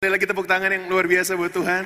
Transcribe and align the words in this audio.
Sekali 0.00 0.16
lagi 0.16 0.32
tepuk 0.32 0.48
tangan 0.48 0.72
yang 0.72 0.88
luar 0.88 1.04
biasa 1.04 1.36
buat 1.36 1.52
Tuhan. 1.52 1.84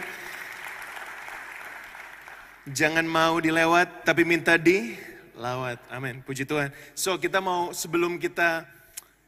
Jangan 2.71 3.03
mau 3.03 3.43
dilewat, 3.43 4.07
tapi 4.07 4.23
minta 4.23 4.55
dilawat. 4.55 5.83
Amin. 5.91 6.23
Puji 6.23 6.47
Tuhan. 6.47 6.71
So, 6.95 7.19
kita 7.19 7.43
mau 7.43 7.75
sebelum 7.75 8.23
kita 8.23 8.71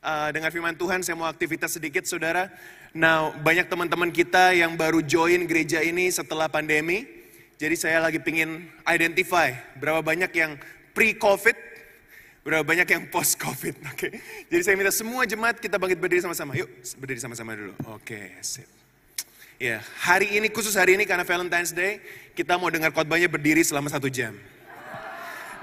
uh, 0.07 0.31
dengar 0.31 0.55
firman 0.55 0.79
Tuhan, 0.79 1.03
saya 1.03 1.19
mau 1.19 1.27
aktivitas 1.27 1.75
sedikit, 1.75 2.07
saudara. 2.07 2.47
Now, 2.95 3.35
banyak 3.43 3.67
teman-teman 3.67 4.15
kita 4.15 4.55
yang 4.55 4.79
baru 4.79 5.03
join 5.03 5.51
gereja 5.51 5.83
ini 5.83 6.07
setelah 6.07 6.47
pandemi. 6.47 7.11
Jadi 7.59 7.75
saya 7.75 7.99
lagi 7.99 8.23
pingin 8.23 8.71
identify 8.87 9.51
berapa 9.83 9.99
banyak 9.99 10.31
yang 10.31 10.55
pre-COVID, 10.95 11.59
berapa 12.47 12.63
banyak 12.63 12.87
yang 12.87 13.03
post-COVID. 13.11 13.83
Oke. 13.91 14.15
Jadi 14.47 14.63
saya 14.63 14.79
minta 14.79 14.95
semua 14.95 15.27
jemaat 15.27 15.59
kita 15.59 15.75
bangkit 15.75 15.99
berdiri 15.99 16.23
sama-sama. 16.23 16.55
Yuk, 16.55 16.71
berdiri 17.03 17.19
sama-sama 17.19 17.59
dulu. 17.59 17.75
Oke, 17.91 18.39
sip. 18.47 18.76
Ya, 19.57 19.81
hari 20.05 20.37
ini 20.37 20.53
khusus 20.53 20.77
hari 20.77 21.01
ini 21.01 21.09
karena 21.09 21.25
Valentine's 21.25 21.73
Day, 21.73 22.05
kita 22.37 22.61
mau 22.61 22.69
dengar 22.69 22.93
khotbahnya 22.93 23.25
berdiri 23.25 23.65
selama 23.65 23.89
satu 23.89 24.13
jam. 24.13 24.37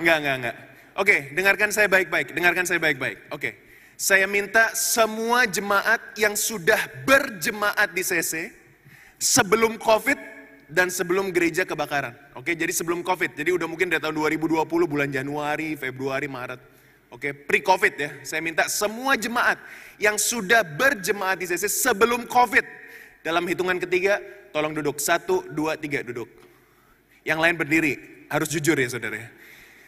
Enggak, 0.01 0.17
enggak, 0.17 0.35
enggak. 0.41 0.55
Oke, 0.97 1.15
dengarkan 1.37 1.69
saya 1.69 1.85
baik-baik, 1.85 2.33
dengarkan 2.33 2.65
saya 2.65 2.81
baik-baik. 2.81 3.29
Oke, 3.29 3.53
saya 3.93 4.25
minta 4.25 4.73
semua 4.73 5.45
jemaat 5.45 6.01
yang 6.17 6.33
sudah 6.33 6.81
berjemaat 7.05 7.93
di 7.93 8.01
CC 8.01 8.49
sebelum 9.21 9.77
COVID 9.77 10.17
dan 10.73 10.89
sebelum 10.89 11.29
gereja 11.29 11.61
kebakaran. 11.61 12.17
Oke, 12.33 12.57
jadi 12.57 12.73
sebelum 12.73 13.05
COVID, 13.05 13.37
jadi 13.37 13.53
udah 13.53 13.69
mungkin 13.69 13.93
dari 13.93 14.01
tahun 14.01 14.17
2020 14.17 14.65
bulan 14.89 15.13
Januari, 15.13 15.77
Februari, 15.77 16.25
Maret. 16.25 16.57
Oke, 17.13 17.29
pre-COVID 17.29 17.93
ya. 17.93 18.09
Saya 18.25 18.41
minta 18.41 18.65
semua 18.65 19.13
jemaat 19.13 19.61
yang 20.01 20.17
sudah 20.17 20.65
berjemaat 20.65 21.37
di 21.37 21.45
CC 21.45 21.69
sebelum 21.69 22.25
COVID 22.25 22.82
dalam 23.23 23.47
hitungan 23.47 23.79
ketiga, 23.79 24.19
tolong 24.51 24.75
duduk. 24.75 24.99
Satu, 24.99 25.47
dua, 25.49 25.79
tiga, 25.79 26.03
duduk. 26.03 26.27
Yang 27.23 27.39
lain 27.39 27.55
berdiri. 27.55 27.93
Harus 28.27 28.51
jujur 28.51 28.75
ya 28.75 28.91
saudara. 28.91 29.15
Ya. 29.15 29.27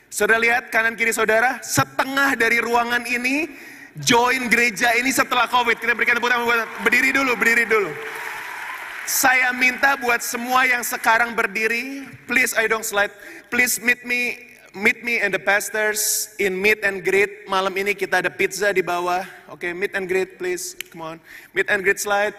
Saudara 0.07 0.39
lihat 0.39 0.63
kanan 0.71 0.95
kiri 0.95 1.11
saudara, 1.11 1.59
setengah 1.59 2.39
dari 2.39 2.63
ruangan 2.63 3.03
ini 3.03 3.51
join 3.99 4.47
gereja 4.47 4.95
ini 4.95 5.11
setelah 5.11 5.51
COVID. 5.51 5.75
Kita 5.75 5.91
berikan 5.91 6.15
tepuk 6.15 6.31
tangan 6.31 6.63
berdiri 6.87 7.11
dulu, 7.11 7.35
berdiri 7.35 7.67
dulu. 7.67 7.91
Saya 9.05 9.53
minta 9.53 9.99
buat 9.99 10.23
semua 10.23 10.65
yang 10.65 10.81
sekarang 10.81 11.37
berdiri, 11.37 12.09
please 12.25 12.57
I 12.57 12.65
don't 12.65 12.87
slide, 12.87 13.13
please 13.53 13.77
meet 13.77 14.01
me 14.01 14.39
meet 14.73 15.05
me 15.05 15.23
and 15.23 15.31
the 15.31 15.39
pastors 15.39 16.33
in 16.41 16.57
meet 16.57 16.83
and 16.83 17.05
greet. 17.05 17.47
Malam 17.47 17.75
ini 17.75 17.95
kita 17.95 18.23
ada 18.23 18.31
pizza 18.33 18.73
di 18.73 18.81
bawah. 18.81 19.23
Oke, 19.47 19.67
okay, 19.67 19.71
meet 19.71 19.93
and 19.93 20.07
greet 20.09 20.41
please. 20.41 20.73
Come 20.91 21.03
on. 21.03 21.17
Meet 21.53 21.67
and 21.71 21.83
greet 21.83 22.01
slide. 22.01 22.35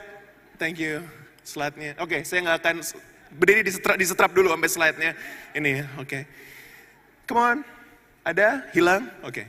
Thank 0.57 0.81
you. 0.81 1.05
Slide-nya. 1.45 2.01
Oke, 2.01 2.19
okay, 2.19 2.21
saya 2.25 2.43
nggak 2.43 2.59
akan 2.65 2.77
berdiri 3.37 3.61
disetrap, 3.63 3.97
disetrap 4.01 4.33
dulu 4.33 4.51
sampai 4.51 4.71
slide-nya. 4.73 5.13
Ini 5.53 5.71
ya, 5.71 5.85
oke. 6.01 6.09
Okay. 6.09 6.23
Come 7.29 7.41
on. 7.41 7.59
Ada? 8.27 8.73
Hilang? 8.75 9.07
Oke. 9.23 9.31
Okay. 9.31 9.47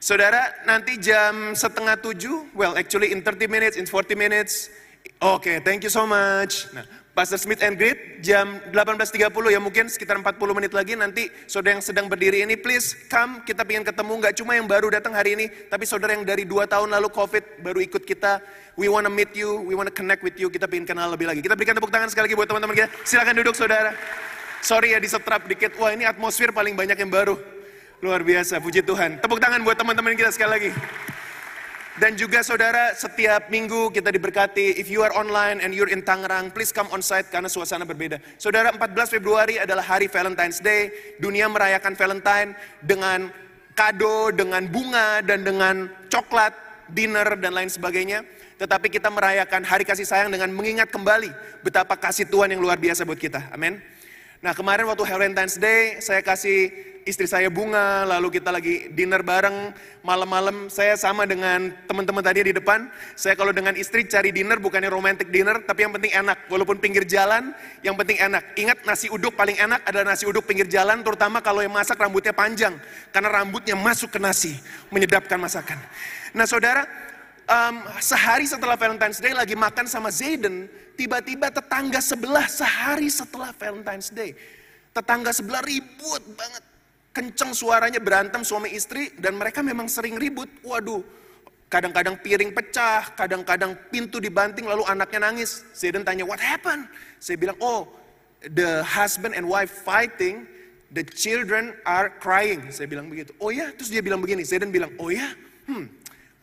Saudara, 0.00 0.64
nanti 0.64 0.96
jam 0.96 1.52
setengah 1.52 2.00
tujuh, 2.00 2.48
well 2.56 2.72
actually 2.72 3.12
in 3.12 3.20
30 3.20 3.44
minutes, 3.52 3.76
in 3.76 3.84
40 3.84 4.16
minutes. 4.16 4.72
Oke, 5.20 5.44
okay, 5.44 5.56
thank 5.60 5.84
you 5.84 5.92
so 5.92 6.08
much. 6.08 6.72
Nah, 6.72 6.88
Pastor 7.20 7.36
Smith 7.36 7.60
and 7.60 7.76
Greet 7.76 8.24
jam 8.24 8.64
18.30 8.72 9.28
ya 9.52 9.60
mungkin 9.60 9.92
sekitar 9.92 10.16
40 10.16 10.40
menit 10.56 10.72
lagi. 10.72 10.96
Nanti 10.96 11.28
saudara 11.44 11.76
yang 11.76 11.84
sedang 11.84 12.08
berdiri 12.08 12.48
ini 12.48 12.56
please 12.56 12.96
come. 13.12 13.44
Kita 13.44 13.60
ingin 13.68 13.84
ketemu 13.84 14.24
nggak 14.24 14.40
cuma 14.40 14.56
yang 14.56 14.64
baru 14.64 14.88
datang 14.88 15.12
hari 15.12 15.36
ini 15.36 15.52
tapi 15.68 15.84
saudara 15.84 16.16
yang 16.16 16.24
dari 16.24 16.48
dua 16.48 16.64
tahun 16.64 16.88
lalu 16.96 17.12
covid 17.12 17.60
baru 17.60 17.84
ikut 17.84 18.08
kita. 18.08 18.40
We 18.80 18.88
wanna 18.88 19.12
meet 19.12 19.36
you 19.36 19.52
we 19.68 19.76
wanna 19.76 19.92
connect 19.92 20.24
with 20.24 20.40
you. 20.40 20.48
Kita 20.48 20.64
ingin 20.72 20.96
kenal 20.96 21.12
lebih 21.12 21.28
lagi. 21.28 21.44
Kita 21.44 21.60
berikan 21.60 21.76
tepuk 21.76 21.92
tangan 21.92 22.08
sekali 22.08 22.32
lagi 22.32 22.40
buat 22.40 22.48
teman-teman 22.48 22.72
kita. 22.72 22.88
Silakan 23.04 23.36
duduk 23.36 23.52
saudara. 23.52 23.92
Sorry 24.64 24.96
ya 24.96 24.98
disetrap 25.04 25.44
dikit. 25.44 25.76
Wah 25.76 25.92
ini 25.92 26.08
atmosfer 26.08 26.48
paling 26.56 26.72
banyak 26.72 26.96
yang 26.96 27.12
baru. 27.12 27.36
Luar 28.00 28.24
biasa 28.24 28.64
puji 28.64 28.80
Tuhan. 28.80 29.20
Tepuk 29.20 29.36
tangan 29.36 29.60
buat 29.60 29.76
teman-teman 29.76 30.16
kita 30.16 30.32
sekali 30.32 30.56
lagi 30.56 30.72
dan 32.00 32.16
juga 32.16 32.40
saudara, 32.40 32.96
setiap 32.96 33.52
minggu 33.52 33.92
kita 33.92 34.08
diberkati. 34.08 34.80
If 34.80 34.88
you 34.88 35.04
are 35.04 35.12
online 35.12 35.60
and 35.60 35.76
you're 35.76 35.92
in 35.92 36.00
Tangerang, 36.00 36.48
please 36.48 36.72
come 36.72 36.88
on 36.96 37.04
site 37.04 37.28
karena 37.28 37.52
suasana 37.52 37.84
berbeda. 37.84 38.16
Saudara, 38.40 38.72
14 38.72 39.20
Februari 39.20 39.60
adalah 39.60 39.84
hari 39.84 40.08
Valentine's 40.08 40.64
Day. 40.64 40.88
Dunia 41.20 41.44
merayakan 41.52 41.92
Valentine 41.92 42.56
dengan 42.80 43.28
kado, 43.76 44.32
dengan 44.32 44.64
bunga, 44.64 45.20
dan 45.20 45.44
dengan 45.44 45.92
coklat, 46.08 46.56
dinner, 46.88 47.36
dan 47.36 47.52
lain 47.52 47.68
sebagainya. 47.68 48.24
Tetapi 48.56 48.88
kita 48.88 49.12
merayakan 49.12 49.60
hari 49.68 49.84
kasih 49.84 50.08
sayang 50.08 50.32
dengan 50.32 50.48
mengingat 50.56 50.88
kembali 50.88 51.28
betapa 51.60 52.00
kasih 52.00 52.24
Tuhan 52.32 52.48
yang 52.48 52.64
luar 52.64 52.80
biasa 52.80 53.04
buat 53.04 53.20
kita. 53.20 53.52
Amin. 53.52 53.76
Nah 54.40 54.56
kemarin 54.56 54.88
waktu 54.88 55.04
Valentine's 55.04 55.60
Day 55.60 56.00
saya 56.00 56.24
kasih 56.24 56.72
istri 57.04 57.28
saya 57.28 57.52
bunga, 57.52 58.08
lalu 58.08 58.40
kita 58.40 58.48
lagi 58.48 58.88
dinner 58.88 59.20
bareng 59.20 59.76
malam-malam. 60.00 60.72
Saya 60.72 60.96
sama 60.96 61.28
dengan 61.28 61.68
teman-teman 61.84 62.24
tadi 62.24 62.48
di 62.48 62.56
depan. 62.56 62.88
Saya 63.20 63.36
kalau 63.36 63.52
dengan 63.52 63.76
istri 63.76 64.08
cari 64.08 64.32
dinner 64.32 64.56
bukannya 64.56 64.88
romantic 64.88 65.28
dinner, 65.28 65.60
tapi 65.60 65.84
yang 65.84 65.92
penting 65.92 66.16
enak. 66.16 66.48
Walaupun 66.48 66.80
pinggir 66.80 67.04
jalan, 67.04 67.52
yang 67.84 67.92
penting 68.00 68.16
enak. 68.16 68.56
Ingat 68.56 68.88
nasi 68.88 69.12
uduk 69.12 69.36
paling 69.36 69.60
enak 69.60 69.84
adalah 69.84 70.16
nasi 70.16 70.24
uduk 70.24 70.48
pinggir 70.48 70.64
jalan, 70.72 71.04
terutama 71.04 71.44
kalau 71.44 71.60
yang 71.60 71.76
masak 71.76 72.00
rambutnya 72.00 72.32
panjang. 72.32 72.80
Karena 73.12 73.28
rambutnya 73.28 73.76
masuk 73.76 74.08
ke 74.08 74.16
nasi, 74.16 74.56
menyedapkan 74.88 75.36
masakan. 75.36 75.76
Nah 76.32 76.48
saudara, 76.48 76.88
um, 77.50 77.76
sehari 77.98 78.46
setelah 78.46 78.78
Valentine's 78.78 79.18
Day 79.18 79.34
lagi 79.34 79.58
makan 79.58 79.90
sama 79.90 80.08
Zayden, 80.14 80.70
tiba-tiba 80.94 81.50
tetangga 81.50 81.98
sebelah 81.98 82.46
sehari 82.46 83.10
setelah 83.10 83.50
Valentine's 83.50 84.08
Day. 84.14 84.38
Tetangga 84.94 85.34
sebelah 85.34 85.60
ribut 85.66 86.22
banget. 86.38 86.62
Kenceng 87.10 87.50
suaranya 87.50 87.98
berantem 87.98 88.46
suami 88.46 88.70
istri 88.70 89.10
dan 89.18 89.34
mereka 89.34 89.66
memang 89.66 89.90
sering 89.90 90.14
ribut. 90.14 90.46
Waduh, 90.62 91.02
kadang-kadang 91.66 92.22
piring 92.22 92.54
pecah, 92.54 93.10
kadang-kadang 93.18 93.74
pintu 93.90 94.22
dibanting 94.22 94.70
lalu 94.70 94.86
anaknya 94.86 95.26
nangis. 95.26 95.66
Zayden 95.74 96.06
tanya, 96.06 96.22
what 96.22 96.38
happened? 96.38 96.86
Saya 97.18 97.34
bilang, 97.34 97.58
oh 97.58 97.90
the 98.54 98.86
husband 98.86 99.34
and 99.34 99.42
wife 99.42 99.82
fighting, 99.82 100.46
the 100.94 101.02
children 101.02 101.74
are 101.82 102.14
crying. 102.22 102.70
Saya 102.70 102.86
bilang 102.86 103.10
begitu. 103.10 103.34
Oh 103.42 103.50
ya, 103.50 103.74
terus 103.74 103.90
dia 103.90 104.06
bilang 104.06 104.22
begini. 104.22 104.46
Zayden 104.46 104.70
bilang, 104.70 104.94
oh 105.02 105.10
ya, 105.10 105.34
hmm, 105.66 105.90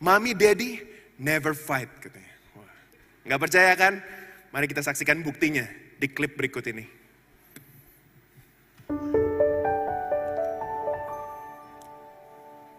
mami, 0.04 0.36
daddy 0.36 0.97
never 1.18 1.52
fight 1.52 1.90
katanya. 1.98 2.32
Wah. 2.54 2.70
Nggak 3.26 3.40
percaya 3.42 3.72
kan? 3.74 3.94
Mari 4.54 4.70
kita 4.70 4.80
saksikan 4.80 5.20
buktinya 5.20 5.66
di 5.98 6.06
klip 6.08 6.38
berikut 6.38 6.64
ini. 6.70 6.86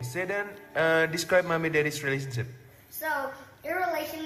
Say 0.01 0.25
then, 0.25 0.49
uh, 0.73 1.05
describe 1.05 1.45
mommy 1.45 1.69
daddy's 1.69 2.01
relationship. 2.01 2.47
So 2.89 3.05
your 3.61 3.85
relation, 3.85 4.25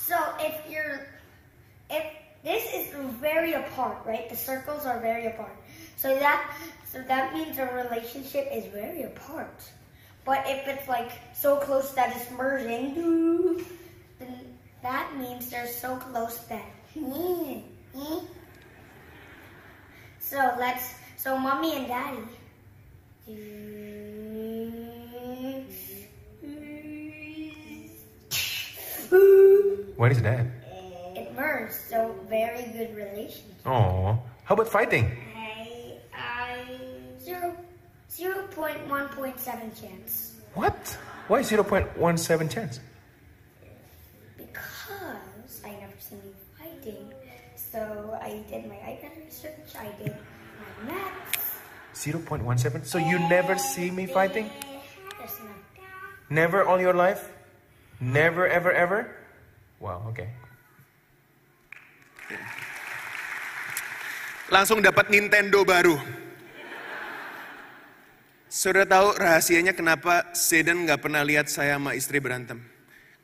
so 0.00 0.16
if 0.40 0.56
you're, 0.64 1.04
if 1.90 2.06
this 2.40 2.64
is 2.72 2.88
very 3.20 3.52
apart, 3.52 4.00
right? 4.06 4.30
The 4.30 4.36
circles 4.36 4.86
are 4.86 4.98
very 4.98 5.26
apart. 5.26 5.52
So 6.00 6.16
that, 6.16 6.56
so 6.88 7.02
that 7.04 7.34
means 7.34 7.58
the 7.58 7.68
relationship 7.68 8.48
is 8.48 8.64
very 8.72 9.02
apart. 9.02 9.60
But 10.24 10.44
if 10.46 10.68
it's 10.68 10.88
like 10.88 11.10
so 11.34 11.56
close 11.56 11.92
that 11.92 12.14
it's 12.14 12.30
merging, 12.30 13.64
then 14.18 14.56
that 14.82 15.16
means 15.16 15.50
they're 15.50 15.66
so 15.66 15.96
close 15.96 16.38
that. 16.48 16.64
So 20.22 20.54
let's, 20.60 20.94
so 21.16 21.36
mommy 21.36 21.74
and 21.74 21.88
daddy. 21.88 22.22
What 29.96 30.12
is 30.12 30.22
that? 30.22 30.46
It 31.16 31.34
merged, 31.34 31.74
so 31.74 32.14
very 32.28 32.62
good 32.70 32.94
relation. 32.94 33.42
Oh, 33.66 34.22
how 34.44 34.54
about 34.54 34.68
fighting? 34.68 35.10
I, 38.20 38.26
I, 38.26 38.74
0.1.7 38.84 39.80
chance. 39.80 40.34
What? 40.54 40.98
Why 41.28 41.40
0.17 41.40 42.50
chance? 42.50 42.80
Because 44.36 45.62
I 45.64 45.70
never 45.70 45.94
seen 45.98 46.20
you 46.24 46.34
fighting. 46.58 47.12
So 47.54 48.18
I 48.20 48.42
did 48.50 48.66
my 48.66 48.76
iPad 48.76 49.24
research, 49.24 49.78
I 49.78 49.88
did 50.02 50.16
my 50.84 50.92
maths. 50.92 51.60
0.17? 51.94 52.86
So 52.86 52.98
you 52.98 53.18
never 53.28 53.56
see 53.58 53.90
me 53.90 54.06
fighting? 54.06 54.50
There's 55.18 55.38
no 55.40 55.46
Never 56.30 56.64
all 56.64 56.80
your 56.80 56.94
life? 56.94 57.30
Never, 58.00 58.48
ever, 58.48 58.72
ever? 58.72 59.14
Wow, 59.78 60.02
okay. 60.08 60.28
Langsung 64.50 64.82
dapat 64.82 65.14
Nintendo 65.14 65.62
baru. 65.62 65.94
Saudara 68.50 68.82
tahu 68.82 69.14
rahasianya 69.14 69.78
kenapa 69.78 70.26
Zayden 70.34 70.82
nggak 70.82 71.06
pernah 71.06 71.22
lihat 71.22 71.46
saya 71.46 71.78
sama 71.78 71.94
istri 71.94 72.18
berantem? 72.18 72.58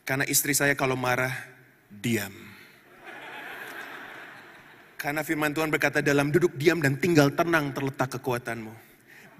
Karena 0.06 0.23
istri 0.23 0.55
saya 0.55 0.78
kalau 0.78 0.94
marah, 0.94 1.34
diam. 1.90 2.31
Karena 4.94 5.26
firman 5.26 5.50
Tuhan 5.50 5.67
berkata 5.67 5.99
dalam 5.99 6.31
duduk 6.31 6.55
diam 6.55 6.78
dan 6.78 6.94
tinggal 7.02 7.34
tenang 7.34 7.75
terletak 7.75 8.14
kekuatanmu. 8.14 8.70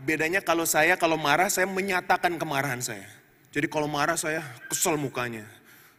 Bedanya 0.03 0.43
kalau 0.43 0.67
saya, 0.67 0.99
kalau 0.99 1.15
marah, 1.15 1.47
saya 1.47 1.71
menyatakan 1.71 2.35
kemarahan 2.35 2.83
saya. 2.83 3.07
Jadi 3.55 3.71
kalau 3.71 3.87
marah 3.87 4.19
saya 4.19 4.43
kesel 4.67 4.99
mukanya. 4.99 5.47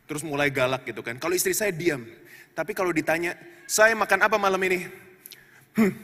Terus 0.03 0.19
mulai 0.27 0.51
galak 0.51 0.83
gitu 0.83 0.99
kan. 0.99 1.15
Kalau 1.15 1.31
istri 1.31 1.55
saya 1.55 1.71
diam. 1.71 2.03
Tapi 2.51 2.75
kalau 2.75 2.91
ditanya, 2.91 3.39
saya 3.63 3.95
makan 3.95 4.19
apa 4.19 4.35
malam 4.35 4.59
ini? 4.67 4.83
Hmm. 5.79 5.95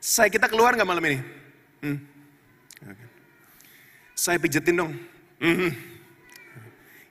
Saya 0.00 0.32
kita 0.32 0.48
keluar 0.48 0.72
nggak 0.72 0.88
malam 0.88 1.04
ini? 1.12 1.41
Hmm. 1.82 1.98
Saya 4.14 4.38
pijetin 4.38 4.78
dong. 4.78 4.94
Hmm. 5.42 5.74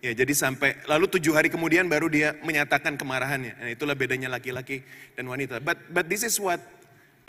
Ya 0.02 0.18
jadi 0.18 0.34
sampai 0.34 0.82
lalu 0.90 1.06
tujuh 1.12 1.36
hari 1.36 1.52
kemudian 1.52 1.86
baru 1.86 2.10
dia 2.10 2.34
menyatakan 2.42 2.98
kemarahannya. 2.98 3.54
Nah, 3.54 3.70
itulah 3.70 3.94
bedanya 3.94 4.32
laki-laki 4.32 4.82
dan 5.14 5.30
wanita. 5.30 5.62
But 5.62 5.78
but 5.94 6.10
this 6.10 6.26
is 6.26 6.42
what 6.42 6.58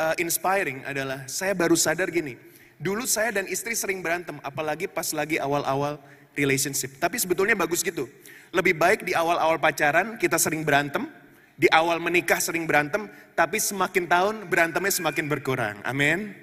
uh, 0.01 0.17
inspiring 0.17 0.81
adalah 0.89 1.29
saya 1.29 1.53
baru 1.53 1.77
sadar 1.77 2.09
gini. 2.09 2.39
Dulu 2.81 3.05
saya 3.05 3.31
dan 3.35 3.45
istri 3.47 3.77
sering 3.77 4.01
berantem, 4.01 4.41
apalagi 4.43 4.89
pas 4.89 5.11
lagi 5.13 5.37
awal-awal 5.37 6.01
relationship. 6.35 6.97
Tapi 6.97 7.21
sebetulnya 7.21 7.55
bagus 7.55 7.85
gitu. 7.85 8.09
Lebih 8.51 8.75
baik 8.75 9.01
di 9.05 9.13
awal-awal 9.13 9.61
pacaran 9.61 10.17
kita 10.17 10.41
sering 10.41 10.65
berantem, 10.65 11.07
di 11.55 11.69
awal 11.71 12.01
menikah 12.03 12.41
sering 12.41 12.65
berantem, 12.65 13.07
tapi 13.37 13.61
semakin 13.61 14.05
tahun 14.09 14.35
berantemnya 14.49 14.93
semakin 14.93 15.25
berkurang. 15.29 15.77
Amin. 15.85 16.35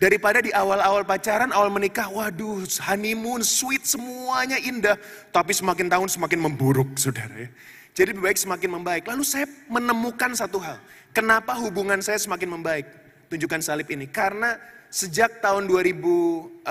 Daripada 0.00 0.40
di 0.40 0.48
awal-awal 0.48 1.04
pacaran, 1.04 1.52
awal 1.52 1.68
menikah, 1.68 2.08
waduh 2.08 2.64
honeymoon, 2.88 3.44
sweet, 3.44 3.84
semuanya 3.84 4.56
indah. 4.56 4.96
Tapi 5.28 5.52
semakin 5.52 5.92
tahun 5.92 6.08
semakin 6.08 6.40
memburuk, 6.40 6.96
saudara 6.96 7.36
ya. 7.36 7.52
Jadi 7.92 8.16
lebih 8.16 8.32
baik 8.32 8.40
semakin 8.40 8.80
membaik. 8.80 9.04
Lalu 9.04 9.28
saya 9.28 9.44
menemukan 9.68 10.32
satu 10.32 10.56
hal. 10.56 10.80
Kenapa 11.12 11.52
hubungan 11.60 12.00
saya 12.00 12.16
semakin 12.16 12.48
membaik? 12.48 12.88
Tunjukkan 13.28 13.60
salib 13.60 13.92
ini. 13.92 14.08
Karena 14.08 14.56
sejak 14.88 15.44
tahun 15.44 15.68
2014 15.68 16.64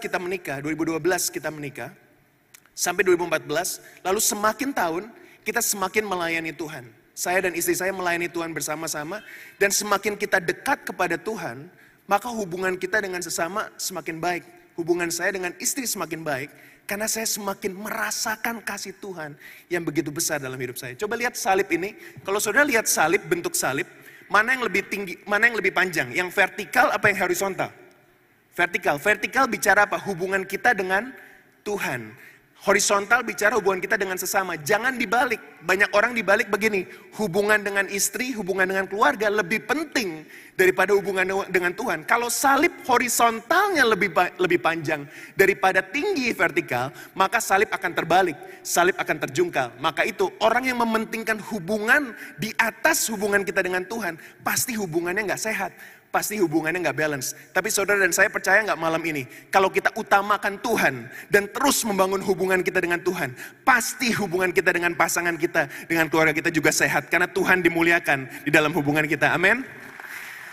kita 0.00 0.16
menikah, 0.16 0.64
2012 0.64 1.04
kita 1.28 1.52
menikah, 1.52 1.92
sampai 2.72 3.04
2014, 3.04 3.78
lalu 4.02 4.20
semakin 4.24 4.72
tahun 4.72 5.12
kita 5.44 5.60
semakin 5.60 6.02
melayani 6.08 6.56
Tuhan. 6.56 6.88
Saya 7.12 7.44
dan 7.44 7.52
istri 7.54 7.76
saya 7.76 7.92
melayani 7.92 8.26
Tuhan 8.26 8.56
bersama-sama, 8.56 9.20
dan 9.60 9.68
semakin 9.68 10.16
kita 10.16 10.40
dekat 10.42 10.82
kepada 10.82 11.14
Tuhan, 11.14 11.70
maka 12.04 12.28
hubungan 12.28 12.76
kita 12.76 13.00
dengan 13.00 13.24
sesama 13.24 13.72
semakin 13.80 14.20
baik. 14.20 14.44
Hubungan 14.74 15.06
saya 15.06 15.30
dengan 15.30 15.54
istri 15.62 15.86
semakin 15.86 16.26
baik 16.26 16.50
karena 16.84 17.08
saya 17.08 17.24
semakin 17.24 17.72
merasakan 17.78 18.60
kasih 18.60 18.92
Tuhan 19.00 19.38
yang 19.70 19.86
begitu 19.86 20.12
besar 20.12 20.42
dalam 20.42 20.58
hidup 20.58 20.76
saya. 20.76 20.92
Coba 20.98 21.16
lihat 21.16 21.38
salib 21.38 21.70
ini. 21.72 21.96
Kalau 22.26 22.42
saudara 22.42 22.66
lihat 22.66 22.84
salib, 22.90 23.24
bentuk 23.24 23.56
salib, 23.56 23.88
mana 24.28 24.52
yang 24.58 24.66
lebih 24.66 24.84
tinggi, 24.90 25.14
mana 25.24 25.48
yang 25.48 25.56
lebih 25.56 25.72
panjang? 25.72 26.12
Yang 26.12 26.34
vertikal 26.34 26.92
apa 26.92 27.06
yang 27.08 27.22
horizontal? 27.24 27.70
Vertikal. 28.52 28.96
Vertikal 29.00 29.44
bicara 29.48 29.88
apa? 29.88 29.96
Hubungan 30.02 30.44
kita 30.44 30.76
dengan 30.76 31.14
Tuhan. 31.64 32.12
Horizontal 32.64 33.20
bicara 33.24 33.60
hubungan 33.60 33.80
kita 33.80 33.96
dengan 34.00 34.16
sesama. 34.16 34.56
Jangan 34.56 34.96
dibalik. 34.96 35.40
Banyak 35.64 35.92
orang 35.92 36.16
dibalik 36.16 36.48
begini. 36.48 36.88
Hubungan 37.16 37.60
dengan 37.60 37.84
istri, 37.92 38.32
hubungan 38.32 38.64
dengan 38.64 38.88
keluarga 38.88 39.28
lebih 39.28 39.68
penting 39.68 40.24
daripada 40.54 40.94
hubungan 40.94 41.46
dengan 41.50 41.74
Tuhan. 41.74 42.06
Kalau 42.06 42.30
salib 42.30 42.72
horizontalnya 42.86 43.82
lebih 43.86 44.14
lebih 44.38 44.58
panjang 44.62 45.06
daripada 45.34 45.82
tinggi 45.82 46.30
vertikal, 46.34 46.94
maka 47.14 47.42
salib 47.42 47.70
akan 47.70 47.92
terbalik. 47.92 48.38
Salib 48.64 48.96
akan 48.96 49.16
terjungkal. 49.28 49.76
Maka 49.78 50.06
itu 50.08 50.30
orang 50.40 50.64
yang 50.70 50.80
mementingkan 50.80 51.38
hubungan 51.52 52.16
di 52.40 52.54
atas 52.56 53.06
hubungan 53.12 53.44
kita 53.44 53.60
dengan 53.60 53.84
Tuhan, 53.84 54.16
pasti 54.40 54.72
hubungannya 54.78 55.26
nggak 55.28 55.42
sehat 55.42 55.72
pasti 56.14 56.38
hubungannya 56.38 56.86
nggak 56.86 56.94
balance. 56.94 57.34
Tapi 57.50 57.74
saudara 57.74 57.98
dan 57.98 58.14
saya 58.14 58.30
percaya 58.30 58.62
nggak 58.62 58.78
malam 58.78 59.02
ini, 59.02 59.26
kalau 59.50 59.66
kita 59.66 59.90
utamakan 59.98 60.62
Tuhan 60.62 61.10
dan 61.26 61.50
terus 61.50 61.82
membangun 61.82 62.22
hubungan 62.22 62.62
kita 62.62 62.78
dengan 62.78 63.02
Tuhan, 63.02 63.34
pasti 63.66 64.14
hubungan 64.14 64.54
kita 64.54 64.70
dengan 64.70 64.94
pasangan 64.94 65.34
kita, 65.34 65.66
dengan 65.90 66.06
keluarga 66.06 66.30
kita 66.30 66.54
juga 66.54 66.70
sehat. 66.70 67.10
Karena 67.10 67.26
Tuhan 67.26 67.66
dimuliakan 67.66 68.46
di 68.46 68.54
dalam 68.54 68.70
hubungan 68.70 69.02
kita. 69.10 69.34
Amin. 69.34 69.66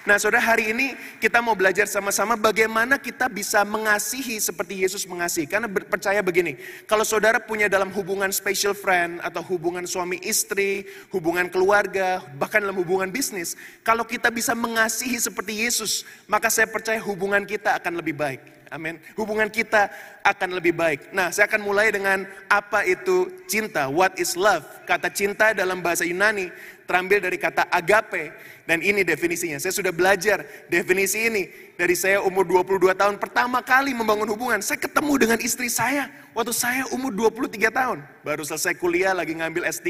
Nah 0.01 0.18
saudara 0.18 0.42
hari 0.42 0.74
ini 0.74 0.98
kita 1.21 1.45
mau 1.45 1.53
belajar 1.53 1.86
sama-sama 1.86 2.33
bagaimana 2.33 2.98
kita 2.98 3.30
bisa 3.30 3.62
mengasihi 3.62 4.42
seperti 4.42 4.81
Yesus 4.81 5.06
mengasihi. 5.06 5.45
Karena 5.45 5.69
percaya 5.69 6.25
begini, 6.25 6.57
kalau 6.89 7.06
saudara 7.06 7.38
punya 7.38 7.69
dalam 7.69 7.94
hubungan 7.94 8.33
special 8.33 8.74
friend 8.74 9.21
atau 9.21 9.45
hubungan 9.45 9.86
suami 9.86 10.18
istri, 10.25 10.89
hubungan 11.13 11.53
keluarga, 11.53 12.18
bahkan 12.42 12.65
dalam 12.65 12.81
hubungan 12.81 13.13
bisnis. 13.13 13.53
Kalau 13.86 14.01
kita 14.01 14.33
bisa 14.33 14.57
mengasihi 14.57 15.21
seperti 15.21 15.69
Yesus, 15.69 16.01
maka 16.25 16.50
saya 16.50 16.65
percaya 16.65 16.97
hubungan 16.97 17.45
kita 17.45 17.77
akan 17.77 18.01
lebih 18.01 18.18
baik. 18.18 18.42
Amin. 18.71 19.04
Hubungan 19.19 19.51
kita 19.51 19.92
akan 20.24 20.56
lebih 20.56 20.71
baik. 20.71 21.12
Nah, 21.12 21.27
saya 21.27 21.44
akan 21.51 21.59
mulai 21.59 21.92
dengan 21.92 22.24
apa 22.47 22.88
itu 22.88 23.27
cinta. 23.44 23.92
What 23.92 24.15
is 24.15 24.39
love? 24.39 24.63
Kata 24.88 25.12
cinta 25.12 25.51
dalam 25.51 25.83
bahasa 25.83 26.07
Yunani 26.07 26.47
terambil 26.91 27.23
dari 27.23 27.39
kata 27.39 27.71
agape. 27.71 28.35
Dan 28.67 28.83
ini 28.83 29.07
definisinya. 29.07 29.57
Saya 29.63 29.71
sudah 29.71 29.95
belajar 29.95 30.43
definisi 30.67 31.31
ini. 31.31 31.47
Dari 31.79 31.95
saya 31.95 32.19
umur 32.21 32.43
22 32.43 32.91
tahun 32.93 33.15
pertama 33.15 33.63
kali 33.63 33.95
membangun 33.95 34.27
hubungan. 34.27 34.59
Saya 34.59 34.77
ketemu 34.77 35.15
dengan 35.15 35.39
istri 35.39 35.71
saya 35.71 36.11
waktu 36.35 36.51
saya 36.51 36.83
umur 36.91 37.15
23 37.15 37.71
tahun. 37.71 38.03
Baru 38.27 38.43
selesai 38.43 38.75
kuliah 38.75 39.15
lagi 39.15 39.31
ngambil 39.31 39.65
S3 39.71 39.88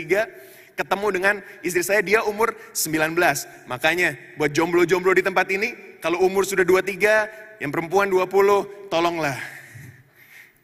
ketemu 0.71 1.07
dengan 1.11 1.35
istri 1.61 1.83
saya 1.83 1.99
dia 1.99 2.23
umur 2.23 2.55
19. 2.71 3.17
Makanya 3.67 4.15
buat 4.39 4.55
jomblo-jomblo 4.55 5.11
di 5.11 5.21
tempat 5.25 5.51
ini, 5.51 5.99
kalau 5.99 6.23
umur 6.23 6.47
sudah 6.47 6.63
23, 6.63 7.59
yang 7.61 7.69
perempuan 7.69 8.09
20, 8.09 8.89
tolonglah 8.89 9.60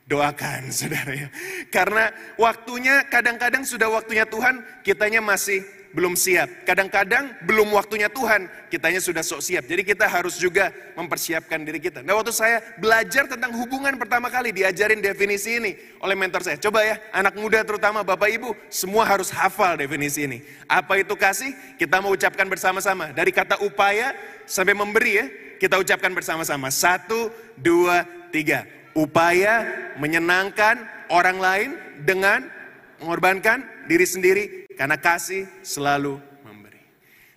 doakan 0.08 0.72
saudara 0.76 1.14
ya. 1.14 1.30
Karena 1.70 2.10
waktunya 2.40 3.06
kadang-kadang 3.12 3.68
sudah 3.68 3.92
waktunya 3.92 4.24
Tuhan, 4.24 4.64
kitanya 4.82 5.20
masih 5.20 5.62
belum 5.96 6.20
siap. 6.20 6.68
Kadang-kadang 6.68 7.32
belum 7.48 7.72
waktunya 7.74 8.12
Tuhan, 8.12 8.46
kitanya 8.68 9.00
sudah 9.00 9.24
sok 9.24 9.42
siap. 9.42 9.64
Jadi 9.66 9.82
kita 9.88 10.06
harus 10.06 10.36
juga 10.38 10.70
mempersiapkan 10.94 11.64
diri 11.64 11.80
kita. 11.80 12.04
Nah 12.04 12.20
waktu 12.20 12.36
saya 12.36 12.60
belajar 12.78 13.26
tentang 13.26 13.56
hubungan 13.56 13.96
pertama 13.96 14.28
kali 14.28 14.52
diajarin 14.52 15.00
definisi 15.00 15.58
ini 15.58 15.74
oleh 16.04 16.14
mentor 16.14 16.44
saya. 16.44 16.60
Coba 16.60 16.84
ya, 16.84 17.00
anak 17.16 17.34
muda 17.40 17.64
terutama 17.64 18.04
Bapak 18.04 18.30
Ibu, 18.30 18.54
semua 18.68 19.08
harus 19.08 19.32
hafal 19.32 19.80
definisi 19.80 20.28
ini. 20.28 20.44
Apa 20.68 21.00
itu 21.00 21.16
kasih? 21.16 21.56
Kita 21.80 21.98
mau 22.04 22.14
ucapkan 22.14 22.46
bersama-sama. 22.46 23.10
Dari 23.16 23.32
kata 23.32 23.64
upaya 23.64 24.14
sampai 24.46 24.76
memberi 24.76 25.14
ya, 25.18 25.26
kita 25.58 25.82
ucapkan 25.82 26.14
bersama-sama. 26.14 26.70
Satu, 26.70 27.34
dua, 27.58 28.06
tiga. 28.30 28.78
Upaya 28.98 29.62
menyenangkan 30.02 30.82
orang 31.14 31.38
lain 31.38 31.70
dengan 32.02 32.50
mengorbankan 32.98 33.62
diri 33.86 34.10
sendiri 34.10 34.44
karena 34.74 34.98
kasih 34.98 35.46
selalu 35.62 36.18
memberi. 36.42 36.82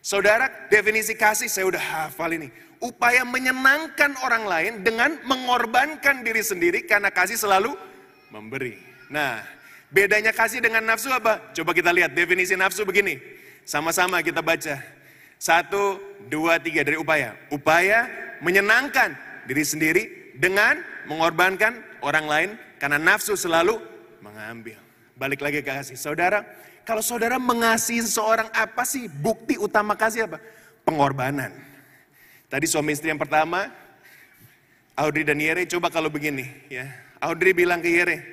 Saudara, 0.00 0.48
definisi 0.72 1.12
kasih 1.12 1.52
saya 1.52 1.68
udah 1.68 1.84
hafal 2.08 2.32
ini. 2.32 2.48
Upaya 2.80 3.28
menyenangkan 3.28 4.16
orang 4.24 4.48
lain 4.48 4.72
dengan 4.80 5.20
mengorbankan 5.28 6.24
diri 6.24 6.40
sendiri 6.40 6.88
karena 6.88 7.12
kasih 7.12 7.36
selalu 7.36 7.76
memberi. 8.32 8.80
Nah, 9.12 9.44
bedanya 9.92 10.32
kasih 10.32 10.64
dengan 10.64 10.80
nafsu 10.88 11.12
apa? 11.12 11.52
Coba 11.52 11.76
kita 11.76 11.92
lihat 11.92 12.16
definisi 12.16 12.56
nafsu 12.56 12.88
begini. 12.88 13.20
Sama-sama 13.68 14.24
kita 14.24 14.40
baca. 14.40 14.80
Satu, 15.36 16.00
dua, 16.24 16.56
tiga 16.56 16.80
dari 16.80 16.96
upaya. 16.96 17.36
Upaya 17.52 18.08
menyenangkan 18.40 19.12
diri 19.44 19.60
sendiri 19.60 20.19
dengan 20.40 20.80
mengorbankan 21.04 21.84
orang 22.00 22.24
lain 22.24 22.50
karena 22.80 22.96
nafsu 22.96 23.36
selalu 23.36 23.76
mengambil. 24.24 24.80
Balik 25.20 25.44
lagi 25.44 25.60
ke 25.60 25.68
kasih. 25.68 26.00
Saudara, 26.00 26.40
kalau 26.88 27.04
saudara 27.04 27.36
mengasihi 27.36 28.00
seseorang 28.00 28.48
apa 28.56 28.88
sih 28.88 29.04
bukti 29.04 29.60
utama 29.60 29.92
kasih 29.92 30.24
apa? 30.24 30.40
Pengorbanan. 30.80 31.52
Tadi 32.48 32.64
suami 32.64 32.96
istri 32.96 33.12
yang 33.12 33.20
pertama, 33.20 33.68
Audrey 34.96 35.22
dan 35.22 35.36
Yere 35.36 35.68
coba 35.68 35.92
kalau 35.92 36.08
begini 36.08 36.48
ya. 36.72 36.88
Audrey 37.20 37.52
bilang 37.52 37.84
ke 37.84 37.92
Yere, 37.92 38.24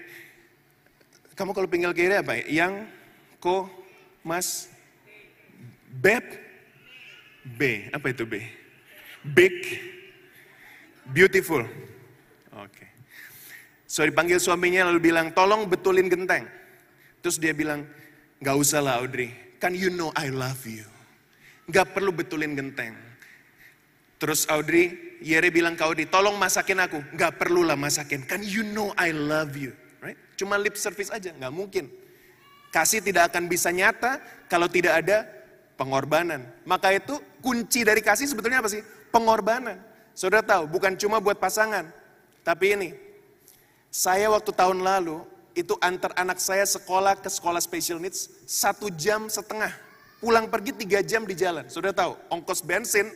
kamu 1.36 1.52
kalau 1.52 1.68
tinggal 1.68 1.92
ke 1.92 2.08
Yere 2.08 2.24
apa 2.24 2.40
ya? 2.40 2.66
Yang, 2.66 2.88
ko, 3.44 3.68
mas, 4.24 4.72
beb, 5.92 6.24
B, 7.44 7.92
apa 7.92 8.16
itu 8.16 8.24
B? 8.24 8.40
Big, 9.28 9.54
beautiful. 11.12 11.68
Oke. 12.58 12.74
Okay. 12.74 12.90
So 13.88 14.04
dipanggil 14.04 14.42
suaminya 14.42 14.90
lalu 14.92 15.14
bilang, 15.14 15.32
tolong 15.32 15.70
betulin 15.70 16.12
genteng. 16.12 16.44
Terus 17.24 17.40
dia 17.40 17.56
bilang, 17.56 17.88
gak 18.44 18.56
usah 18.60 18.84
lah 18.84 19.00
Audrey, 19.00 19.32
kan 19.62 19.72
you 19.72 19.88
know 19.88 20.12
I 20.18 20.28
love 20.28 20.60
you. 20.68 20.84
Gak 21.72 21.96
perlu 21.96 22.12
betulin 22.12 22.58
genteng. 22.58 22.98
Terus 24.18 24.50
Audrey, 24.50 25.18
Yere 25.22 25.54
bilang 25.54 25.78
ke 25.78 25.84
Audrey, 25.86 26.10
tolong 26.10 26.36
masakin 26.36 26.84
aku. 26.84 27.00
Gak 27.16 27.40
perlu 27.40 27.64
lah 27.64 27.80
masakin, 27.80 28.28
kan 28.28 28.44
you 28.44 28.66
know 28.66 28.92
I 29.00 29.16
love 29.16 29.56
you. 29.56 29.72
Right? 30.04 30.20
Cuma 30.36 30.60
lip 30.60 30.76
service 30.76 31.14
aja, 31.14 31.32
gak 31.32 31.54
mungkin. 31.54 31.88
Kasih 32.74 33.00
tidak 33.00 33.32
akan 33.32 33.48
bisa 33.48 33.72
nyata 33.72 34.20
kalau 34.52 34.68
tidak 34.68 35.00
ada 35.00 35.38
Pengorbanan. 35.78 36.42
Maka 36.66 36.98
itu 36.98 37.22
kunci 37.38 37.86
dari 37.86 38.02
kasih 38.02 38.26
sebetulnya 38.26 38.66
apa 38.66 38.68
sih? 38.68 38.82
Pengorbanan. 39.14 39.78
Saudara 40.18 40.42
tahu, 40.42 40.66
bukan 40.66 40.98
cuma 40.98 41.22
buat 41.22 41.38
pasangan. 41.38 41.86
Tapi 42.48 42.80
ini, 42.80 42.90
saya 43.92 44.32
waktu 44.32 44.56
tahun 44.56 44.80
lalu, 44.80 45.20
itu 45.52 45.76
antar 45.84 46.16
anak 46.16 46.40
saya 46.40 46.64
sekolah 46.64 47.20
ke 47.20 47.28
sekolah 47.28 47.60
special 47.60 48.00
needs, 48.00 48.32
satu 48.48 48.88
jam 48.88 49.28
setengah. 49.28 49.76
Pulang 50.24 50.48
pergi 50.48 50.72
tiga 50.72 51.04
jam 51.04 51.28
di 51.28 51.36
jalan. 51.36 51.68
Saudara 51.68 51.92
tahu, 51.92 52.16
ongkos 52.32 52.64
bensin 52.64 53.12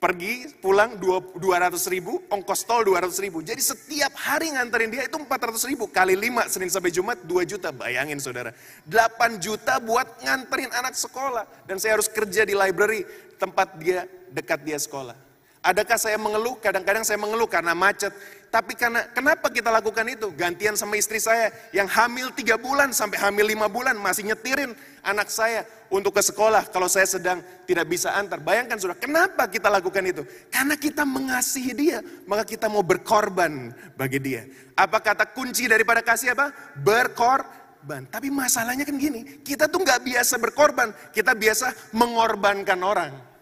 pergi 0.00 0.52
pulang 0.60 1.00
200 1.00 1.40
ribu, 1.88 2.20
ongkos 2.32 2.64
tol 2.64 2.84
200 2.84 3.24
ribu. 3.24 3.44
Jadi 3.44 3.60
setiap 3.60 4.12
hari 4.16 4.52
nganterin 4.56 4.88
dia 4.88 5.04
itu 5.04 5.16
400 5.16 5.64
ribu. 5.68 5.84
Kali 5.88 6.12
5 6.16 6.48
Senin 6.48 6.68
sampai 6.72 6.92
Jumat 6.92 7.20
2 7.24 7.44
juta. 7.44 7.72
Bayangin 7.72 8.20
saudara. 8.20 8.52
8 8.84 9.40
juta 9.40 9.80
buat 9.80 10.20
nganterin 10.24 10.72
anak 10.76 10.92
sekolah. 10.96 11.44
Dan 11.64 11.80
saya 11.80 11.96
harus 11.96 12.08
kerja 12.08 12.44
di 12.44 12.52
library 12.52 13.04
tempat 13.40 13.80
dia 13.80 14.04
dekat 14.28 14.60
dia 14.60 14.76
sekolah. 14.76 15.23
Adakah 15.64 15.96
saya 15.96 16.20
mengeluh? 16.20 16.60
Kadang-kadang 16.60 17.08
saya 17.08 17.16
mengeluh 17.16 17.48
karena 17.48 17.72
macet. 17.72 18.12
Tapi 18.52 18.76
karena 18.76 19.08
kenapa 19.16 19.48
kita 19.48 19.72
lakukan 19.72 20.04
itu? 20.06 20.28
Gantian 20.36 20.76
sama 20.76 21.00
istri 21.00 21.16
saya 21.16 21.48
yang 21.72 21.88
hamil 21.88 22.28
tiga 22.36 22.60
bulan 22.60 22.92
sampai 22.92 23.16
hamil 23.16 23.48
lima 23.48 23.66
bulan 23.66 23.96
masih 23.96 24.28
nyetirin 24.28 24.76
anak 25.00 25.32
saya 25.32 25.64
untuk 25.88 26.14
ke 26.14 26.22
sekolah 26.22 26.68
kalau 26.68 26.84
saya 26.84 27.08
sedang 27.08 27.40
tidak 27.64 27.88
bisa 27.88 28.12
antar. 28.12 28.44
Bayangkan 28.44 28.76
sudah, 28.76 28.92
kenapa 28.92 29.48
kita 29.48 29.72
lakukan 29.72 30.04
itu? 30.04 30.22
Karena 30.52 30.76
kita 30.76 31.08
mengasihi 31.08 31.72
dia, 31.72 31.98
maka 32.28 32.44
kita 32.44 32.68
mau 32.68 32.84
berkorban 32.84 33.72
bagi 33.96 34.20
dia. 34.20 34.44
Apa 34.76 35.00
kata 35.00 35.32
kunci 35.32 35.64
daripada 35.64 36.04
kasih 36.04 36.36
apa? 36.36 36.52
Berkorban. 36.76 38.04
Tapi 38.12 38.28
masalahnya 38.28 38.84
kan 38.84 39.00
gini, 39.00 39.40
kita 39.40 39.64
tuh 39.66 39.80
nggak 39.80 40.04
biasa 40.04 40.36
berkorban, 40.36 40.92
kita 41.10 41.32
biasa 41.32 41.96
mengorbankan 41.96 42.78
orang. 42.84 43.33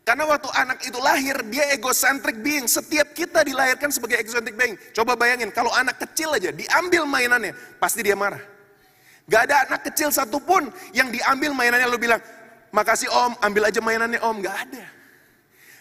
Karena 0.00 0.24
waktu 0.26 0.48
anak 0.56 0.78
itu 0.82 0.98
lahir, 0.98 1.36
dia 1.52 1.70
egocentric 1.76 2.40
being. 2.40 2.66
Setiap 2.66 3.12
kita 3.12 3.44
dilahirkan 3.44 3.92
sebagai 3.92 4.18
egocentric 4.18 4.56
being. 4.56 4.74
Coba 4.96 5.14
bayangin, 5.14 5.52
kalau 5.52 5.70
anak 5.76 6.00
kecil 6.00 6.32
aja 6.34 6.50
diambil 6.50 7.04
mainannya, 7.04 7.52
pasti 7.78 8.00
dia 8.00 8.16
marah. 8.16 8.40
Gak 9.30 9.46
ada 9.46 9.56
anak 9.70 9.86
kecil 9.86 10.10
satupun 10.10 10.72
yang 10.90 11.12
diambil 11.14 11.54
mainannya, 11.54 11.86
lu 11.86 12.00
bilang, 12.00 12.18
makasih 12.74 13.06
om, 13.12 13.36
ambil 13.44 13.70
aja 13.70 13.78
mainannya 13.78 14.18
om. 14.24 14.42
Gak 14.42 14.56
ada. 14.66 14.84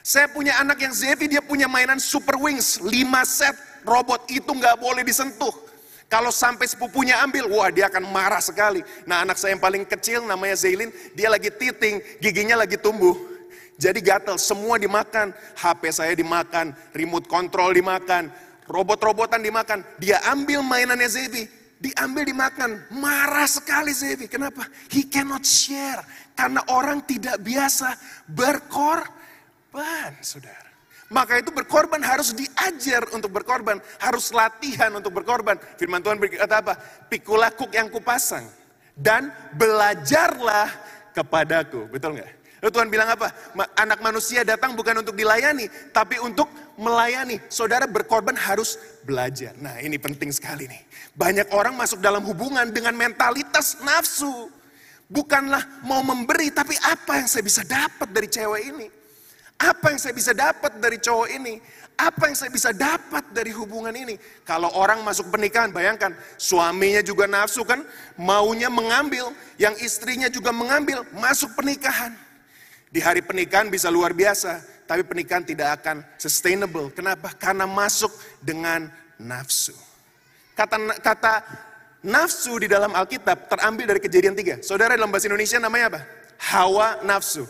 Saya 0.05 0.29
punya 0.29 0.59
anak 0.61 0.77
yang 0.83 0.93
Zevi, 0.93 1.25
dia 1.25 1.41
punya 1.41 1.65
mainan 1.65 1.97
Super 1.97 2.37
Wings, 2.37 2.77
5 2.81 2.91
set 3.25 3.55
robot 3.87 4.27
itu 4.29 4.51
gak 4.59 4.77
boleh 4.77 5.01
disentuh. 5.01 5.51
Kalau 6.09 6.33
sampai 6.33 6.65
sepupunya 6.65 7.21
ambil, 7.21 7.45
wah 7.53 7.69
dia 7.69 7.85
akan 7.85 8.09
marah 8.09 8.41
sekali. 8.41 8.81
Nah 9.05 9.21
anak 9.21 9.37
saya 9.37 9.53
yang 9.53 9.61
paling 9.61 9.85
kecil 9.85 10.25
namanya 10.25 10.57
Zailin, 10.57 10.89
dia 11.13 11.29
lagi 11.29 11.53
titing, 11.53 12.01
giginya 12.17 12.57
lagi 12.57 12.81
tumbuh. 12.81 13.13
Jadi 13.79 14.03
gatel, 14.03 14.35
semua 14.35 14.75
dimakan. 14.75 15.31
HP 15.55 15.81
saya 15.95 16.11
dimakan, 16.11 16.75
remote 16.91 17.31
control 17.31 17.71
dimakan, 17.71 18.27
robot-robotan 18.67 19.39
dimakan. 19.39 19.87
Dia 20.03 20.19
ambil 20.27 20.59
mainannya 20.59 21.07
Zevi, 21.07 21.47
diambil 21.79 22.27
dimakan. 22.27 22.83
Marah 22.91 23.47
sekali 23.47 23.95
Zevi. 23.95 24.27
Kenapa? 24.27 24.67
He 24.91 25.07
cannot 25.07 25.47
share. 25.47 26.03
Karena 26.35 26.59
orang 26.75 27.07
tidak 27.07 27.39
biasa 27.39 27.95
berkorban, 28.27 30.11
saudara. 30.19 30.67
Maka 31.09 31.41
itu 31.41 31.49
berkorban 31.49 32.03
harus 32.05 32.35
diajar 32.35 33.07
untuk 33.15 33.33
berkorban. 33.33 33.81
Harus 33.97 34.29
latihan 34.29 34.93
untuk 34.93 35.15
berkorban. 35.15 35.57
Firman 35.79 36.03
Tuhan 36.05 36.21
berkata 36.21 36.61
apa? 36.61 36.77
Pikulah 37.09 37.49
kuk 37.55 37.73
yang 37.73 37.89
kupasang. 37.89 38.45
Dan 38.93 39.33
belajarlah 39.57 40.69
kepadaku. 41.15 41.89
Betul 41.89 42.19
nggak? 42.19 42.38
Lalu 42.59 42.71
Tuhan 42.75 42.89
bilang 42.91 43.09
apa? 43.11 43.31
Anak 43.79 44.03
manusia 44.03 44.43
datang 44.43 44.75
bukan 44.75 44.99
untuk 44.99 45.15
dilayani, 45.15 45.71
tapi 45.95 46.19
untuk 46.19 46.51
melayani. 46.75 47.39
Saudara 47.47 47.87
berkorban 47.87 48.35
harus 48.35 48.75
belajar. 49.07 49.55
Nah 49.59 49.79
ini 49.79 49.95
penting 49.95 50.31
sekali 50.31 50.67
nih. 50.67 50.81
Banyak 51.15 51.55
orang 51.55 51.75
masuk 51.75 52.03
dalam 52.03 52.23
hubungan 52.27 52.67
dengan 52.71 52.95
mentalitas 52.95 53.79
nafsu. 53.83 54.51
Bukanlah 55.09 55.81
mau 55.87 56.05
memberi, 56.05 56.53
tapi 56.53 56.77
apa 56.85 57.17
yang 57.17 57.25
saya 57.25 57.41
bisa 57.41 57.65
dapat 57.65 58.13
dari 58.13 58.29
cewek 58.29 58.63
ini? 58.69 58.87
Apa 59.59 59.91
yang 59.91 59.99
saya 59.99 60.15
bisa 60.15 60.31
dapat 60.31 60.79
dari 60.79 60.95
cowok 61.03 61.27
ini? 61.35 61.59
Apa 61.99 62.31
yang 62.31 62.37
saya 62.39 62.47
bisa 62.47 62.71
dapat 62.71 63.27
dari 63.35 63.51
hubungan 63.51 63.91
ini? 63.91 64.15
Kalau 64.47 64.71
orang 64.71 65.03
masuk 65.03 65.27
pernikahan, 65.27 65.67
bayangkan 65.75 66.15
suaminya 66.39 67.03
juga 67.03 67.27
nafsu 67.27 67.67
kan, 67.67 67.83
maunya 68.15 68.71
mengambil, 68.71 69.35
yang 69.59 69.75
istrinya 69.83 70.31
juga 70.31 70.55
mengambil, 70.55 71.03
masuk 71.11 71.51
pernikahan. 71.59 72.15
Di 72.89 72.97
hari 72.97 73.21
pernikahan 73.21 73.69
bisa 73.69 73.93
luar 73.93 74.17
biasa, 74.17 74.85
tapi 74.89 75.05
pernikahan 75.05 75.45
tidak 75.45 75.81
akan 75.81 76.01
sustainable. 76.17 76.89
Kenapa? 76.89 77.29
Karena 77.37 77.69
masuk 77.69 78.09
dengan 78.41 78.89
nafsu. 79.21 79.77
Kata 80.57 80.75
kata 80.97 81.33
nafsu 82.01 82.57
di 82.57 82.65
dalam 82.65 82.91
Alkitab 82.97 83.45
terambil 83.45 83.85
dari 83.85 84.01
kejadian 84.01 84.33
tiga. 84.33 84.57
Saudara 84.65 84.97
dalam 84.97 85.13
bahasa 85.13 85.29
Indonesia 85.29 85.61
namanya 85.61 85.93
apa? 85.93 86.01
Hawa 86.41 87.05
nafsu. 87.05 87.45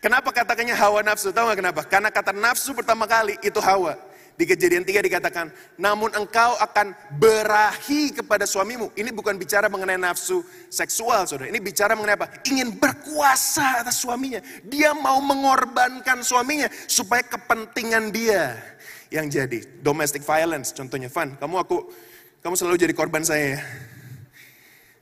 Kenapa 0.00 0.32
katakannya 0.32 0.72
hawa 0.72 1.04
nafsu? 1.04 1.28
Tahu 1.34 1.44
nggak 1.50 1.58
kenapa? 1.60 1.82
Karena 1.84 2.08
kata 2.08 2.32
nafsu 2.32 2.72
pertama 2.72 3.04
kali 3.04 3.36
itu 3.44 3.58
hawa. 3.60 3.98
Di 4.38 4.48
kejadian 4.48 4.88
tiga 4.88 5.04
dikatakan, 5.04 5.52
namun 5.76 6.08
engkau 6.16 6.56
akan 6.58 6.96
berahi 7.20 8.14
kepada 8.14 8.48
suamimu. 8.48 8.88
Ini 8.96 9.12
bukan 9.12 9.36
bicara 9.36 9.68
mengenai 9.68 10.00
nafsu 10.00 10.40
seksual, 10.72 11.28
saudara. 11.28 11.52
Ini 11.52 11.60
bicara 11.60 11.92
mengenai 11.92 12.16
apa? 12.16 12.28
Ingin 12.48 12.72
berkuasa 12.76 13.84
atas 13.84 14.00
suaminya. 14.00 14.40
Dia 14.64 14.96
mau 14.96 15.20
mengorbankan 15.20 16.24
suaminya 16.24 16.72
supaya 16.88 17.20
kepentingan 17.20 18.08
dia 18.14 18.56
yang 19.12 19.28
jadi. 19.28 19.60
Domestic 19.84 20.24
violence, 20.24 20.72
contohnya 20.72 21.12
Van. 21.12 21.36
Kamu 21.36 21.56
aku, 21.60 21.92
kamu 22.40 22.54
selalu 22.56 22.76
jadi 22.80 22.94
korban 22.96 23.20
saya 23.20 23.58
ya. 23.58 23.62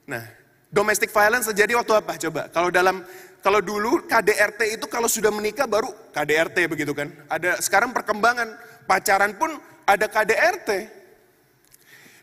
Nah, 0.09 0.25
domestic 0.73 1.13
violence 1.13 1.47
terjadi 1.53 1.77
waktu 1.79 1.93
apa? 1.95 2.17
Coba, 2.17 2.49
kalau 2.49 2.73
dalam 2.73 3.05
kalau 3.39 3.63
dulu 3.63 4.03
KDRT 4.09 4.81
itu 4.81 4.87
kalau 4.91 5.07
sudah 5.07 5.31
menikah 5.31 5.69
baru 5.69 5.89
KDRT 6.11 6.67
begitu 6.67 6.91
kan. 6.91 7.13
Ada 7.31 7.63
sekarang 7.63 7.95
perkembangan 7.95 8.51
pacaran 8.89 9.37
pun 9.37 9.61
ada 9.85 10.09
KDRT. 10.09 10.69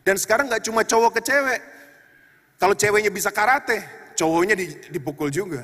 Dan 0.02 0.18
sekarang 0.18 0.50
nggak 0.50 0.66
cuma 0.66 0.82
cowok 0.82 1.18
ke 1.18 1.30
cewek. 1.30 1.60
Kalau 2.58 2.74
ceweknya 2.74 3.10
bisa 3.14 3.30
karate, 3.30 3.82
cowoknya 4.18 4.58
dipukul 4.90 5.30
juga. 5.30 5.62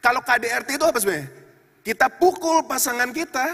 Kalau 0.00 0.24
KDRT 0.24 0.80
itu 0.80 0.84
apa 0.88 0.96
sebenarnya? 0.96 1.28
Kita 1.84 2.06
pukul 2.08 2.64
pasangan 2.64 3.12
kita, 3.12 3.46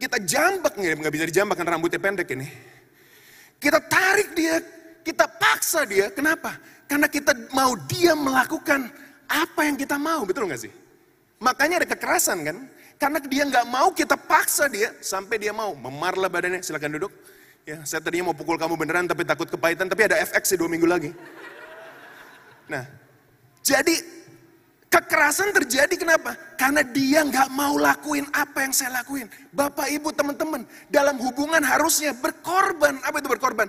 kita 0.00 0.16
jambak 0.24 0.76
nih, 0.76 0.96
nggak 0.96 1.12
bisa 1.12 1.24
dijambak 1.28 1.56
kan 1.60 1.68
rambutnya 1.68 2.00
pendek 2.00 2.28
ini. 2.32 2.48
Kita 3.60 3.80
tarik 3.80 4.32
dia, 4.36 4.60
kita 5.04 5.28
paksa 5.28 5.84
dia. 5.88 6.08
Kenapa? 6.12 6.56
Karena 6.88 7.08
kita 7.08 7.32
mau 7.56 7.72
dia 7.88 8.12
melakukan 8.12 8.92
apa 9.28 9.60
yang 9.64 9.80
kita 9.80 9.96
mau, 9.96 10.28
betul 10.28 10.44
nggak 10.44 10.68
sih? 10.68 10.72
Makanya 11.40 11.82
ada 11.82 11.88
kekerasan 11.88 12.44
kan? 12.44 12.56
Karena 13.02 13.18
dia 13.18 13.42
nggak 13.42 13.66
mau, 13.66 13.90
kita 13.90 14.14
paksa 14.14 14.70
dia 14.70 14.94
sampai 15.02 15.42
dia 15.42 15.50
mau. 15.50 15.74
Memarlah 15.74 16.30
badannya, 16.30 16.62
silakan 16.62 17.02
duduk. 17.02 17.10
Ya, 17.66 17.82
saya 17.82 17.98
tadinya 17.98 18.30
mau 18.30 18.36
pukul 18.38 18.54
kamu 18.54 18.78
beneran 18.78 19.10
tapi 19.10 19.26
takut 19.26 19.50
kepahitan, 19.50 19.90
tapi 19.90 20.06
ada 20.06 20.22
FX 20.22 20.54
sih 20.54 20.58
dua 20.58 20.70
minggu 20.70 20.86
lagi. 20.86 21.10
Nah, 22.70 22.86
jadi 23.58 23.98
kekerasan 24.86 25.50
terjadi 25.50 25.98
kenapa? 25.98 26.38
Karena 26.54 26.86
dia 26.86 27.26
nggak 27.26 27.50
mau 27.50 27.74
lakuin 27.74 28.22
apa 28.30 28.70
yang 28.70 28.70
saya 28.70 29.02
lakuin. 29.02 29.26
Bapak, 29.50 29.90
ibu, 29.90 30.14
teman-teman, 30.14 30.62
dalam 30.86 31.18
hubungan 31.18 31.58
harusnya 31.58 32.14
berkorban. 32.14 33.02
Apa 33.02 33.18
itu 33.18 33.26
berkorban? 33.26 33.66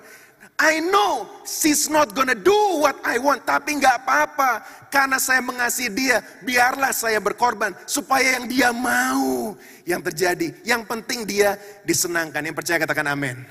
I 0.62 0.80
know 0.86 1.26
she's 1.44 1.90
not 1.90 2.14
gonna 2.14 2.38
do 2.38 2.54
what 2.78 3.02
I 3.02 3.18
want, 3.18 3.42
tapi 3.42 3.82
nggak 3.82 4.06
apa-apa 4.06 4.62
karena 4.94 5.18
saya 5.18 5.42
mengasihi 5.42 5.90
dia. 5.90 6.22
Biarlah 6.46 6.94
saya 6.94 7.18
berkorban 7.18 7.74
supaya 7.90 8.38
yang 8.38 8.46
dia 8.46 8.70
mau 8.70 9.58
yang 9.84 10.00
terjadi. 10.06 10.54
Yang 10.62 10.86
penting 10.86 11.26
dia 11.26 11.58
disenangkan. 11.84 12.46
Yang 12.46 12.56
percaya 12.62 12.78
katakan 12.86 13.10
amin. 13.10 13.42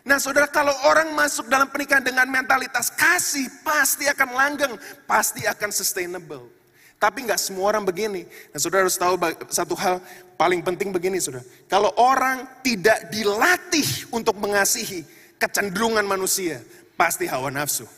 Nah 0.00 0.16
saudara 0.16 0.48
kalau 0.48 0.72
orang 0.88 1.12
masuk 1.12 1.52
dalam 1.52 1.68
pernikahan 1.68 2.00
dengan 2.00 2.24
mentalitas 2.24 2.88
kasih 2.88 3.46
pasti 3.60 4.08
akan 4.08 4.28
langgeng, 4.32 4.74
pasti 5.04 5.44
akan 5.44 5.68
sustainable. 5.68 6.48
Tapi 6.96 7.28
nggak 7.28 7.40
semua 7.40 7.76
orang 7.76 7.84
begini. 7.84 8.24
Nah 8.24 8.58
saudara 8.58 8.88
harus 8.88 8.96
tahu 8.96 9.20
satu 9.52 9.76
hal 9.76 10.00
paling 10.40 10.64
penting 10.64 10.88
begini 10.88 11.20
saudara. 11.20 11.44
Kalau 11.68 11.92
orang 12.00 12.48
tidak 12.64 13.12
dilatih 13.12 14.08
untuk 14.08 14.40
mengasihi, 14.40 15.04
kecenderungan 15.40 16.04
manusia 16.04 16.60
pasti 16.94 17.24
hawa 17.24 17.48
nafsu. 17.48 17.88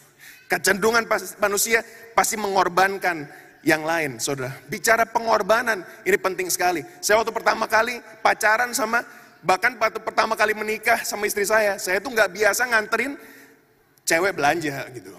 Kecenderungan 0.47 1.05
manusia 1.43 1.83
pasti 2.15 2.39
mengorbankan 2.39 3.27
yang 3.67 3.83
lain, 3.83 4.23
saudara. 4.23 4.55
Bicara 4.71 5.03
pengorbanan, 5.03 5.83
ini 6.07 6.19
penting 6.21 6.47
sekali. 6.47 6.87
Saya 7.03 7.19
waktu 7.19 7.35
pertama 7.35 7.67
kali 7.67 7.99
pacaran 8.23 8.71
sama, 8.71 9.03
bahkan 9.43 9.75
waktu 9.81 9.99
pertama 9.99 10.39
kali 10.39 10.55
menikah 10.55 11.03
sama 11.03 11.27
istri 11.27 11.43
saya, 11.43 11.81
saya 11.83 11.99
tuh 11.99 12.15
nggak 12.15 12.31
biasa 12.31 12.69
nganterin 12.71 13.19
cewek 14.07 14.39
belanja 14.39 14.87
gitu. 14.95 15.11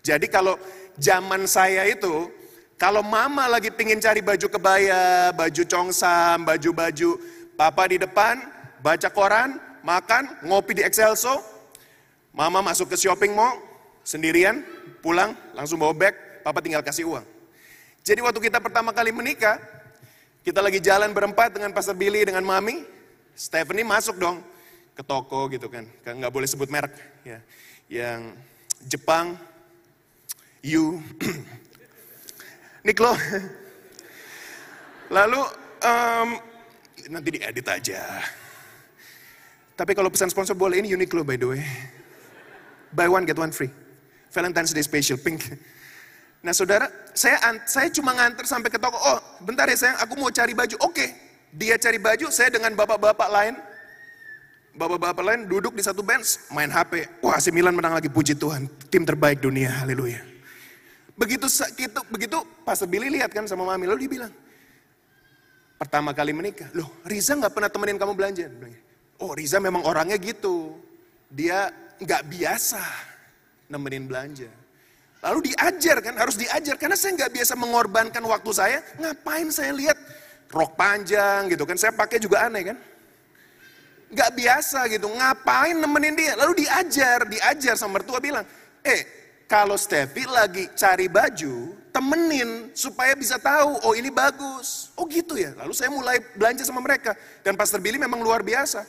Jadi 0.00 0.30
kalau 0.30 0.56
zaman 0.96 1.44
saya 1.50 1.84
itu, 1.90 2.30
Kalau 2.76 3.00
mama 3.00 3.48
lagi 3.48 3.72
pingin 3.72 3.96
cari 3.96 4.20
baju 4.20 4.52
kebaya, 4.52 5.32
baju 5.32 5.62
congsam, 5.64 6.44
baju-baju, 6.44 7.16
papa 7.56 7.88
di 7.88 7.96
depan, 7.96 8.36
baca 8.84 9.08
koran, 9.08 9.56
makan, 9.86 10.26
ngopi 10.42 10.74
di 10.74 10.82
Excelso, 10.82 11.38
mama 12.34 12.58
masuk 12.58 12.90
ke 12.90 12.98
shopping 12.98 13.30
mall, 13.30 13.62
sendirian, 14.02 14.66
pulang, 14.98 15.38
langsung 15.54 15.78
bawa 15.78 15.94
bag, 15.94 16.18
papa 16.42 16.58
tinggal 16.58 16.82
kasih 16.82 17.06
uang. 17.06 17.22
Jadi 18.02 18.18
waktu 18.18 18.42
kita 18.42 18.58
pertama 18.58 18.90
kali 18.90 19.14
menikah, 19.14 19.62
kita 20.42 20.58
lagi 20.58 20.82
jalan 20.82 21.14
berempat 21.14 21.54
dengan 21.54 21.70
Pastor 21.70 21.94
Billy, 21.94 22.26
dengan 22.26 22.42
Mami, 22.42 22.82
Stephanie 23.38 23.86
masuk 23.86 24.18
dong 24.18 24.42
ke 24.98 25.06
toko 25.06 25.46
gitu 25.54 25.70
kan, 25.70 25.86
Kan 26.02 26.18
nggak 26.18 26.34
boleh 26.34 26.50
sebut 26.50 26.66
merek, 26.66 26.98
ya, 27.22 27.38
yang 27.86 28.34
Jepang, 28.90 29.38
you, 30.66 30.98
Niklo. 32.86 33.10
Lalu 35.16 35.42
em, 35.82 36.28
nanti 37.10 37.28
diedit 37.34 37.66
aja. 37.66 38.22
Tapi 39.76 39.92
kalau 39.92 40.08
pesan 40.08 40.32
sponsor 40.32 40.56
boleh 40.56 40.80
ini 40.80 40.96
Uniqlo 40.96 41.20
by 41.20 41.36
the 41.36 41.46
way. 41.52 41.62
Buy 42.96 43.12
one 43.12 43.28
get 43.28 43.36
one 43.36 43.52
free. 43.52 43.68
Valentine's 44.32 44.72
Day 44.72 44.80
special 44.80 45.20
pink. 45.20 45.44
Nah 46.40 46.56
saudara, 46.56 46.88
saya 47.12 47.36
saya 47.68 47.88
cuma 47.92 48.16
nganter 48.16 48.48
sampai 48.48 48.72
ke 48.72 48.80
toko. 48.80 48.96
Oh, 48.96 49.20
bentar 49.44 49.68
ya 49.68 49.76
sayang, 49.76 49.98
aku 50.00 50.16
mau 50.16 50.32
cari 50.32 50.56
baju. 50.56 50.76
Oke, 50.84 51.12
dia 51.52 51.76
cari 51.76 52.00
baju, 52.00 52.32
saya 52.32 52.52
dengan 52.52 52.72
bapak-bapak 52.72 53.28
lain, 53.32 53.54
bapak-bapak 54.76 55.24
lain 55.24 55.40
duduk 55.50 55.74
di 55.74 55.82
satu 55.82 56.00
bench, 56.06 56.38
main 56.52 56.70
HP. 56.70 57.08
Wah, 57.24 57.36
AC 57.36 57.50
Milan 57.50 57.74
menang 57.74 57.96
lagi, 57.96 58.06
puji 58.06 58.38
Tuhan. 58.38 58.68
Tim 58.88 59.02
terbaik 59.02 59.42
dunia, 59.42 59.72
haleluya. 59.82 60.22
Begitu 61.16 61.48
gitu, 61.74 62.00
begitu 62.12 62.38
Pastor 62.60 62.86
Billy 62.86 63.08
lihat 63.08 63.32
kan 63.32 63.48
sama 63.48 63.64
Mami, 63.64 63.88
lalu 63.88 64.04
dia 64.04 64.10
bilang, 64.20 64.32
pertama 65.80 66.12
kali 66.12 66.36
menikah, 66.36 66.68
loh 66.76 66.92
Riza 67.08 67.32
nggak 67.34 67.52
pernah 67.56 67.72
temenin 67.72 67.96
kamu 67.96 68.12
belanja. 68.12 68.46
Oh 69.16 69.32
Riza 69.32 69.56
memang 69.56 69.80
orangnya 69.84 70.20
gitu, 70.20 70.76
dia 71.32 71.72
nggak 71.96 72.22
biasa 72.28 72.84
nemenin 73.72 74.04
belanja. 74.04 74.50
Lalu 75.24 75.52
diajar 75.52 76.04
kan, 76.04 76.14
harus 76.20 76.36
diajar 76.36 76.76
karena 76.76 76.94
saya 76.94 77.16
nggak 77.16 77.32
biasa 77.32 77.52
mengorbankan 77.56 78.22
waktu 78.28 78.50
saya. 78.52 78.78
Ngapain 79.00 79.48
saya 79.48 79.72
lihat 79.72 79.96
rok 80.52 80.76
panjang 80.76 81.48
gitu 81.50 81.64
kan? 81.64 81.74
Saya 81.80 81.96
pakai 81.96 82.20
juga 82.20 82.46
aneh 82.46 82.62
kan? 82.72 82.78
Nggak 84.12 84.30
biasa 84.36 84.86
gitu. 84.92 85.08
Ngapain 85.10 85.74
nemenin 85.74 86.14
dia? 86.14 86.32
Lalu 86.38 86.68
diajar, 86.68 87.26
diajar 87.26 87.74
sama 87.74 87.98
mertua 87.98 88.20
bilang, 88.22 88.44
eh 88.84 89.02
kalau 89.50 89.74
Steffi 89.74 90.28
lagi 90.28 90.70
cari 90.76 91.10
baju, 91.10 91.74
temenin 91.90 92.70
supaya 92.76 93.16
bisa 93.16 93.40
tahu, 93.40 93.82
oh 93.82 93.94
ini 93.96 94.12
bagus. 94.12 94.92
Oh 94.94 95.08
gitu 95.08 95.34
ya. 95.38 95.56
Lalu 95.58 95.72
saya 95.74 95.90
mulai 95.90 96.20
belanja 96.36 96.62
sama 96.62 96.84
mereka. 96.84 97.16
Dan 97.42 97.56
Pastor 97.58 97.82
Billy 97.82 97.98
memang 97.98 98.22
luar 98.22 98.46
biasa. 98.46 98.84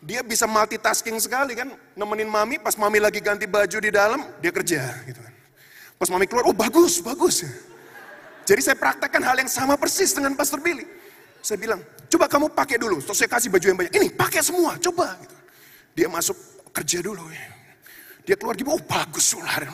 Dia 0.00 0.24
bisa 0.24 0.48
multitasking 0.48 1.20
sekali 1.20 1.52
kan, 1.52 1.76
nemenin 1.92 2.24
mami, 2.24 2.56
pas 2.56 2.72
mami 2.80 2.96
lagi 2.96 3.20
ganti 3.20 3.44
baju 3.44 3.78
di 3.78 3.92
dalam, 3.92 4.24
dia 4.40 4.48
kerja 4.48 4.80
gitu 5.04 5.20
kan. 5.20 5.32
Pas 6.00 6.08
mami 6.08 6.24
keluar, 6.24 6.48
oh 6.48 6.56
bagus, 6.56 7.04
bagus. 7.04 7.44
Jadi 8.48 8.60
saya 8.64 8.76
praktekkan 8.80 9.20
hal 9.20 9.36
yang 9.36 9.50
sama 9.52 9.76
persis 9.76 10.16
dengan 10.16 10.32
Pastor 10.32 10.64
Billy. 10.64 10.88
Saya 11.44 11.60
bilang, 11.60 11.84
coba 12.08 12.32
kamu 12.32 12.48
pakai 12.56 12.80
dulu, 12.80 13.04
terus 13.04 13.20
saya 13.20 13.28
kasih 13.28 13.52
baju 13.52 13.66
yang 13.68 13.76
banyak. 13.76 13.92
Ini 13.92 14.08
pakai 14.16 14.40
semua, 14.40 14.80
coba. 14.80 15.20
Gitu. 15.20 15.36
Dia 16.00 16.08
masuk 16.08 16.36
kerja 16.72 17.04
dulu. 17.04 17.28
Ya. 17.28 17.48
Dia 18.24 18.36
keluar 18.40 18.56
gimana, 18.56 18.80
oh 18.80 18.84
bagus 18.88 19.36
ular. 19.36 19.68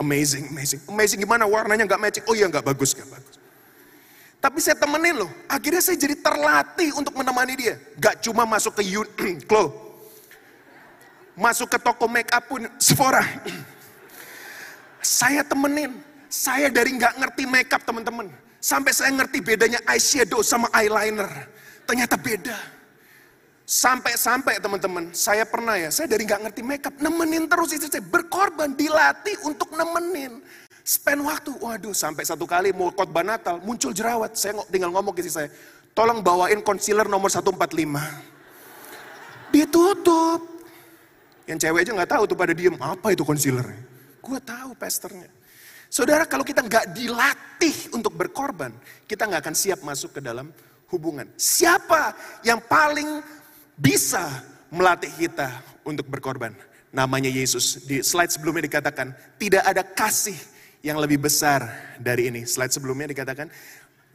Amazing, 0.00 0.56
amazing. 0.56 0.80
Amazing 0.88 1.20
gimana 1.20 1.44
warnanya 1.44 1.84
nggak 1.84 2.00
matching? 2.00 2.24
Oh 2.24 2.32
iya 2.32 2.48
nggak 2.48 2.64
bagus, 2.64 2.96
nggak 2.96 3.12
bagus. 3.12 3.43
Tapi 4.44 4.60
saya 4.60 4.76
temenin 4.76 5.24
loh. 5.24 5.32
Akhirnya 5.48 5.80
saya 5.80 5.96
jadi 5.96 6.20
terlatih 6.20 6.92
untuk 7.00 7.16
menemani 7.16 7.56
dia. 7.56 7.80
Gak 7.96 8.20
cuma 8.28 8.44
masuk 8.44 8.76
ke 8.76 8.84
Uniqlo. 8.84 9.72
Masuk 11.34 11.66
ke 11.72 11.80
toko 11.80 12.04
make 12.06 12.28
up 12.28 12.44
pun 12.46 12.68
Sephora. 12.76 13.24
Saya 15.00 15.42
temenin. 15.42 15.98
Saya 16.30 16.70
dari 16.70 16.94
nggak 16.94 17.18
ngerti 17.18 17.42
make 17.48 17.72
up 17.74 17.82
teman-teman. 17.82 18.30
Sampai 18.62 18.90
saya 18.94 19.10
ngerti 19.14 19.38
bedanya 19.42 19.82
eyeshadow 19.86 20.42
sama 20.46 20.70
eyeliner. 20.74 21.26
Ternyata 21.86 22.14
beda. 22.18 22.58
Sampai-sampai 23.64 24.60
teman-teman, 24.60 25.08
saya 25.16 25.48
pernah 25.48 25.72
ya, 25.80 25.88
saya 25.88 26.04
dari 26.04 26.28
nggak 26.28 26.48
ngerti 26.48 26.60
make 26.60 26.84
up, 26.84 26.92
nemenin 27.00 27.48
terus 27.48 27.72
istri 27.72 27.88
saya, 27.88 28.04
berkorban, 28.04 28.76
dilatih 28.76 29.40
untuk 29.40 29.72
nemenin. 29.72 30.44
Spend 30.84 31.24
waktu, 31.24 31.48
waduh 31.64 31.96
sampai 31.96 32.28
satu 32.28 32.44
kali 32.44 32.68
mau 32.76 32.92
khotbah 32.92 33.24
Natal, 33.24 33.56
muncul 33.64 33.96
jerawat. 33.96 34.36
Saya 34.36 34.60
tinggal 34.68 34.92
ngomong 34.92 35.16
ke 35.16 35.24
istri 35.24 35.32
saya, 35.32 35.48
tolong 35.96 36.20
bawain 36.20 36.60
concealer 36.60 37.08
nomor 37.08 37.32
145. 37.32 37.56
Ditutup. 39.48 40.44
Yang 41.48 41.58
cewek 41.64 41.88
aja 41.88 41.92
nggak 41.96 42.10
tahu 42.12 42.22
tuh 42.28 42.36
pada 42.36 42.52
diem, 42.52 42.76
apa 42.76 43.16
itu 43.16 43.24
concealer? 43.24 43.64
Gue 44.20 44.36
tahu 44.44 44.76
pesternya. 44.76 45.32
Saudara 45.88 46.28
kalau 46.28 46.44
kita 46.44 46.60
nggak 46.60 46.92
dilatih 46.92 47.96
untuk 47.96 48.12
berkorban, 48.12 48.68
kita 49.08 49.24
nggak 49.24 49.40
akan 49.40 49.56
siap 49.56 49.80
masuk 49.80 50.12
ke 50.12 50.20
dalam 50.20 50.52
hubungan. 50.92 51.24
Siapa 51.40 52.12
yang 52.44 52.60
paling 52.60 53.24
bisa 53.72 54.44
melatih 54.68 55.08
kita 55.16 55.48
untuk 55.80 56.04
berkorban? 56.12 56.52
Namanya 56.92 57.32
Yesus. 57.32 57.80
Di 57.88 58.04
slide 58.04 58.36
sebelumnya 58.36 58.68
dikatakan, 58.68 59.16
tidak 59.40 59.64
ada 59.64 59.80
kasih 59.80 60.36
yang 60.84 61.00
lebih 61.00 61.16
besar 61.16 61.64
dari 61.96 62.28
ini. 62.28 62.44
Slide 62.44 62.76
sebelumnya 62.76 63.08
dikatakan, 63.08 63.48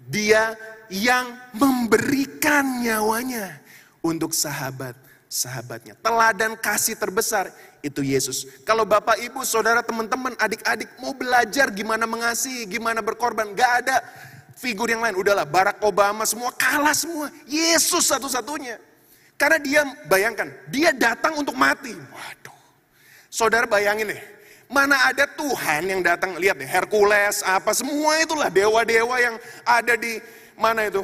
dia 0.06 0.54
yang 0.94 1.34
memberikan 1.58 2.86
nyawanya 2.86 3.58
untuk 4.06 4.38
sahabat-sahabatnya. 4.38 5.98
Teladan 5.98 6.54
kasih 6.62 6.94
terbesar 6.94 7.50
itu 7.82 8.06
Yesus. 8.06 8.46
Kalau 8.62 8.86
Bapak, 8.86 9.18
Ibu, 9.18 9.42
Saudara, 9.42 9.82
teman-teman, 9.82 10.38
adik-adik 10.38 10.94
mau 11.02 11.18
belajar 11.18 11.74
gimana 11.74 12.06
mengasihi, 12.06 12.70
gimana 12.70 13.02
berkorban, 13.02 13.50
gak 13.58 13.74
ada 13.86 14.06
figur 14.54 14.94
yang 14.94 15.02
lain. 15.02 15.18
Udahlah, 15.18 15.50
Barack 15.50 15.82
Obama 15.82 16.22
semua 16.30 16.54
kalah 16.54 16.94
semua. 16.94 17.34
Yesus 17.50 18.06
satu-satunya. 18.14 18.78
Karena 19.42 19.58
dia, 19.58 19.82
bayangkan, 20.06 20.54
dia 20.70 20.94
datang 20.94 21.34
untuk 21.34 21.58
mati. 21.58 21.98
Waduh. 21.98 22.60
Saudara 23.32 23.66
bayangin 23.66 24.14
deh, 24.14 24.22
mana 24.70 25.10
ada 25.10 25.26
Tuhan 25.26 25.90
yang 25.90 26.02
datang, 26.06 26.38
lihat 26.38 26.62
deh, 26.62 26.70
Hercules, 26.70 27.42
apa, 27.42 27.74
semua 27.74 28.22
itulah 28.22 28.54
dewa-dewa 28.54 29.18
yang 29.18 29.36
ada 29.66 29.98
di, 29.98 30.22
mana 30.54 30.86
itu, 30.86 31.02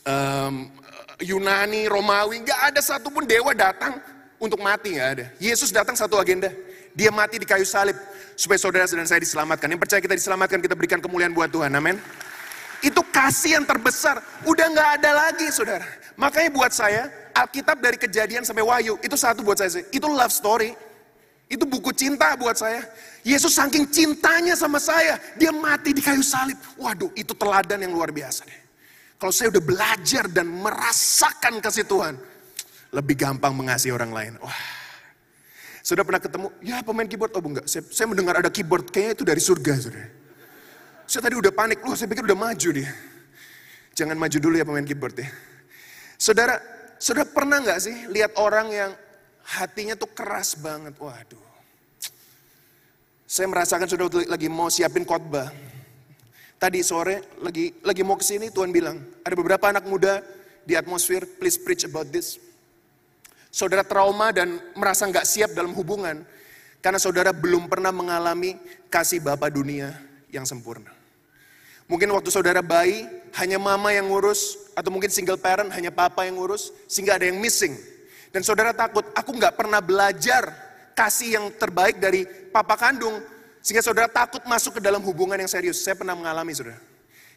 Em, 0.00 0.72
Yunani, 1.20 1.84
Romawi, 1.84 2.40
nggak 2.40 2.60
ada 2.72 2.80
satupun 2.80 3.28
dewa 3.28 3.52
datang 3.52 4.00
untuk 4.40 4.56
mati, 4.64 4.96
nggak 4.96 5.10
ada. 5.12 5.24
Yesus 5.36 5.68
datang 5.68 5.92
satu 5.92 6.16
agenda, 6.16 6.48
dia 6.96 7.12
mati 7.12 7.36
di 7.36 7.44
kayu 7.44 7.68
salib, 7.68 7.92
supaya 8.32 8.56
saudara 8.56 8.88
dan 8.88 9.04
saya 9.04 9.20
diselamatkan. 9.20 9.68
Yang 9.68 9.80
percaya 9.84 10.00
kita 10.00 10.16
diselamatkan, 10.16 10.58
kita 10.64 10.72
berikan 10.72 10.98
kemuliaan 11.04 11.36
buat 11.36 11.52
Tuhan, 11.52 11.68
amin. 11.76 12.00
Itu 12.80 13.04
kasih 13.12 13.60
yang 13.60 13.68
terbesar, 13.68 14.24
udah 14.48 14.66
nggak 14.72 14.90
ada 15.00 15.10
lagi 15.28 15.52
saudara. 15.52 15.84
Makanya 16.16 16.48
buat 16.48 16.72
saya, 16.72 17.12
Alkitab 17.36 17.76
dari 17.84 18.00
kejadian 18.00 18.48
sampai 18.48 18.64
wahyu, 18.64 18.96
itu 19.04 19.16
satu 19.20 19.44
buat 19.44 19.60
saya, 19.60 19.84
itu 19.92 20.08
love 20.08 20.32
story. 20.32 20.72
Itu 21.50 21.66
buku 21.66 21.90
cinta 21.90 22.38
buat 22.38 22.54
saya. 22.54 22.86
Yesus 23.26 23.58
saking 23.58 23.90
cintanya 23.90 24.54
sama 24.54 24.78
saya, 24.78 25.18
dia 25.34 25.50
mati 25.50 25.90
di 25.90 25.98
kayu 25.98 26.22
salib. 26.22 26.54
Waduh, 26.78 27.10
itu 27.18 27.34
teladan 27.34 27.82
yang 27.82 27.90
luar 27.90 28.14
biasa 28.14 28.46
deh. 28.46 28.60
Kalau 29.18 29.34
saya 29.34 29.50
udah 29.50 29.60
belajar 29.60 30.30
dan 30.30 30.46
merasakan 30.46 31.58
kasih 31.58 31.84
Tuhan, 31.90 32.14
lebih 32.94 33.18
gampang 33.18 33.50
mengasihi 33.50 33.90
orang 33.90 34.14
lain. 34.14 34.32
Wah, 34.38 34.62
sudah 35.82 36.06
pernah 36.06 36.22
ketemu? 36.22 36.54
Ya 36.62 36.86
pemain 36.86 37.04
keyboard, 37.10 37.34
oh 37.34 37.42
enggak. 37.42 37.66
Saya, 37.66 37.82
saya 37.90 38.06
mendengar 38.06 38.38
ada 38.38 38.48
keyboard, 38.48 38.86
kayaknya 38.88 39.12
itu 39.18 39.24
dari 39.26 39.42
surga, 39.42 39.74
saudara. 39.76 40.08
Saya 41.10 41.20
tadi 41.26 41.34
udah 41.34 41.50
panik, 41.50 41.82
loh 41.82 41.98
saya 41.98 42.06
pikir 42.06 42.24
udah 42.30 42.38
maju 42.38 42.68
dia. 42.70 42.90
Jangan 43.98 44.14
maju 44.14 44.36
dulu 44.38 44.54
ya 44.54 44.64
pemain 44.64 44.86
keyboard 44.86 45.18
ya. 45.18 45.28
Saudara, 46.14 46.62
saudara 47.02 47.26
pernah 47.26 47.58
nggak 47.58 47.78
sih 47.82 48.06
lihat 48.06 48.38
orang 48.38 48.70
yang 48.70 48.90
hatinya 49.50 49.98
tuh 49.98 50.10
keras 50.14 50.54
banget? 50.54 50.94
Waduh. 50.94 51.48
Saya 53.26 53.46
merasakan 53.46 53.86
sudah 53.86 54.06
lagi 54.26 54.46
mau 54.50 54.70
siapin 54.70 55.06
khotbah. 55.06 55.50
Tadi 56.60 56.84
sore 56.84 57.40
lagi 57.40 57.72
lagi 57.80 58.02
mau 58.04 58.18
ke 58.20 58.26
sini 58.26 58.52
Tuhan 58.52 58.70
bilang, 58.70 59.00
ada 59.24 59.34
beberapa 59.34 59.70
anak 59.70 59.86
muda 59.88 60.20
di 60.66 60.76
atmosfer, 60.76 61.24
please 61.40 61.56
preach 61.56 61.88
about 61.88 62.10
this. 62.12 62.36
Saudara 63.50 63.82
trauma 63.82 64.30
dan 64.30 64.60
merasa 64.78 65.08
nggak 65.08 65.26
siap 65.26 65.50
dalam 65.56 65.74
hubungan 65.74 66.22
karena 66.84 67.00
saudara 67.00 67.34
belum 67.34 67.66
pernah 67.66 67.90
mengalami 67.90 68.54
kasih 68.92 69.18
Bapa 69.24 69.50
dunia 69.50 69.94
yang 70.30 70.46
sempurna. 70.46 70.92
Mungkin 71.90 72.06
waktu 72.14 72.30
saudara 72.30 72.62
bayi 72.62 73.02
hanya 73.34 73.58
mama 73.58 73.90
yang 73.90 74.06
ngurus 74.06 74.70
atau 74.78 74.94
mungkin 74.94 75.10
single 75.10 75.34
parent 75.34 75.74
hanya 75.74 75.90
papa 75.90 76.22
yang 76.22 76.38
ngurus 76.38 76.70
sehingga 76.86 77.18
ada 77.18 77.26
yang 77.26 77.42
missing. 77.42 77.74
Dan 78.30 78.46
saudara 78.46 78.70
takut, 78.70 79.02
aku 79.14 79.30
nggak 79.34 79.58
pernah 79.58 79.82
belajar 79.82 80.54
kasih 80.94 81.38
yang 81.38 81.46
terbaik 81.54 81.98
dari 81.98 82.26
papa 82.52 82.76
kandung 82.76 83.18
Sehingga 83.60 83.84
saudara 83.84 84.08
takut 84.08 84.40
masuk 84.48 84.80
ke 84.80 84.80
dalam 84.80 85.04
hubungan 85.04 85.36
yang 85.36 85.50
serius. 85.50 85.84
Saya 85.84 85.92
pernah 85.92 86.16
mengalami 86.16 86.56
saudara. 86.56 86.80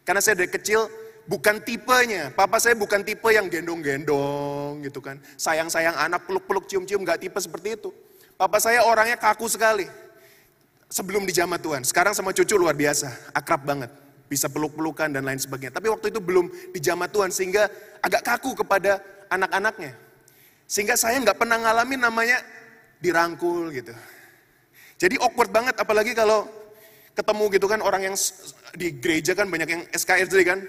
Karena 0.07 0.23
saya 0.23 0.39
dari 0.39 0.47
kecil 0.47 0.87
bukan 1.27 1.59
tipenya. 1.59 2.31
Papa 2.31 2.63
saya 2.63 2.79
bukan 2.79 3.03
tipe 3.03 3.27
yang 3.27 3.51
gendong-gendong 3.51 4.83
gitu 4.87 5.03
kan. 5.03 5.19
Sayang-sayang 5.35 5.99
anak, 5.99 6.23
peluk-peluk, 6.23 6.67
cium-cium, 6.71 7.03
gak 7.03 7.19
tipe 7.19 7.35
seperti 7.43 7.75
itu. 7.75 7.91
Papa 8.39 8.59
saya 8.63 8.87
orangnya 8.87 9.19
kaku 9.19 9.51
sekali. 9.51 9.87
Sebelum 10.87 11.27
di 11.27 11.33
jamaah 11.35 11.59
Tuhan. 11.59 11.81
Sekarang 11.83 12.15
sama 12.15 12.31
cucu 12.31 12.53
luar 12.53 12.77
biasa, 12.77 13.33
akrab 13.33 13.65
banget. 13.65 13.91
Bisa 14.29 14.47
peluk-pelukan 14.47 15.11
dan 15.11 15.27
lain 15.27 15.41
sebagainya. 15.41 15.75
Tapi 15.75 15.89
waktu 15.89 16.07
itu 16.13 16.23
belum 16.23 16.47
di 16.71 16.79
jamaah 16.79 17.09
Tuhan 17.09 17.35
sehingga 17.35 17.67
agak 17.99 18.23
kaku 18.23 18.63
kepada 18.63 19.01
anak-anaknya. 19.27 20.02
Sehingga 20.73 20.97
saya 20.97 21.21
nggak 21.21 21.37
pernah 21.37 21.61
ngalamin 21.61 22.01
namanya 22.01 22.41
dirangkul 22.97 23.69
gitu. 23.69 23.93
Jadi 24.97 25.21
awkward 25.21 25.53
banget 25.53 25.77
apalagi 25.77 26.17
kalau 26.17 26.49
ketemu 27.13 27.43
gitu 27.53 27.69
kan 27.69 27.77
orang 27.85 28.09
yang 28.09 28.15
di 28.73 28.97
gereja 28.97 29.37
kan 29.37 29.45
banyak 29.53 29.69
yang 29.69 29.81
SKSD 29.93 30.41
kan. 30.41 30.65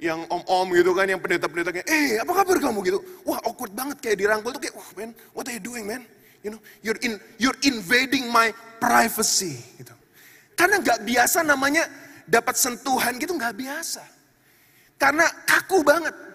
Yang 0.00 0.24
om-om 0.32 0.72
gitu 0.72 0.96
kan, 0.96 1.04
yang 1.12 1.20
pendeta-pendeta 1.20 1.76
kayak, 1.76 1.84
eh 1.84 2.16
apa 2.16 2.32
kabar 2.32 2.56
kamu 2.56 2.78
gitu. 2.88 2.98
Wah 3.20 3.36
awkward 3.44 3.76
banget 3.76 4.00
kayak 4.00 4.16
dirangkul 4.16 4.48
tuh 4.56 4.62
kayak, 4.62 4.72
wah 4.72 4.88
man, 4.96 5.12
what 5.36 5.44
are 5.44 5.52
you 5.52 5.60
doing 5.60 5.84
man? 5.84 6.08
You 6.40 6.56
know, 6.56 6.60
you're 6.80 6.96
in, 7.04 7.20
you're 7.36 7.60
invading 7.68 8.32
my 8.32 8.48
privacy 8.80 9.60
gitu. 9.76 9.92
Karena 10.56 10.80
nggak 10.80 11.04
biasa 11.04 11.44
namanya 11.44 11.84
dapat 12.24 12.56
sentuhan 12.56 13.20
gitu 13.20 13.36
nggak 13.36 13.52
biasa. 13.52 14.00
Karena 14.96 15.28
kaku 15.44 15.84
banget. 15.84 16.29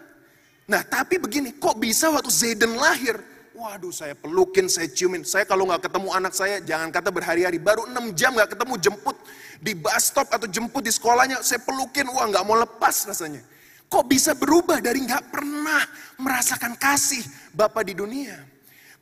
Nah 0.65 0.81
tapi 0.81 1.21
begini, 1.21 1.53
kok 1.61 1.77
bisa 1.77 2.09
waktu 2.09 2.33
Zayden 2.33 2.73
lahir, 2.73 3.21
waduh 3.53 3.93
saya 3.93 4.17
pelukin, 4.17 4.65
saya 4.65 4.89
ciumin. 4.89 5.21
Saya 5.21 5.45
kalau 5.45 5.69
nggak 5.69 5.85
ketemu 5.85 6.09
anak 6.09 6.33
saya, 6.33 6.57
jangan 6.61 6.89
kata 6.89 7.13
berhari-hari, 7.13 7.61
baru 7.61 7.85
6 7.85 8.17
jam 8.17 8.33
nggak 8.33 8.57
ketemu 8.57 8.73
jemput 8.81 9.17
di 9.61 9.77
bus 9.77 10.09
stop 10.09 10.27
atau 10.33 10.49
jemput 10.49 10.81
di 10.81 10.89
sekolahnya, 10.89 11.45
saya 11.45 11.61
pelukin, 11.61 12.09
wah 12.09 12.25
nggak 12.25 12.43
mau 12.43 12.57
lepas 12.57 13.05
rasanya. 13.05 13.45
Kok 13.85 14.05
bisa 14.09 14.33
berubah 14.33 14.81
dari 14.81 15.05
nggak 15.05 15.29
pernah 15.29 15.85
merasakan 16.17 16.73
kasih 16.75 17.21
Bapak 17.53 17.85
di 17.85 17.93
dunia? 17.93 18.35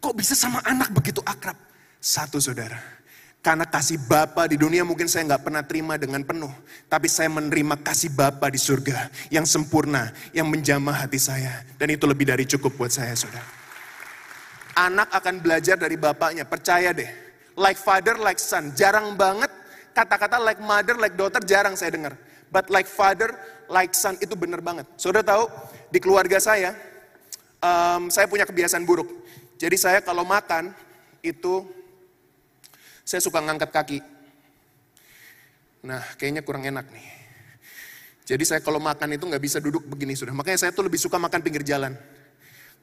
Kok 0.04 0.13
bisa 0.19 0.36
sama 0.36 0.60
anak 0.67 0.91
begitu 0.91 1.23
akrab? 1.23 1.56
Satu 2.04 2.43
saudara, 2.43 2.76
karena 3.44 3.68
kasih 3.68 4.00
Bapa 4.08 4.48
di 4.48 4.56
dunia 4.56 4.88
mungkin 4.88 5.12
saya 5.12 5.28
nggak 5.28 5.44
pernah 5.44 5.60
terima 5.68 6.00
dengan 6.00 6.24
penuh. 6.24 6.50
Tapi 6.88 7.12
saya 7.12 7.28
menerima 7.28 7.76
kasih 7.84 8.16
Bapa 8.16 8.48
di 8.48 8.56
surga 8.56 9.12
yang 9.28 9.44
sempurna, 9.44 10.16
yang 10.32 10.48
menjamah 10.48 11.04
hati 11.04 11.20
saya. 11.20 11.60
Dan 11.76 11.92
itu 11.92 12.08
lebih 12.08 12.24
dari 12.24 12.48
cukup 12.48 12.80
buat 12.80 12.96
saya 12.96 13.12
saudara. 13.20 13.44
Anak 14.80 15.12
akan 15.12 15.44
belajar 15.44 15.76
dari 15.76 16.00
bapaknya, 16.00 16.48
percaya 16.48 16.96
deh. 16.96 17.12
Like 17.60 17.76
father, 17.76 18.16
like 18.16 18.40
son. 18.40 18.72
Jarang 18.80 19.20
banget 19.20 19.52
kata-kata 19.92 20.40
like 20.40 20.64
mother, 20.64 20.96
like 20.96 21.20
daughter 21.20 21.44
jarang 21.44 21.76
saya 21.76 21.92
dengar. 21.92 22.16
But 22.48 22.72
like 22.72 22.88
father, 22.88 23.36
like 23.68 23.92
son 23.92 24.16
itu 24.24 24.40
benar 24.40 24.64
banget. 24.64 24.88
Saudara 24.96 25.22
tahu, 25.22 25.52
di 25.92 26.00
keluarga 26.00 26.40
saya, 26.40 26.72
em, 27.60 28.08
saya 28.08 28.24
punya 28.32 28.48
kebiasaan 28.48 28.88
buruk. 28.88 29.12
Jadi 29.60 29.76
saya 29.76 30.00
kalau 30.00 30.24
makan, 30.24 30.72
itu 31.20 31.83
saya 33.04 33.20
suka 33.20 33.39
ngangkat 33.44 33.70
kaki. 33.70 34.00
Nah, 35.84 36.04
kayaknya 36.16 36.42
kurang 36.42 36.63
enak 36.63 36.88
nih. 36.89 37.08
Jadi 38.24 38.44
saya 38.48 38.63
kalau 38.63 38.80
makan 38.80 39.20
itu 39.20 39.28
nggak 39.28 39.44
bisa 39.44 39.60
duduk 39.60 39.84
begini 39.84 40.16
sudah. 40.16 40.32
Makanya 40.32 40.63
saya 40.63 40.72
tuh 40.72 40.88
lebih 40.88 40.96
suka 40.96 41.20
makan 41.20 41.44
pinggir 41.44 41.60
jalan. 41.68 41.92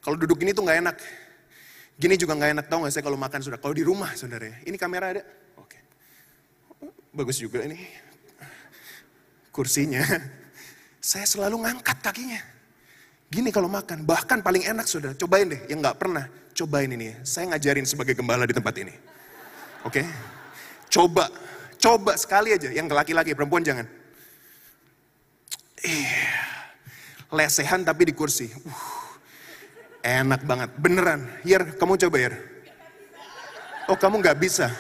Kalau 0.05 0.17
duduk 0.21 0.37
gini 0.37 0.53
tuh 0.53 0.69
nggak 0.69 0.79
enak. 0.85 0.97
Gini 1.97 2.15
juga 2.21 2.37
nggak 2.37 2.51
enak 2.61 2.67
tau 2.69 2.85
nggak 2.85 2.93
saya 2.93 3.05
kalau 3.05 3.17
makan 3.17 3.41
sudah. 3.41 3.57
Kalau 3.57 3.73
di 3.73 3.81
rumah 3.81 4.13
saudara. 4.13 4.53
Ini 4.69 4.77
kamera 4.77 5.17
ada? 5.17 5.23
Oke. 5.57 5.81
Bagus 7.17 7.41
juga 7.41 7.65
ini. 7.65 7.81
Kursinya. 9.49 10.05
Saya 11.01 11.25
selalu 11.25 11.65
ngangkat 11.65 12.05
kakinya. 12.05 12.41
Gini 13.31 13.49
kalau 13.55 13.71
makan, 13.71 14.05
bahkan 14.05 14.45
paling 14.45 14.69
enak 14.69 14.85
saudara. 14.85 15.17
Cobain 15.17 15.49
deh, 15.49 15.61
yang 15.73 15.81
nggak 15.81 15.97
pernah. 15.97 16.29
Cobain 16.53 16.91
ini 16.93 17.15
ya. 17.15 17.17
Saya 17.25 17.55
ngajarin 17.55 17.89
sebagai 17.89 18.13
gembala 18.13 18.45
di 18.45 18.53
tempat 18.53 18.75
ini. 18.77 18.93
Oke? 19.85 20.03
Coba, 20.91 21.31
coba 21.81 22.13
sekali 22.19 22.53
aja. 22.53 22.69
Yang 22.69 22.93
laki-laki, 22.93 23.33
perempuan 23.33 23.65
jangan. 23.65 23.87
Iya. 25.81 26.29
Lesehan 27.31 27.87
tapi 27.87 28.11
di 28.11 28.15
kursi. 28.15 28.51
Uh, 28.51 29.01
enak 30.03 30.43
banget, 30.45 30.71
beneran. 30.77 31.31
Yer, 31.47 31.79
kamu 31.79 31.97
coba 32.09 32.17
Yer. 32.19 32.35
Oh 33.89 33.99
kamu 33.99 34.23
nggak 34.23 34.39
bisa. 34.39 34.71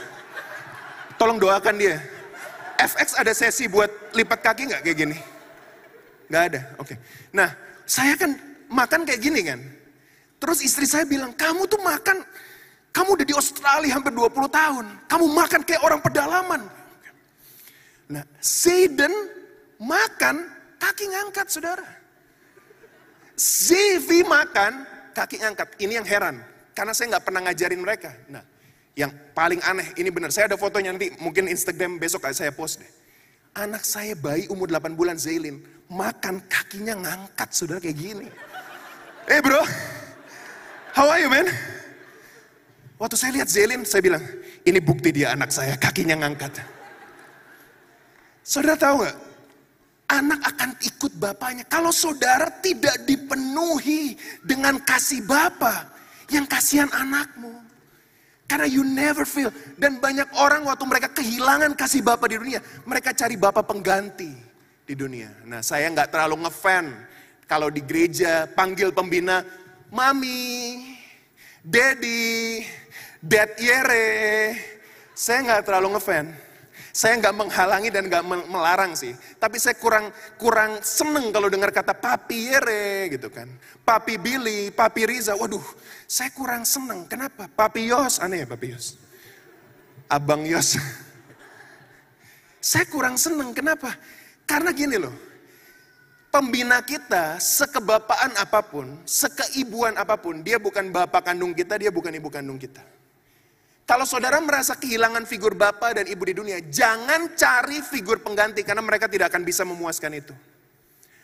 Tolong 1.18 1.38
doakan 1.38 1.76
dia. 1.78 1.98
FX 2.80 3.18
ada 3.18 3.32
sesi 3.36 3.68
buat 3.68 3.90
lipat 4.16 4.40
kaki 4.40 4.62
nggak 4.72 4.82
kayak 4.86 4.98
gini? 4.98 5.16
Nggak 6.30 6.42
ada, 6.54 6.60
oke. 6.78 6.94
Nah, 7.34 7.50
saya 7.84 8.14
kan 8.14 8.32
makan 8.70 9.02
kayak 9.04 9.20
gini 9.20 9.40
kan. 9.42 9.60
Terus 10.40 10.64
istri 10.64 10.88
saya 10.88 11.04
bilang, 11.04 11.36
kamu 11.36 11.68
tuh 11.68 11.82
makan, 11.82 12.24
kamu 12.90 13.08
udah 13.18 13.26
di 13.26 13.34
Australia 13.34 13.90
hampir 13.94 14.10
20 14.10 14.50
tahun. 14.50 14.86
Kamu 15.06 15.24
makan 15.30 15.60
kayak 15.62 15.82
orang 15.86 16.00
pedalaman. 16.02 16.62
Nah, 18.10 18.26
Zayden 18.42 19.14
makan, 19.78 20.42
kaki 20.82 21.04
ngangkat 21.06 21.46
saudara. 21.46 21.86
Zevi 23.38 24.26
makan, 24.26 24.84
kaki 25.14 25.38
ngangkat. 25.40 25.78
Ini 25.78 26.02
yang 26.02 26.06
heran. 26.06 26.42
Karena 26.74 26.92
saya 26.92 27.16
nggak 27.16 27.24
pernah 27.24 27.40
ngajarin 27.46 27.80
mereka. 27.80 28.10
Nah, 28.26 28.42
yang 28.98 29.14
paling 29.32 29.62
aneh, 29.62 29.94
ini 29.94 30.10
benar. 30.10 30.34
Saya 30.34 30.50
ada 30.50 30.58
fotonya 30.58 30.90
nanti, 30.90 31.14
mungkin 31.22 31.46
Instagram 31.46 32.02
besok 32.02 32.26
saya 32.34 32.50
post 32.50 32.82
deh. 32.82 32.90
Anak 33.54 33.86
saya 33.86 34.18
bayi 34.18 34.50
umur 34.50 34.66
8 34.66 34.98
bulan, 34.98 35.14
Zailin. 35.14 35.62
Makan 35.90 36.42
kakinya 36.50 36.94
ngangkat, 36.98 37.48
saudara 37.54 37.78
kayak 37.78 37.98
gini. 37.98 38.26
Eh 39.30 39.38
bro, 39.38 39.62
how 40.94 41.06
are 41.06 41.22
you 41.22 41.30
man? 41.30 41.46
Waktu 43.00 43.16
saya 43.16 43.40
lihat 43.40 43.48
Zailin, 43.48 43.82
saya 43.88 44.04
bilang, 44.04 44.20
ini 44.60 44.76
bukti 44.76 45.08
dia 45.08 45.32
anak 45.32 45.48
saya, 45.48 45.72
kakinya 45.80 46.20
ngangkat. 46.20 46.60
Saudara 48.44 48.76
tahu 48.76 49.00
nggak? 49.00 49.16
Anak 50.10 50.40
akan 50.44 50.70
ikut 50.84 51.12
bapaknya. 51.16 51.64
Kalau 51.64 51.88
saudara 51.96 52.52
tidak 52.60 53.08
dipenuhi 53.08 54.20
dengan 54.44 54.76
kasih 54.84 55.24
bapa, 55.24 55.88
yang 56.28 56.44
kasihan 56.44 56.92
anakmu. 56.92 57.56
Karena 58.44 58.66
you 58.66 58.82
never 58.82 59.24
feel. 59.24 59.48
Dan 59.78 59.96
banyak 60.02 60.26
orang 60.36 60.66
waktu 60.66 60.84
mereka 60.84 61.08
kehilangan 61.14 61.72
kasih 61.78 62.02
bapa 62.02 62.26
di 62.26 62.36
dunia, 62.36 62.60
mereka 62.84 63.16
cari 63.16 63.38
bapa 63.38 63.62
pengganti 63.62 64.34
di 64.84 64.94
dunia. 64.98 65.30
Nah 65.46 65.62
saya 65.62 65.86
nggak 65.88 66.10
terlalu 66.10 66.44
ngefan 66.44 66.90
kalau 67.46 67.70
di 67.70 67.78
gereja 67.80 68.50
panggil 68.50 68.90
pembina, 68.90 69.46
mami, 69.94 70.82
daddy, 71.62 72.66
dad 73.20 73.54
yere. 73.60 74.56
Saya 75.12 75.44
nggak 75.44 75.68
terlalu 75.68 75.96
ngefan. 75.96 76.32
Saya 76.90 77.22
nggak 77.22 77.36
menghalangi 77.36 77.90
dan 77.92 78.10
nggak 78.10 78.24
mel- 78.26 78.48
melarang 78.50 78.98
sih. 78.98 79.14
Tapi 79.38 79.62
saya 79.62 79.78
kurang 79.78 80.10
kurang 80.34 80.82
seneng 80.82 81.30
kalau 81.30 81.46
dengar 81.46 81.70
kata 81.70 81.94
papi 81.94 82.50
Yere 82.50 83.06
gitu 83.14 83.30
kan. 83.30 83.46
Papi 83.86 84.18
Billy, 84.18 84.74
papi 84.74 85.06
Riza. 85.06 85.38
Waduh, 85.38 85.62
saya 86.10 86.34
kurang 86.34 86.66
seneng. 86.66 87.06
Kenapa? 87.06 87.46
Papi 87.46 87.86
Yos, 87.86 88.18
aneh 88.18 88.42
ya 88.42 88.46
papi 88.48 88.74
Yos. 88.74 88.98
Abang 90.10 90.42
Yos. 90.42 90.74
saya 92.58 92.84
kurang 92.90 93.14
seneng. 93.14 93.54
Kenapa? 93.54 93.94
Karena 94.42 94.74
gini 94.74 94.98
loh. 94.98 95.14
Pembina 96.30 96.78
kita, 96.82 97.42
sekebapaan 97.42 98.38
apa 98.38 98.62
pun, 98.62 99.02
sekeibuan 99.02 99.98
apa 99.98 100.14
pun, 100.14 100.46
dia 100.46 100.62
bukan 100.62 100.94
bapak 100.94 101.26
kandung 101.26 101.50
kita, 101.50 101.74
dia 101.74 101.90
bukan 101.90 102.14
ibu 102.14 102.30
kandung 102.30 102.54
kita. 102.54 102.78
Kalau 103.88 104.06
saudara 104.06 104.38
merasa 104.38 104.78
kehilangan 104.78 105.26
figur 105.26 105.58
bapak 105.58 105.98
dan 105.98 106.06
ibu 106.06 106.22
di 106.22 106.34
dunia, 106.34 106.62
jangan 106.62 107.34
cari 107.34 107.82
figur 107.82 108.22
pengganti 108.22 108.62
karena 108.62 108.80
mereka 108.84 109.10
tidak 109.10 109.34
akan 109.34 109.42
bisa 109.42 109.66
memuaskan 109.66 110.14
itu. 110.14 110.34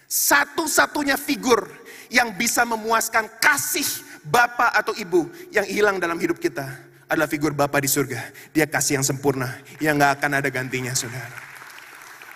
Satu-satunya 0.06 1.18
figur 1.18 1.66
yang 2.10 2.34
bisa 2.34 2.62
memuaskan 2.66 3.26
kasih 3.38 3.86
bapak 4.26 4.74
atau 4.82 4.94
ibu 4.98 5.30
yang 5.54 5.66
hilang 5.66 5.96
dalam 6.02 6.18
hidup 6.18 6.38
kita 6.38 6.66
adalah 7.06 7.30
figur 7.30 7.54
bapak 7.54 7.82
di 7.82 7.90
surga. 7.90 8.20
Dia 8.50 8.66
kasih 8.66 8.98
yang 8.98 9.06
sempurna, 9.06 9.50
yang 9.78 9.98
gak 9.98 10.18
akan 10.22 10.42
ada 10.42 10.50
gantinya 10.50 10.94
saudara. 10.94 11.55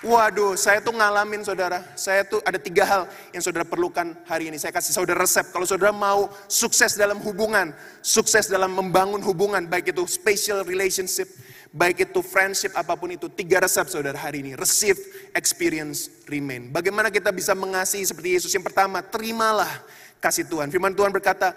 Waduh, 0.00 0.56
saya 0.56 0.80
tuh 0.80 0.96
ngalamin 0.96 1.44
saudara. 1.44 1.84
Saya 1.92 2.24
tuh 2.24 2.40
ada 2.48 2.56
tiga 2.56 2.88
hal 2.88 3.02
yang 3.36 3.44
saudara 3.44 3.68
perlukan 3.68 4.16
hari 4.24 4.48
ini. 4.48 4.56
Saya 4.56 4.72
kasih 4.72 4.96
saudara 4.96 5.20
resep. 5.20 5.52
Kalau 5.52 5.68
saudara 5.68 5.92
mau 5.92 6.32
sukses 6.48 6.96
dalam 6.96 7.20
hubungan, 7.20 7.76
sukses 8.00 8.48
dalam 8.48 8.72
membangun 8.72 9.20
hubungan, 9.20 9.68
baik 9.68 9.92
itu 9.92 10.08
special 10.08 10.64
relationship, 10.64 11.28
baik 11.76 12.08
itu 12.08 12.24
friendship, 12.24 12.72
apa 12.80 12.96
pun 12.96 13.12
itu. 13.12 13.28
Tiga 13.28 13.60
resep 13.60 13.92
saudara 13.92 14.16
hari 14.16 14.40
ini. 14.40 14.56
Receive, 14.56 14.96
experience, 15.36 16.08
remain. 16.24 16.72
Bagaimana 16.72 17.12
kita 17.12 17.28
bisa 17.28 17.52
mengasihi 17.52 18.08
seperti 18.08 18.40
Yesus? 18.40 18.56
Yang 18.56 18.72
pertama, 18.72 19.04
terimalah 19.04 19.84
kasih 20.16 20.48
Tuhan. 20.48 20.72
Firman 20.72 20.96
Tuhan 20.96 21.12
berkata, 21.12 21.52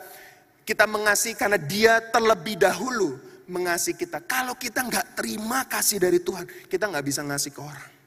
kita 0.67 0.84
mengasihi 0.84 1.39
karena 1.39 1.56
dia 1.56 2.03
terlebih 2.12 2.60
dahulu 2.60 3.23
mengasihi 3.47 3.95
kita. 3.95 4.19
Kalau 4.19 4.60
kita 4.60 4.84
nggak 4.84 5.15
terima 5.15 5.63
kasih 5.63 5.95
dari 6.03 6.19
Tuhan, 6.19 6.43
kita 6.67 6.91
nggak 6.91 7.06
bisa 7.08 7.23
ngasih 7.23 7.56
ke 7.56 7.63
orang. 7.63 8.02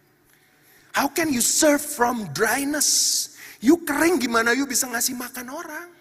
How 0.96 1.12
can 1.12 1.28
you 1.28 1.44
serve 1.44 1.84
from 1.84 2.32
dryness? 2.32 3.36
You 3.60 3.84
kering 3.84 4.16
gimana 4.16 4.56
you 4.56 4.64
bisa 4.64 4.88
ngasih 4.88 5.12
makan 5.12 5.52
orang? 5.52 5.92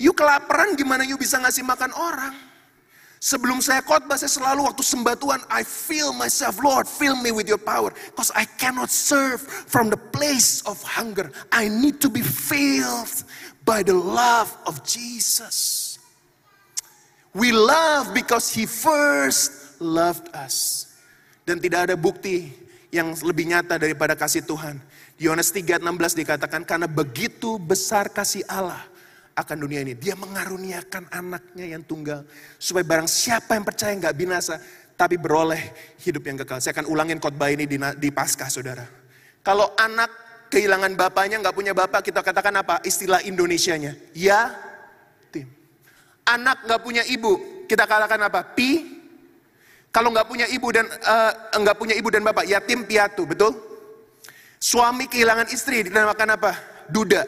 You 0.00 0.16
kelaparan 0.16 0.72
gimana 0.80 1.04
you 1.04 1.20
bisa 1.20 1.36
ngasih 1.36 1.60
makan 1.60 1.92
orang? 1.92 2.32
Sebelum 3.20 3.60
saya 3.60 3.84
khotbah, 3.84 4.16
saya 4.16 4.32
selalu 4.32 4.64
waktu 4.64 4.80
sembah 4.80 5.16
Tuhan, 5.20 5.40
I 5.52 5.60
feel 5.60 6.16
myself, 6.16 6.56
Lord, 6.64 6.88
fill 6.88 7.20
me 7.20 7.36
with 7.36 7.52
your 7.52 7.60
power. 7.60 7.92
Because 8.12 8.32
I 8.32 8.48
cannot 8.56 8.88
serve 8.88 9.44
from 9.44 9.92
the 9.92 10.00
place 10.00 10.64
of 10.64 10.80
hunger. 10.80 11.28
I 11.52 11.68
need 11.68 12.00
to 12.00 12.08
be 12.08 12.24
filled 12.24 13.28
by 13.68 13.84
the 13.84 13.96
love 13.96 14.56
of 14.64 14.88
Jesus. 14.88 15.96
We 17.36 17.52
love 17.52 18.16
because 18.16 18.48
he 18.48 18.64
first 18.64 19.80
loved 19.84 20.32
us. 20.32 20.88
Dan 21.44 21.60
tidak 21.60 21.92
ada 21.92 21.96
bukti 21.96 22.65
yang 22.96 23.12
lebih 23.20 23.52
nyata 23.52 23.76
daripada 23.76 24.16
kasih 24.16 24.42
Tuhan. 24.48 24.80
Di 25.16 25.28
Yohanes 25.28 25.52
3:16 25.52 26.16
dikatakan 26.16 26.64
karena 26.64 26.88
begitu 26.88 27.60
besar 27.60 28.08
kasih 28.08 28.44
Allah 28.48 28.80
akan 29.36 29.56
dunia 29.60 29.84
ini. 29.84 29.92
Dia 29.92 30.16
mengaruniakan 30.16 31.12
anaknya 31.12 31.76
yang 31.76 31.84
tunggal. 31.84 32.24
Supaya 32.56 32.82
barang 32.88 33.08
siapa 33.08 33.52
yang 33.52 33.64
percaya 33.68 33.92
nggak 33.92 34.16
binasa. 34.16 34.56
Tapi 34.96 35.20
beroleh 35.20 35.60
hidup 36.00 36.24
yang 36.24 36.40
kekal. 36.40 36.56
Saya 36.56 36.72
akan 36.72 36.88
ulangin 36.88 37.20
khotbah 37.20 37.52
ini 37.52 37.68
di, 37.68 37.76
di 37.76 38.08
Paskah 38.08 38.48
saudara. 38.48 38.88
Kalau 39.44 39.76
anak 39.76 40.08
kehilangan 40.48 40.96
bapaknya 40.96 41.36
nggak 41.44 41.52
punya 41.52 41.76
bapak 41.76 42.00
kita 42.00 42.24
katakan 42.24 42.64
apa? 42.64 42.80
Istilah 42.80 43.20
Indonesianya. 43.28 43.92
Ya 44.16 44.56
tim. 45.28 45.52
Anak 46.24 46.64
nggak 46.64 46.80
punya 46.80 47.04
ibu 47.04 47.56
kita 47.68 47.84
katakan 47.84 48.24
apa? 48.24 48.40
Pi. 48.56 48.95
Kalau 49.96 50.12
nggak 50.12 50.28
punya 50.28 50.44
ibu 50.52 50.68
dan 50.76 50.84
uh, 50.84 51.32
nggak 51.56 51.76
punya 51.80 51.96
ibu 51.96 52.12
dan 52.12 52.20
bapak 52.20 52.44
yatim 52.44 52.84
piatu 52.84 53.24
betul? 53.24 53.56
Suami 54.60 55.08
kehilangan 55.08 55.48
istri 55.48 55.88
dinamakan 55.88 56.36
apa? 56.36 56.52
Duda. 56.92 57.24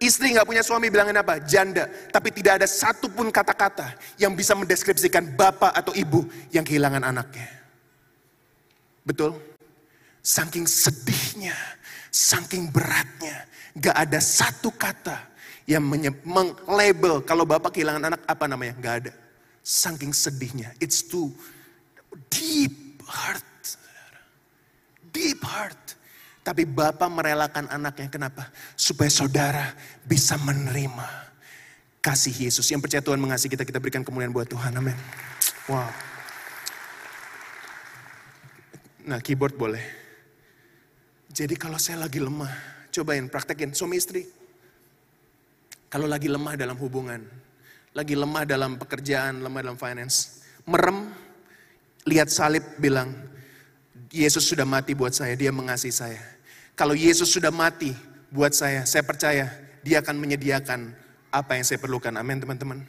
Istri 0.00 0.32
nggak 0.32 0.48
punya 0.48 0.64
suami 0.64 0.88
bilangin 0.88 1.20
apa? 1.20 1.44
Janda. 1.44 1.92
Tapi 2.08 2.32
tidak 2.32 2.56
ada 2.56 2.64
satupun 2.64 3.28
kata-kata 3.28 4.00
yang 4.16 4.32
bisa 4.32 4.56
mendeskripsikan 4.56 5.36
bapak 5.36 5.76
atau 5.76 5.92
ibu 5.92 6.24
yang 6.48 6.64
kehilangan 6.64 7.04
anaknya. 7.04 7.52
Betul? 9.04 9.36
Saking 10.24 10.64
sedihnya, 10.64 11.52
saking 12.08 12.72
beratnya, 12.72 13.44
gak 13.76 13.96
ada 14.08 14.20
satu 14.20 14.72
kata 14.72 15.16
yang 15.68 15.84
menglabel 16.24 17.20
kalau 17.28 17.44
bapak 17.44 17.76
kehilangan 17.76 18.08
anak 18.08 18.20
apa 18.24 18.44
namanya? 18.48 18.72
Gak 18.80 18.94
ada. 19.04 19.12
Saking 19.60 20.16
sedihnya, 20.16 20.72
it's 20.80 21.04
too 21.04 21.28
deep 22.30 23.02
heart. 23.06 23.46
Deep 25.10 25.40
heart. 25.42 25.98
Tapi 26.40 26.64
Bapak 26.64 27.10
merelakan 27.12 27.68
anaknya. 27.68 28.08
Kenapa? 28.08 28.48
Supaya 28.74 29.12
saudara 29.12 29.76
bisa 30.06 30.40
menerima 30.40 31.30
kasih 32.00 32.48
Yesus. 32.48 32.66
Yang 32.72 32.88
percaya 32.88 33.02
Tuhan 33.04 33.20
mengasihi 33.20 33.52
kita, 33.52 33.68
kita 33.68 33.78
berikan 33.78 34.02
kemuliaan 34.02 34.32
buat 34.32 34.48
Tuhan. 34.48 34.72
Amin. 34.72 34.96
Wow. 35.68 35.90
Nah 39.06 39.20
keyboard 39.20 39.54
boleh. 39.56 39.84
Jadi 41.30 41.54
kalau 41.54 41.78
saya 41.78 42.02
lagi 42.02 42.18
lemah, 42.18 42.50
cobain 42.90 43.30
praktekin 43.30 43.70
suami 43.70 44.00
istri. 44.00 44.26
Kalau 45.90 46.06
lagi 46.06 46.26
lemah 46.30 46.54
dalam 46.58 46.78
hubungan, 46.78 47.22
lagi 47.94 48.14
lemah 48.14 48.46
dalam 48.46 48.78
pekerjaan, 48.78 49.42
lemah 49.42 49.60
dalam 49.62 49.78
finance, 49.78 50.46
merem, 50.66 51.10
lihat 52.08 52.32
salib 52.32 52.64
bilang, 52.80 53.12
Yesus 54.10 54.46
sudah 54.46 54.66
mati 54.66 54.96
buat 54.96 55.14
saya, 55.14 55.38
dia 55.38 55.54
mengasihi 55.54 55.94
saya. 55.94 56.22
Kalau 56.74 56.96
Yesus 56.96 57.30
sudah 57.30 57.52
mati 57.52 57.94
buat 58.32 58.50
saya, 58.56 58.82
saya 58.88 59.04
percaya 59.06 59.52
dia 59.84 60.02
akan 60.02 60.16
menyediakan 60.18 60.94
apa 61.30 61.54
yang 61.54 61.64
saya 61.64 61.78
perlukan. 61.78 62.10
Amin 62.18 62.42
teman-teman. 62.42 62.82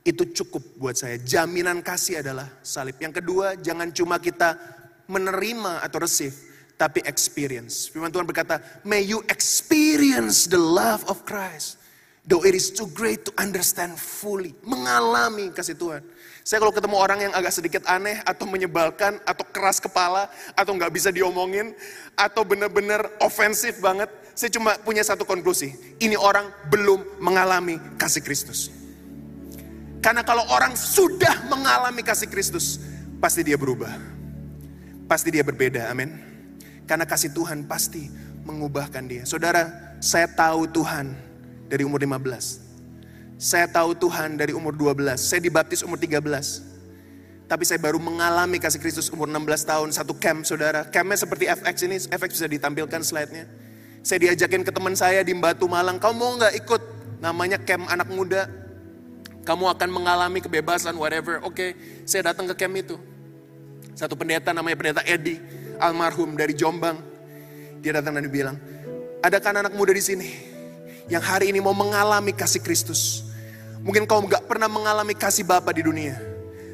Itu 0.00 0.24
cukup 0.32 0.64
buat 0.80 0.96
saya. 0.96 1.20
Jaminan 1.20 1.84
kasih 1.84 2.24
adalah 2.24 2.48
salib. 2.64 2.96
Yang 2.96 3.20
kedua, 3.20 3.60
jangan 3.60 3.92
cuma 3.92 4.16
kita 4.16 4.56
menerima 5.10 5.84
atau 5.84 6.00
receive, 6.00 6.32
tapi 6.80 7.04
experience. 7.04 7.90
Firman 7.92 8.08
Tuhan 8.08 8.24
berkata, 8.24 8.62
may 8.86 9.04
you 9.04 9.20
experience 9.28 10.48
the 10.48 10.60
love 10.60 11.04
of 11.10 11.28
Christ. 11.28 11.76
Though 12.28 12.44
it 12.44 12.52
is 12.52 12.68
too 12.68 12.86
great 12.92 13.24
to 13.24 13.32
understand 13.40 13.96
fully. 13.96 14.52
Mengalami 14.60 15.48
kasih 15.56 15.72
Tuhan. 15.76 16.04
Saya 16.44 16.60
kalau 16.60 16.72
ketemu 16.72 16.96
orang 16.96 17.18
yang 17.28 17.32
agak 17.32 17.52
sedikit 17.52 17.82
aneh 17.88 18.20
atau 18.24 18.44
menyebalkan 18.48 19.20
atau 19.24 19.44
keras 19.48 19.80
kepala 19.80 20.28
atau 20.52 20.72
nggak 20.76 20.92
bisa 20.92 21.08
diomongin 21.12 21.72
atau 22.16 22.44
benar-benar 22.44 23.08
ofensif 23.20 23.80
banget, 23.80 24.08
saya 24.36 24.52
cuma 24.52 24.76
punya 24.80 25.04
satu 25.04 25.24
konklusi. 25.24 25.76
Ini 26.00 26.16
orang 26.16 26.48
belum 26.68 27.20
mengalami 27.20 27.80
kasih 27.96 28.24
Kristus. 28.24 28.72
Karena 30.00 30.24
kalau 30.24 30.48
orang 30.48 30.72
sudah 30.76 31.44
mengalami 31.52 32.00
kasih 32.00 32.28
Kristus, 32.28 32.80
pasti 33.20 33.44
dia 33.44 33.60
berubah. 33.60 33.92
Pasti 35.04 35.28
dia 35.28 35.44
berbeda, 35.44 35.92
amin. 35.92 36.08
Karena 36.88 37.04
kasih 37.04 37.36
Tuhan 37.36 37.68
pasti 37.68 38.08
mengubahkan 38.48 39.04
dia. 39.04 39.22
Saudara, 39.28 39.68
saya 40.00 40.24
tahu 40.24 40.64
Tuhan 40.72 41.29
dari 41.70 41.86
umur 41.86 42.02
15. 42.02 43.38
Saya 43.40 43.64
tahu 43.70 43.96
Tuhan 43.96 44.36
dari 44.36 44.52
umur 44.52 44.74
12, 44.74 45.16
saya 45.16 45.40
dibaptis 45.40 45.80
umur 45.86 45.96
13. 45.96 46.20
Tapi 47.48 47.64
saya 47.64 47.80
baru 47.80 47.96
mengalami 47.96 48.60
kasih 48.60 48.82
Kristus 48.82 49.08
umur 49.08 49.30
16 49.30 49.64
tahun, 49.64 49.88
satu 49.94 50.12
camp 50.18 50.44
saudara. 50.44 50.84
Campnya 50.90 51.16
seperti 51.16 51.48
FX 51.48 51.76
ini, 51.88 51.96
FX 51.96 52.30
bisa 52.36 52.46
ditampilkan 52.50 53.00
slide-nya. 53.00 53.48
Saya 54.04 54.28
diajakin 54.28 54.62
ke 54.62 54.70
teman 54.70 54.92
saya 54.92 55.24
di 55.24 55.32
Batu 55.32 55.64
Malang, 55.70 55.96
kamu 55.96 56.14
mau 56.14 56.36
nggak 56.36 56.54
ikut? 56.60 56.82
Namanya 57.24 57.56
camp 57.56 57.88
anak 57.88 58.12
muda. 58.12 58.44
Kamu 59.40 59.72
akan 59.72 59.88
mengalami 59.88 60.44
kebebasan, 60.44 60.94
whatever. 61.00 61.40
Oke, 61.42 61.74
saya 62.04 62.30
datang 62.30 62.44
ke 62.52 62.54
camp 62.54 62.76
itu. 62.76 63.00
Satu 63.96 64.14
pendeta 64.14 64.52
namanya 64.52 64.76
pendeta 64.76 65.02
Edi, 65.08 65.40
almarhum 65.80 66.36
dari 66.36 66.52
Jombang. 66.52 67.00
Dia 67.80 67.98
datang 67.98 68.20
dan 68.20 68.28
dia 68.28 68.32
bilang, 68.32 68.56
ada 69.24 69.40
kan 69.40 69.56
anak 69.56 69.72
muda 69.72 69.96
di 69.96 70.04
sini 70.04 70.59
yang 71.10 71.20
hari 71.20 71.50
ini 71.50 71.58
mau 71.58 71.74
mengalami 71.74 72.30
kasih 72.30 72.62
Kristus. 72.62 73.26
Mungkin 73.82 74.06
kau 74.06 74.22
nggak 74.22 74.46
pernah 74.46 74.70
mengalami 74.70 75.12
kasih 75.18 75.42
Bapa 75.42 75.74
di 75.74 75.82
dunia. 75.82 76.14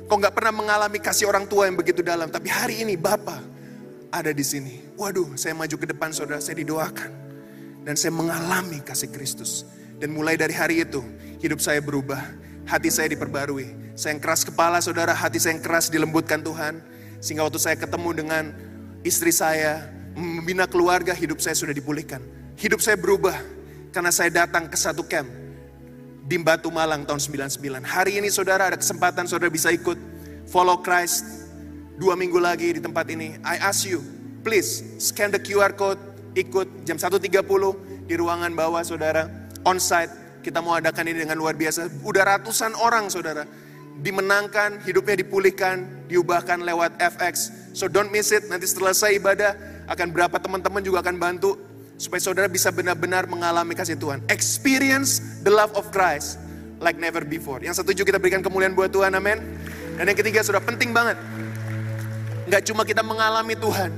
Kau 0.06 0.20
nggak 0.20 0.36
pernah 0.36 0.52
mengalami 0.52 1.00
kasih 1.00 1.24
orang 1.26 1.48
tua 1.48 1.64
yang 1.66 1.74
begitu 1.74 2.04
dalam. 2.04 2.28
Tapi 2.28 2.52
hari 2.52 2.84
ini 2.84 3.00
Bapa 3.00 3.40
ada 4.12 4.30
di 4.36 4.44
sini. 4.44 4.84
Waduh, 5.00 5.40
saya 5.40 5.56
maju 5.56 5.72
ke 5.80 5.88
depan 5.88 6.12
saudara, 6.12 6.38
saya 6.44 6.60
didoakan. 6.60 7.10
Dan 7.82 7.96
saya 7.96 8.12
mengalami 8.12 8.84
kasih 8.84 9.08
Kristus. 9.08 9.64
Dan 9.96 10.12
mulai 10.12 10.36
dari 10.36 10.52
hari 10.52 10.84
itu, 10.84 11.00
hidup 11.40 11.64
saya 11.64 11.80
berubah. 11.80 12.20
Hati 12.68 12.92
saya 12.92 13.08
diperbarui. 13.08 13.96
Saya 13.96 14.12
yang 14.12 14.20
keras 14.20 14.44
kepala 14.44 14.84
saudara, 14.84 15.16
hati 15.16 15.40
saya 15.40 15.56
yang 15.56 15.64
keras 15.64 15.88
dilembutkan 15.88 16.44
Tuhan. 16.44 16.84
Sehingga 17.24 17.48
waktu 17.48 17.56
saya 17.56 17.76
ketemu 17.80 18.10
dengan 18.12 18.44
istri 19.00 19.32
saya, 19.32 19.88
membina 20.12 20.68
keluarga, 20.68 21.16
hidup 21.16 21.40
saya 21.40 21.56
sudah 21.56 21.72
dipulihkan. 21.72 22.20
Hidup 22.58 22.84
saya 22.84 22.98
berubah 23.00 23.55
karena 23.96 24.12
saya 24.12 24.28
datang 24.44 24.68
ke 24.68 24.76
satu 24.76 25.00
camp 25.08 25.24
di 26.28 26.36
Batu 26.36 26.68
Malang 26.68 27.08
tahun 27.08 27.16
99. 27.16 27.80
Hari 27.80 28.20
ini 28.20 28.28
saudara 28.28 28.68
ada 28.68 28.76
kesempatan 28.76 29.24
saudara 29.24 29.48
bisa 29.48 29.72
ikut 29.72 29.96
follow 30.52 30.84
Christ 30.84 31.24
dua 31.96 32.12
minggu 32.12 32.36
lagi 32.36 32.76
di 32.76 32.80
tempat 32.84 33.08
ini. 33.08 33.40
I 33.40 33.56
ask 33.56 33.88
you, 33.88 34.04
please 34.44 34.84
scan 35.00 35.32
the 35.32 35.40
QR 35.40 35.72
code, 35.72 35.96
ikut 36.36 36.84
jam 36.84 37.00
1.30 37.00 37.24
di 38.04 38.14
ruangan 38.20 38.52
bawah 38.52 38.84
saudara, 38.84 39.32
on 39.64 39.80
site. 39.80 40.12
Kita 40.44 40.60
mau 40.60 40.76
adakan 40.76 41.08
ini 41.08 41.24
dengan 41.24 41.40
luar 41.40 41.56
biasa. 41.56 41.88
Udah 42.04 42.36
ratusan 42.36 42.76
orang 42.76 43.08
saudara, 43.08 43.48
dimenangkan, 44.04 44.84
hidupnya 44.84 45.24
dipulihkan, 45.24 46.04
diubahkan 46.12 46.60
lewat 46.60 47.00
FX. 47.00 47.48
So 47.72 47.88
don't 47.88 48.12
miss 48.12 48.28
it, 48.28 48.44
nanti 48.52 48.68
setelah 48.68 48.92
saya 48.92 49.16
ibadah, 49.16 49.56
akan 49.88 50.12
berapa 50.12 50.36
teman-teman 50.36 50.84
juga 50.84 51.00
akan 51.00 51.16
bantu 51.16 51.56
Supaya 51.96 52.20
saudara 52.20 52.48
bisa 52.48 52.68
benar-benar 52.68 53.24
mengalami 53.24 53.72
kasih 53.72 53.96
Tuhan. 53.96 54.20
Experience 54.28 55.40
the 55.40 55.52
love 55.52 55.72
of 55.72 55.88
Christ 55.88 56.36
like 56.80 57.00
never 57.00 57.24
before. 57.24 57.60
Yang 57.64 57.80
setuju 57.82 58.04
kita 58.04 58.18
berikan 58.20 58.44
kemuliaan 58.44 58.76
buat 58.76 58.92
Tuhan, 58.92 59.16
amin. 59.16 59.40
Dan 59.96 60.12
yang 60.12 60.18
ketiga 60.18 60.44
sudah 60.44 60.60
penting 60.60 60.92
banget. 60.92 61.16
Gak 62.46 62.62
cuma 62.68 62.86
kita 62.86 63.02
mengalami 63.02 63.58
Tuhan, 63.58 63.90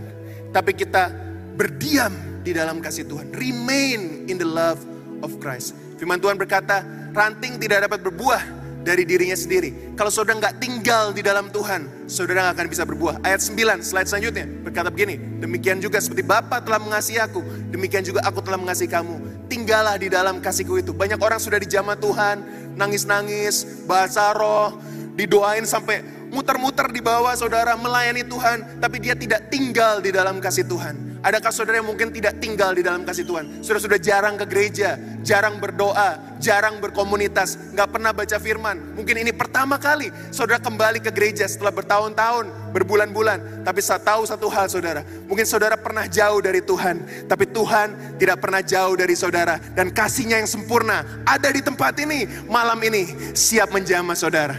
tapi 0.55 0.73
kita 0.73 1.11
berdiam 1.59 2.15
di 2.41 2.55
dalam 2.55 2.79
kasih 2.81 3.05
Tuhan. 3.05 3.35
Remain 3.35 4.25
in 4.31 4.39
the 4.39 4.47
love 4.47 4.81
of 5.21 5.37
Christ. 5.43 5.75
Firman 5.99 6.23
Tuhan 6.23 6.39
berkata, 6.39 6.87
ranting 7.13 7.59
tidak 7.59 7.91
dapat 7.91 8.01
berbuah 8.01 8.58
dari 8.88 9.05
dirinya 9.05 9.37
sendiri. 9.37 9.92
Kalau 9.92 10.09
saudara 10.09 10.40
nggak 10.40 10.64
tinggal 10.64 11.12
di 11.12 11.20
dalam 11.20 11.53
Tuhan, 11.53 12.09
saudara 12.09 12.48
nggak 12.48 12.57
akan 12.57 12.66
bisa 12.72 12.83
berbuah. 12.88 13.20
Ayat 13.20 13.44
9, 13.44 13.85
slide 13.85 14.09
selanjutnya 14.09 14.48
berkata 14.64 14.88
begini, 14.88 15.20
demikian 15.44 15.77
juga 15.85 16.01
seperti 16.01 16.24
Bapa 16.24 16.64
telah 16.64 16.81
mengasihi 16.81 17.20
aku, 17.20 17.44
demikian 17.68 18.01
juga 18.01 18.24
aku 18.24 18.40
telah 18.40 18.57
mengasihi 18.57 18.88
kamu. 18.88 19.44
Tinggallah 19.53 20.01
di 20.01 20.09
dalam 20.09 20.40
kasihku 20.40 20.81
itu. 20.81 20.96
Banyak 20.96 21.20
orang 21.20 21.37
sudah 21.37 21.61
di 21.61 21.68
zaman 21.68 22.01
Tuhan, 22.01 22.40
nangis-nangis, 22.81 23.85
bahasa 23.85 24.33
roh, 24.33 24.81
didoain 25.12 25.68
sampai 25.68 26.01
muter-muter 26.38 26.87
di 26.94 27.03
bawah 27.03 27.35
saudara 27.35 27.74
melayani 27.74 28.22
Tuhan, 28.22 28.79
tapi 28.79 29.03
dia 29.03 29.18
tidak 29.18 29.51
tinggal 29.51 29.98
di 29.98 30.14
dalam 30.14 30.38
kasih 30.38 30.62
Tuhan. 30.70 31.18
Adakah 31.18 31.51
saudara 31.51 31.83
yang 31.83 31.90
mungkin 31.90 32.14
tidak 32.14 32.38
tinggal 32.38 32.70
di 32.79 32.87
dalam 32.87 33.03
kasih 33.03 33.27
Tuhan? 33.27 33.59
Saudara 33.59 33.83
sudah 33.83 33.98
jarang 33.98 34.38
ke 34.38 34.46
gereja, 34.46 34.94
jarang 35.27 35.59
berdoa, 35.59 36.38
jarang 36.38 36.79
berkomunitas, 36.79 37.74
nggak 37.74 37.90
pernah 37.90 38.14
baca 38.14 38.38
firman. 38.38 38.94
Mungkin 38.94 39.27
ini 39.27 39.35
pertama 39.35 39.83
kali 39.83 40.14
saudara 40.31 40.62
kembali 40.62 41.03
ke 41.03 41.11
gereja 41.11 41.42
setelah 41.51 41.74
bertahun-tahun, 41.74 42.70
berbulan-bulan. 42.70 43.66
Tapi 43.66 43.81
saya 43.83 43.98
tahu 43.98 44.31
satu 44.31 44.46
hal 44.46 44.70
saudara, 44.70 45.03
mungkin 45.27 45.42
saudara 45.42 45.74
pernah 45.74 46.07
jauh 46.07 46.38
dari 46.38 46.62
Tuhan, 46.62 47.27
tapi 47.27 47.51
Tuhan 47.51 48.14
tidak 48.22 48.38
pernah 48.38 48.62
jauh 48.62 48.94
dari 48.94 49.18
saudara. 49.18 49.59
Dan 49.74 49.90
kasihnya 49.90 50.38
yang 50.38 50.46
sempurna 50.46 51.03
ada 51.27 51.51
di 51.51 51.59
tempat 51.66 51.98
ini, 51.98 52.46
malam 52.46 52.79
ini 52.87 53.35
siap 53.35 53.74
menjamah 53.74 54.14
saudara. 54.14 54.55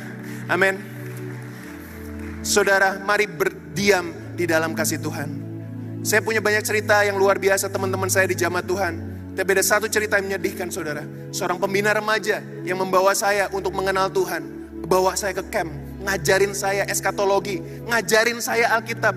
Amin. 0.51 0.98
Saudara, 2.39 2.95
mari 3.03 3.27
berdiam 3.27 4.15
di 4.39 4.47
dalam 4.47 4.71
kasih 4.71 5.03
Tuhan. 5.03 5.27
Saya 5.99 6.23
punya 6.23 6.39
banyak 6.39 6.63
cerita 6.63 7.03
yang 7.03 7.19
luar 7.19 7.35
biasa 7.35 7.67
teman-teman 7.67 8.07
saya 8.07 8.31
di 8.31 8.35
jamaah 8.39 8.63
Tuhan. 8.63 8.93
Tapi 9.35 9.49
ada 9.51 9.63
satu 9.63 9.91
cerita 9.91 10.15
yang 10.15 10.31
menyedihkan 10.31 10.71
saudara. 10.71 11.03
Seorang 11.35 11.59
pembina 11.59 11.91
remaja 11.91 12.39
yang 12.63 12.79
membawa 12.79 13.11
saya 13.11 13.51
untuk 13.51 13.75
mengenal 13.75 14.07
Tuhan. 14.07 14.71
Bawa 14.87 15.19
saya 15.19 15.35
ke 15.35 15.43
camp, 15.51 15.69
ngajarin 16.07 16.55
saya 16.55 16.87
eskatologi, 16.87 17.59
ngajarin 17.91 18.39
saya 18.39 18.71
Alkitab. 18.79 19.13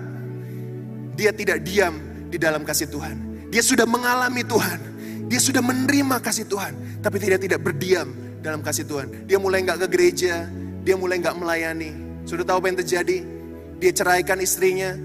Dia 1.15 1.31
tidak 1.31 1.63
diam 1.63 1.95
di 2.27 2.35
dalam 2.35 2.67
kasih 2.67 2.91
Tuhan. 2.91 3.47
Dia 3.47 3.63
sudah 3.63 3.87
mengalami 3.87 4.43
Tuhan. 4.43 4.79
Dia 5.31 5.39
sudah 5.39 5.63
menerima 5.63 6.19
kasih 6.19 6.43
Tuhan. 6.51 6.99
Tapi 6.99 7.17
tidak 7.23 7.39
tidak 7.39 7.63
berdiam 7.63 8.11
dalam 8.43 8.59
kasih 8.59 8.83
Tuhan. 8.83 9.23
Dia 9.23 9.39
mulai 9.39 9.63
nggak 9.63 9.87
ke 9.87 9.87
gereja, 9.87 10.51
dia 10.83 10.95
mulai 10.99 11.23
nggak 11.23 11.39
melayani. 11.39 12.02
Sudah 12.23 12.43
tahu 12.47 12.63
apa 12.63 12.67
yang 12.71 12.79
terjadi? 12.79 13.17
Dia 13.79 13.91
ceraikan 13.91 14.39
istrinya, 14.39 14.95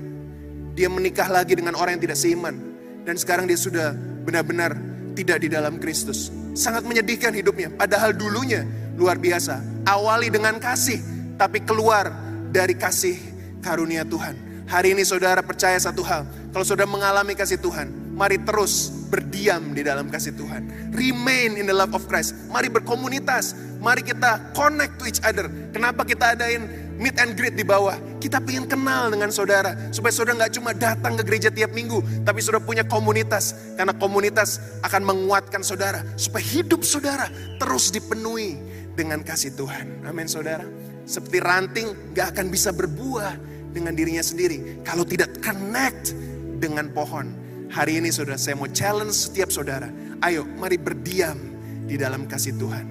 dia 0.79 0.87
menikah 0.87 1.27
lagi 1.27 1.59
dengan 1.59 1.75
orang 1.75 1.99
yang 1.99 2.03
tidak 2.11 2.19
seiman. 2.19 2.55
Dan 3.03 3.19
sekarang 3.19 3.51
dia 3.51 3.59
sudah 3.59 3.97
benar-benar 4.23 4.77
tidak 5.19 5.43
di 5.43 5.49
dalam 5.51 5.83
Kristus. 5.83 6.31
Sangat 6.55 6.87
menyedihkan 6.87 7.35
hidupnya. 7.35 7.75
Padahal 7.75 8.15
dulunya 8.15 8.63
luar 8.95 9.19
biasa. 9.19 9.59
Awali 9.83 10.31
dengan 10.31 10.63
kasih, 10.63 11.03
tapi 11.35 11.63
keluar 11.67 12.11
dari 12.55 12.79
kasih 12.79 13.19
karunia 13.63 14.07
Tuhan. 14.07 14.67
Hari 14.69 14.93
ini 14.93 15.03
saudara 15.03 15.41
percaya 15.41 15.81
satu 15.81 16.05
hal. 16.05 16.29
Kalau 16.53 16.63
saudara 16.63 16.87
mengalami 16.87 17.33
kasih 17.33 17.57
Tuhan, 17.57 17.89
mari 18.13 18.37
terus 18.45 18.93
berdiam 19.09 19.73
di 19.73 19.81
dalam 19.81 20.13
kasih 20.13 20.37
Tuhan. 20.37 20.93
Remain 20.93 21.57
in 21.57 21.65
the 21.65 21.73
love 21.73 21.97
of 21.97 22.05
Christ. 22.05 22.37
Mari 22.53 22.69
berkomunitas. 22.69 23.57
Mari 23.81 24.05
kita 24.05 24.53
connect 24.53 25.01
to 25.01 25.09
each 25.09 25.25
other. 25.25 25.49
Kenapa 25.73 26.05
kita 26.05 26.37
adain 26.37 26.88
meet 26.99 27.17
and 27.23 27.39
greet 27.39 27.55
di 27.55 27.63
bawah. 27.63 27.95
Kita 28.19 28.43
pengen 28.43 28.67
kenal 28.67 29.09
dengan 29.09 29.31
saudara. 29.31 29.73
Supaya 29.95 30.13
saudara 30.13 30.45
nggak 30.45 30.53
cuma 30.59 30.75
datang 30.75 31.15
ke 31.17 31.23
gereja 31.23 31.49
tiap 31.49 31.71
minggu. 31.73 32.27
Tapi 32.27 32.43
saudara 32.43 32.61
punya 32.61 32.85
komunitas. 32.85 33.55
Karena 33.79 33.95
komunitas 33.95 34.59
akan 34.83 35.03
menguatkan 35.07 35.63
saudara. 35.63 36.03
Supaya 36.19 36.43
hidup 36.43 36.83
saudara 36.83 37.31
terus 37.57 37.95
dipenuhi 37.95 38.59
dengan 38.99 39.23
kasih 39.23 39.55
Tuhan. 39.55 40.03
Amin 40.05 40.27
saudara. 40.27 40.67
Seperti 41.09 41.39
ranting 41.41 42.13
gak 42.13 42.37
akan 42.37 42.53
bisa 42.53 42.75
berbuah 42.75 43.39
dengan 43.73 43.95
dirinya 43.95 44.21
sendiri. 44.21 44.83
Kalau 44.85 45.07
tidak 45.07 45.39
connect 45.41 46.13
dengan 46.59 46.91
pohon. 46.93 47.33
Hari 47.69 48.03
ini 48.03 48.11
saudara 48.11 48.37
saya 48.37 48.59
mau 48.59 48.69
challenge 48.69 49.15
setiap 49.15 49.49
saudara. 49.55 49.89
Ayo 50.21 50.45
mari 50.59 50.77
berdiam 50.77 51.39
di 51.87 51.95
dalam 51.95 52.27
kasih 52.27 52.59
Tuhan. 52.59 52.85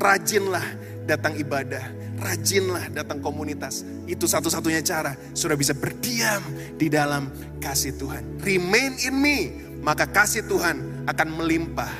Rajinlah 0.00 0.64
datang 1.06 1.34
ibadah 1.38 2.02
rajinlah 2.22 2.88
datang 2.94 3.18
komunitas. 3.18 3.82
Itu 4.06 4.30
satu-satunya 4.30 4.80
cara 4.86 5.18
sudah 5.34 5.58
bisa 5.58 5.74
berdiam 5.74 6.40
di 6.78 6.86
dalam 6.86 7.28
kasih 7.58 7.98
Tuhan. 7.98 8.38
Remain 8.40 8.94
in 9.02 9.14
me, 9.18 9.38
maka 9.82 10.06
kasih 10.06 10.46
Tuhan 10.46 11.06
akan 11.10 11.28
melimpah 11.34 11.90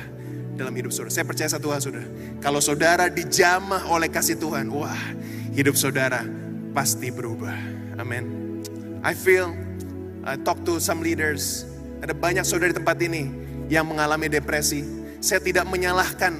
dalam 0.55 0.71
hidup 0.73 0.95
saudara. 0.95 1.11
Saya 1.11 1.25
percaya 1.27 1.49
satu 1.51 1.67
hal 1.75 1.83
saudara. 1.83 2.07
Kalau 2.39 2.63
saudara 2.63 3.05
dijamah 3.11 3.83
oleh 3.91 4.07
kasih 4.07 4.39
Tuhan, 4.39 4.71
wah 4.71 4.97
hidup 5.51 5.75
saudara 5.75 6.23
pasti 6.71 7.11
berubah. 7.11 7.55
Amin. 7.99 8.55
I 9.03 9.11
feel, 9.11 9.51
I 10.23 10.39
talk 10.39 10.63
to 10.63 10.79
some 10.79 11.03
leaders. 11.03 11.67
Ada 11.99 12.15
banyak 12.15 12.43
saudara 12.47 12.71
di 12.71 12.77
tempat 12.79 12.97
ini 13.03 13.27
yang 13.67 13.87
mengalami 13.87 14.31
depresi. 14.31 14.83
Saya 15.23 15.39
tidak 15.39 15.67
menyalahkan 15.67 16.35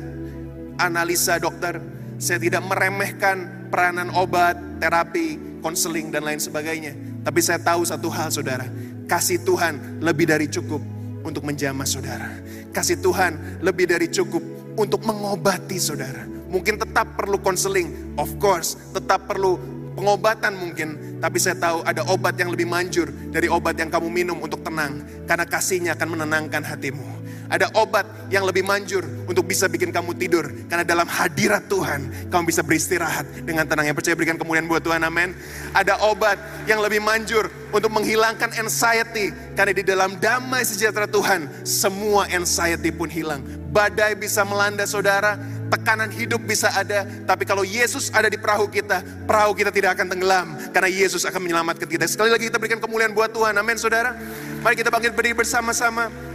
analisa 0.80 1.39
dokter. 1.39 1.92
Saya 2.17 2.39
tidak 2.39 2.63
meremehkan 2.65 3.69
peranan 3.73 4.13
obat, 4.13 4.56
terapi, 4.80 5.60
konseling, 5.63 6.13
dan 6.13 6.23
lain 6.23 6.39
sebagainya. 6.39 6.93
Tapi 7.23 7.39
saya 7.39 7.60
tahu 7.60 7.88
satu 7.88 8.12
hal 8.12 8.30
saudara, 8.30 8.67
kasih 9.08 9.41
Tuhan 9.41 10.04
lebih 10.04 10.28
dari 10.28 10.52
cukup 10.52 10.84
untuk 11.23 11.47
menjamah 11.47 11.88
saudara. 11.88 12.30
Kasih 12.76 12.99
Tuhan 12.99 13.63
lebih 13.63 13.88
dari 13.88 14.12
cukup 14.12 14.43
untuk 14.76 15.08
mengobati 15.08 15.80
saudara. 15.80 16.28
Mungkin 16.52 16.78
tetap 16.78 17.17
perlu 17.17 17.41
konseling, 17.41 18.13
of 18.19 18.30
course, 18.38 18.78
tetap 18.93 19.26
perlu 19.26 19.58
pengobatan 19.93 20.54
mungkin, 20.58 21.17
tapi 21.21 21.38
saya 21.38 21.58
tahu 21.58 21.86
ada 21.86 22.06
obat 22.10 22.38
yang 22.38 22.49
lebih 22.54 22.65
manjur 22.65 23.10
dari 23.30 23.45
obat 23.49 23.78
yang 23.78 23.89
kamu 23.89 24.10
minum 24.10 24.38
untuk 24.41 24.62
tenang, 24.62 25.02
karena 25.26 25.45
kasihnya 25.45 25.91
akan 25.97 26.17
menenangkan 26.17 26.62
hatimu. 26.65 27.22
Ada 27.54 27.70
obat 27.78 28.10
yang 28.34 28.50
lebih 28.50 28.66
manjur 28.66 29.06
untuk 29.30 29.46
bisa 29.46 29.70
bikin 29.70 29.94
kamu 29.94 30.18
tidur. 30.18 30.50
Karena 30.66 30.82
dalam 30.82 31.06
hadirat 31.06 31.70
Tuhan, 31.70 32.34
kamu 32.34 32.50
bisa 32.50 32.66
beristirahat 32.66 33.30
dengan 33.46 33.70
tenang. 33.70 33.86
Yang 33.86 34.02
percaya 34.02 34.18
berikan 34.18 34.42
kemuliaan 34.42 34.66
buat 34.66 34.82
Tuhan, 34.82 35.06
amin. 35.06 35.38
Ada 35.78 36.02
obat 36.02 36.42
yang 36.66 36.82
lebih 36.82 36.98
manjur 37.06 37.54
untuk 37.70 37.94
menghilangkan 37.94 38.58
anxiety. 38.58 39.30
Karena 39.54 39.70
di 39.70 39.86
dalam 39.86 40.18
damai 40.18 40.66
sejahtera 40.66 41.06
Tuhan, 41.06 41.46
semua 41.62 42.26
anxiety 42.34 42.89
pun 42.89 43.06
hilang. 43.06 43.46
Badai 43.70 44.18
bisa 44.18 44.42
melanda 44.42 44.89
saudara, 44.89 45.38
tekanan 45.70 46.10
hidup 46.10 46.42
bisa 46.42 46.74
ada, 46.74 47.06
tapi 47.30 47.46
kalau 47.46 47.62
Yesus 47.62 48.10
ada 48.13 48.30
di 48.30 48.38
perahu 48.38 48.66
kita, 48.70 49.02
perahu 49.30 49.54
kita 49.58 49.70
tidak 49.70 49.98
akan 49.98 50.10
tenggelam 50.10 50.48
karena 50.70 50.89
Yesus 50.89 51.26
akan 51.26 51.42
menyelamatkan 51.42 51.86
kita. 51.89 52.06
Sekali 52.06 52.30
lagi 52.34 52.50
kita 52.50 52.58
berikan 52.58 52.82
kemuliaan 52.82 53.13
buat 53.13 53.34
Tuhan. 53.34 53.58
Amin, 53.58 53.78
Saudara. 53.78 54.13
Mari 54.62 54.78
kita 54.78 54.94
bangkit 54.94 55.18
berdiri 55.18 55.34
bersama-sama 55.38 56.33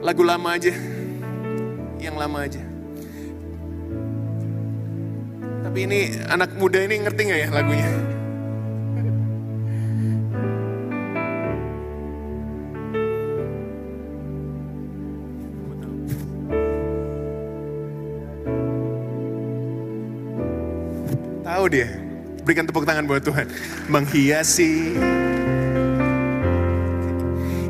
lagu 0.00 0.24
lama 0.24 0.56
aja. 0.56 0.72
Yang 2.00 2.16
lama 2.16 2.38
aja. 2.48 2.62
Tapi 5.60 5.78
ini 5.86 6.00
anak 6.26 6.56
muda 6.56 6.80
ini 6.82 7.04
ngerti 7.04 7.20
gak 7.30 7.40
ya 7.46 7.48
lagunya? 7.52 7.90
Tahu 21.44 21.64
dia. 21.68 21.88
Berikan 22.40 22.64
tepuk 22.64 22.88
tangan 22.88 23.04
buat 23.04 23.20
Tuhan. 23.20 23.46
Menghiasi 23.92 24.96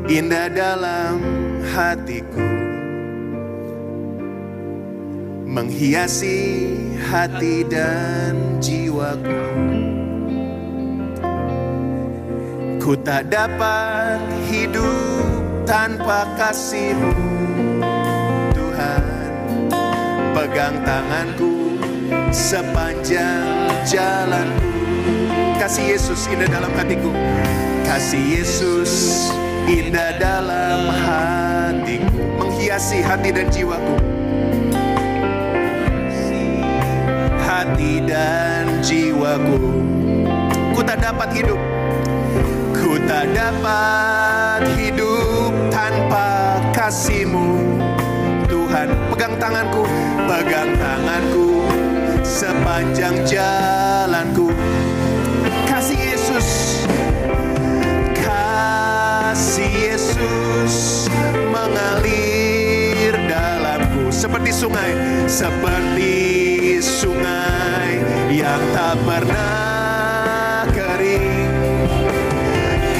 indah 0.07 0.47
dalam 0.47 1.40
hatiku. 1.71 2.47
Menghiasi 5.47 6.39
hati 7.11 7.63
dan 7.67 8.59
jiwaku. 8.63 9.43
Ku 12.79 12.91
tak 13.03 13.31
dapat 13.31 14.19
hidup 14.47 15.27
tanpa 15.67 16.27
kasihmu 16.35 17.15
Tuhan. 18.55 19.31
Pegang 20.31 20.75
tanganku 20.87 21.79
sepanjang 22.31 23.69
jalanku. 23.83 24.71
Kasih 25.59 25.93
Yesus 25.93 26.25
indah 26.31 26.47
dalam 26.47 26.71
hatiku. 26.73 27.11
Kasih 27.85 28.39
Yesus 28.39 28.91
indah 29.69 30.17
dalam 30.17 30.89
hatiku 30.89 32.17
menghiasi 32.39 33.03
hati 33.03 33.29
dan 33.29 33.47
jiwaku. 33.51 33.95
Hati 37.41 38.01
dan 38.07 38.81
jiwaku. 38.81 39.59
Ku 40.73 40.81
tak 40.81 41.03
dapat 41.03 41.29
hidup. 41.35 41.61
Ku 42.73 42.97
tak 43.05 43.29
dapat 43.35 44.65
hidup 44.79 45.51
tanpa 45.69 46.57
kasihmu. 46.73 47.77
Tuhan 48.49 48.87
pegang 49.13 49.35
tanganku 49.37 49.83
pegang 50.25 50.71
tanganku. 50.79 51.67
Sepanjang 52.21 53.21
jalanku 53.27 54.49
seperti 64.31 64.55
sungai, 64.55 64.91
seperti 65.27 66.15
sungai 66.79 67.99
yang 68.31 68.63
tak 68.71 68.95
pernah 69.03 70.63
kering. 70.71 71.51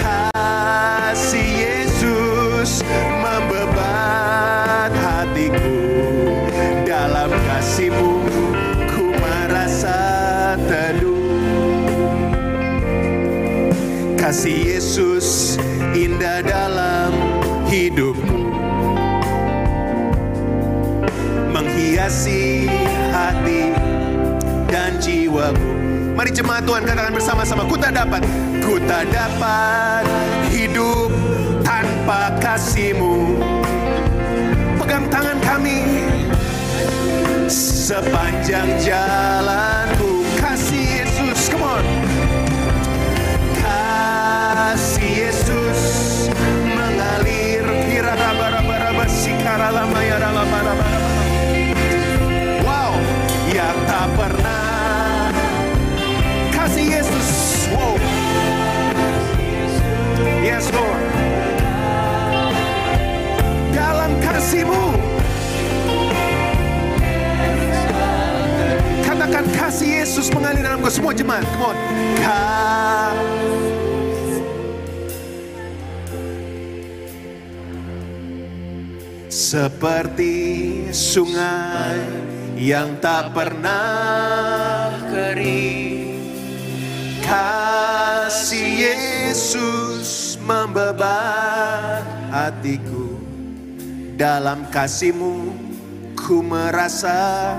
Kasih 0.03 1.47
Yesus 1.55 2.83
membebat 3.23 4.91
hatiku 4.91 5.79
dalam 6.83 7.31
kasihmu 7.47 8.27
ku 8.91 9.15
merasa 9.15 10.03
teduh. 10.67 11.15
Kasih 14.19 14.67
Yesus 14.67 15.55
indah 15.95 16.43
dalam 16.43 16.60
Menghiasi 22.11 22.67
hati 23.15 23.71
dan 24.67 24.99
jiwaku 24.99 25.63
Mari 26.11 26.27
jemaat 26.35 26.67
Tuhan 26.67 26.83
katakan 26.83 27.15
bersama-sama 27.15 27.63
Ku 27.63 27.79
tak 27.79 27.95
dapat, 27.95 28.19
ku 28.59 28.75
tak 28.83 29.07
dapat 29.15 30.03
hidup 30.51 31.07
tanpa 31.63 32.35
kasihmu 32.43 33.39
Pegang 34.75 35.07
tangan 35.07 35.39
kami 35.39 35.87
Sepanjang 37.47 38.67
jalanku 38.83 40.27
Kasih 40.35 40.83
Yesus, 40.83 41.47
come 41.47 41.63
on 41.63 41.85
kasih 43.55 45.31
Yesus 45.31 45.79
mengalir 46.75 47.63
kira 47.87 48.19
raba 48.19 48.59
raba 48.59 48.75
raba 48.83 49.05
sikara 49.07 49.71
lama 49.71 49.99
yes 60.61 60.69
Lord. 60.77 61.03
Dalam 63.73 64.11
kasihmu. 64.21 64.85
Katakan 69.01 69.45
kasih 69.57 70.05
Yesus 70.05 70.29
mengalir 70.29 70.61
dalam 70.61 70.85
semua 70.85 71.17
jemaat. 71.17 71.45
Come 71.57 71.65
on. 71.65 71.77
Seperti 79.31 80.37
sungai 80.93 81.99
yang 82.55 83.01
tak 83.01 83.33
pernah 83.33 84.93
kering. 85.09 86.21
Kasih 87.25 88.67
Yesus 88.79 89.90
membebat 90.43 92.03
hatiku. 92.33 93.17
Dalam 94.17 94.69
kasihmu 94.69 95.49
ku 96.13 96.45
merasa 96.45 97.57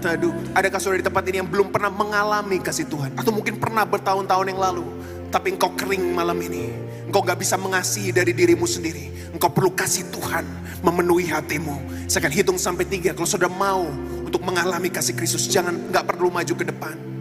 teduh. 0.00 0.32
Adakah 0.56 0.78
saudara 0.80 1.04
di 1.04 1.06
tempat 1.06 1.24
ini 1.28 1.44
yang 1.44 1.50
belum 1.50 1.68
pernah 1.68 1.92
mengalami 1.92 2.62
kasih 2.62 2.88
Tuhan? 2.88 3.12
Atau 3.18 3.34
mungkin 3.34 3.60
pernah 3.60 3.84
bertahun-tahun 3.84 4.46
yang 4.54 4.60
lalu 4.60 4.86
Tapi 5.28 5.52
engkau 5.52 5.76
kering 5.76 6.16
malam 6.16 6.40
ini. 6.40 6.72
Engkau 7.04 7.20
gak 7.20 7.36
bisa 7.36 7.60
mengasihi 7.60 8.16
dari 8.16 8.32
dirimu 8.32 8.64
sendiri. 8.64 9.32
Engkau 9.36 9.52
perlu 9.52 9.76
kasih 9.76 10.08
Tuhan 10.08 10.48
memenuhi 10.80 11.28
hatimu. 11.28 12.08
Saya 12.08 12.24
akan 12.24 12.32
hitung 12.32 12.56
sampai 12.56 12.88
tiga. 12.88 13.12
Kalau 13.12 13.28
saudara 13.28 13.52
mau 13.52 13.84
untuk 14.24 14.40
mengalami 14.40 14.88
kasih 14.88 15.12
Kristus 15.12 15.44
Jangan 15.52 15.92
gak 15.92 16.08
perlu 16.08 16.32
maju 16.32 16.54
ke 16.56 16.64
depan 16.64 17.17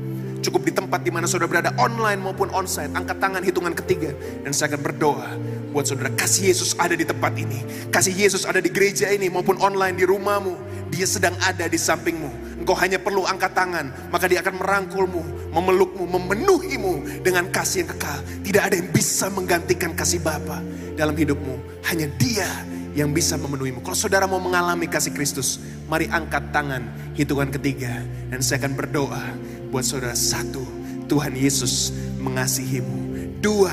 Cukup 0.47 0.63
di 0.63 0.71
tempat 0.71 1.03
di 1.03 1.11
mana 1.11 1.27
saudara 1.27 1.59
berada 1.59 1.71
online 1.75 2.23
maupun 2.23 2.47
onsite. 2.55 2.95
Angkat 2.95 3.19
tangan 3.19 3.43
hitungan 3.43 3.75
ketiga. 3.75 4.15
Dan 4.47 4.55
saya 4.55 4.71
akan 4.71 4.79
berdoa 4.79 5.35
buat 5.75 5.83
saudara. 5.83 6.07
Kasih 6.15 6.47
Yesus 6.47 6.71
ada 6.79 6.95
di 6.95 7.03
tempat 7.03 7.35
ini. 7.35 7.67
Kasih 7.91 8.15
Yesus 8.15 8.47
ada 8.47 8.63
di 8.63 8.71
gereja 8.71 9.11
ini 9.11 9.27
maupun 9.27 9.59
online 9.59 9.99
di 9.99 10.07
rumahmu. 10.07 10.55
Dia 10.87 11.03
sedang 11.03 11.35
ada 11.43 11.67
di 11.67 11.75
sampingmu. 11.75 12.63
Engkau 12.63 12.79
hanya 12.79 12.95
perlu 12.95 13.27
angkat 13.27 13.51
tangan. 13.59 13.91
Maka 14.07 14.31
dia 14.31 14.39
akan 14.39 14.55
merangkulmu, 14.55 15.51
memelukmu, 15.51 16.07
memenuhimu 16.15 17.27
dengan 17.27 17.51
kasih 17.51 17.83
yang 17.83 17.89
kekal. 17.99 18.19
Tidak 18.47 18.63
ada 18.71 18.75
yang 18.79 18.87
bisa 18.87 19.27
menggantikan 19.27 19.91
kasih 19.99 20.23
Bapa 20.23 20.63
dalam 20.95 21.11
hidupmu. 21.11 21.83
Hanya 21.91 22.07
dia 22.15 22.47
yang 22.95 23.11
bisa 23.11 23.35
memenuhimu. 23.35 23.83
Kalau 23.83 23.99
saudara 23.99 24.23
mau 24.31 24.39
mengalami 24.39 24.87
kasih 24.87 25.11
Kristus, 25.11 25.59
mari 25.91 26.07
angkat 26.07 26.55
tangan 26.55 26.87
hitungan 27.19 27.51
ketiga. 27.51 27.99
Dan 28.31 28.39
saya 28.39 28.63
akan 28.63 28.79
berdoa 28.79 29.23
buat 29.69 29.85
saudara. 29.85 30.15
Satu, 30.15 30.63
Tuhan 31.07 31.35
Yesus 31.35 31.95
mengasihimu. 32.19 33.07
Dua, 33.37 33.71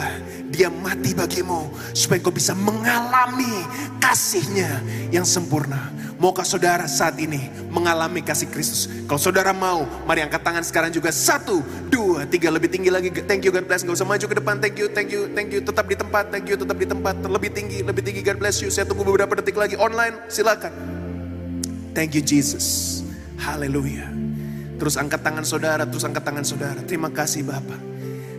dia 0.53 0.69
mati 0.69 1.17
bagimu 1.17 1.73
supaya 1.97 2.21
kau 2.21 2.31
bisa 2.31 2.53
mengalami 2.53 3.65
kasihnya 3.99 4.79
yang 5.09 5.25
sempurna. 5.25 5.91
Maukah 6.15 6.47
saudara 6.47 6.87
saat 6.87 7.19
ini 7.19 7.51
mengalami 7.69 8.23
kasih 8.23 8.47
Kristus? 8.49 8.87
Kalau 9.11 9.19
saudara 9.19 9.51
mau, 9.51 9.83
mari 10.07 10.23
angkat 10.23 10.41
tangan 10.47 10.63
sekarang 10.63 10.91
juga. 10.95 11.11
Satu, 11.11 11.61
dua, 11.91 12.23
tiga, 12.25 12.49
lebih 12.55 12.71
tinggi 12.71 12.89
lagi. 12.89 13.11
Thank 13.11 13.45
you, 13.45 13.51
God 13.51 13.67
bless. 13.67 13.83
Gak 13.83 13.99
usah 13.99 14.07
maju 14.07 14.25
ke 14.25 14.37
depan. 14.39 14.57
Thank 14.63 14.79
you, 14.79 14.87
thank 14.89 15.11
you, 15.11 15.27
thank 15.35 15.51
you. 15.51 15.61
Tetap 15.61 15.85
di 15.91 15.97
tempat, 15.99 16.31
thank 16.31 16.47
you, 16.47 16.57
tetap 16.57 16.77
di 16.79 16.87
tempat. 16.87 17.19
Lebih 17.19 17.51
tinggi, 17.51 17.83
lebih 17.83 18.03
tinggi. 18.07 18.21
God 18.23 18.39
bless 18.39 18.63
you. 18.63 18.71
Saya 18.71 18.87
tunggu 18.87 19.03
beberapa 19.03 19.35
detik 19.37 19.59
lagi. 19.59 19.75
Online, 19.75 20.31
silakan. 20.31 20.73
Thank 21.93 22.15
you, 22.15 22.23
Jesus. 22.23 23.03
Haleluya. 23.37 24.07
Terus 24.75 24.95
angkat 24.99 25.22
tangan 25.22 25.47
saudara, 25.47 25.87
terus 25.87 26.03
angkat 26.03 26.25
tangan 26.27 26.45
saudara. 26.45 26.81
Terima 26.83 27.09
kasih 27.09 27.47
Bapak. 27.47 27.81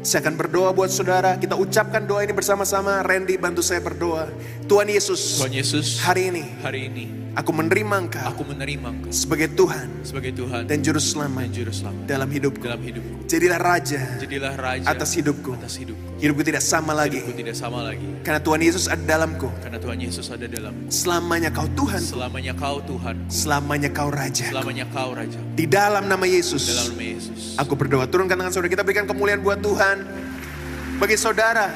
Saya 0.06 0.22
akan 0.22 0.38
berdoa 0.38 0.70
buat 0.70 0.94
saudara. 0.94 1.34
Kita 1.42 1.58
ucapkan 1.58 2.06
doa 2.06 2.22
ini 2.22 2.30
bersama-sama. 2.30 3.02
Randy 3.02 3.42
bantu 3.42 3.66
saya 3.66 3.82
berdoa. 3.82 4.30
Tuhan 4.70 4.86
Yesus, 4.86 5.42
Tuhan 5.42 5.56
Yesus, 5.58 5.98
hari 6.06 6.30
ini 6.30 6.44
hari 6.62 6.92
ini 6.92 7.25
aku 7.36 7.52
menerima 7.52 7.96
Engkau 8.08 8.24
aku 8.26 8.42
menerima 8.48 8.88
Engkau 8.90 9.12
sebagai 9.12 9.52
Tuhan 9.52 9.88
sebagai 10.02 10.32
Tuhan 10.32 10.64
dan 10.66 10.80
Juru 10.80 10.98
Selamat 10.98 11.42
dan 11.46 11.52
Juru 11.52 11.72
Selamat 11.76 12.04
dalam 12.08 12.30
hidupku. 12.32 12.64
dalam 12.64 12.82
hidupku. 12.82 13.14
Jadilah 13.26 13.60
Raja 13.60 14.02
Jadilah 14.22 14.54
raja 14.56 14.86
atas 14.88 15.10
hidupku. 15.18 15.52
atas 15.58 15.76
hidupku. 15.76 16.04
Hidupku 16.16 16.42
tidak 16.46 16.64
sama 16.64 16.96
lagi. 16.96 17.20
Hidupku 17.20 17.36
tidak 17.36 17.56
sama 17.58 17.84
lagi. 17.84 18.08
Karena 18.24 18.40
Tuhan 18.40 18.60
Yesus 18.64 18.86
ada 18.88 19.04
dalamku. 19.04 19.50
Karena 19.60 19.78
Tuhan 19.82 19.98
Yesus 20.00 20.26
ada 20.32 20.46
dalam 20.48 20.74
Selamanya 20.88 21.50
kau 21.52 21.68
Tuhan. 21.76 22.00
selamanya 22.02 22.54
kau 22.56 22.78
Tuhan, 22.82 23.16
Selamanya 23.28 23.90
kau 23.92 24.10
Raja. 24.10 24.46
selamanya 24.48 24.86
kau 24.88 25.12
Raja. 25.12 25.40
Di 25.54 25.66
dalam 25.68 26.08
nama 26.08 26.24
Yesus. 26.24 26.64
Dalam 26.72 26.96
nama 26.96 27.04
Yesus. 27.04 27.40
Aku 27.60 27.74
berdoa, 27.76 28.06
turunkan 28.08 28.38
tangan 28.38 28.54
saudara. 28.54 28.72
Kita 28.72 28.84
berikan 28.86 29.06
kemuliaan 29.06 29.44
buat 29.44 29.60
Tuhan. 29.60 29.98
Bagi 30.96 31.18
saudara 31.20 31.68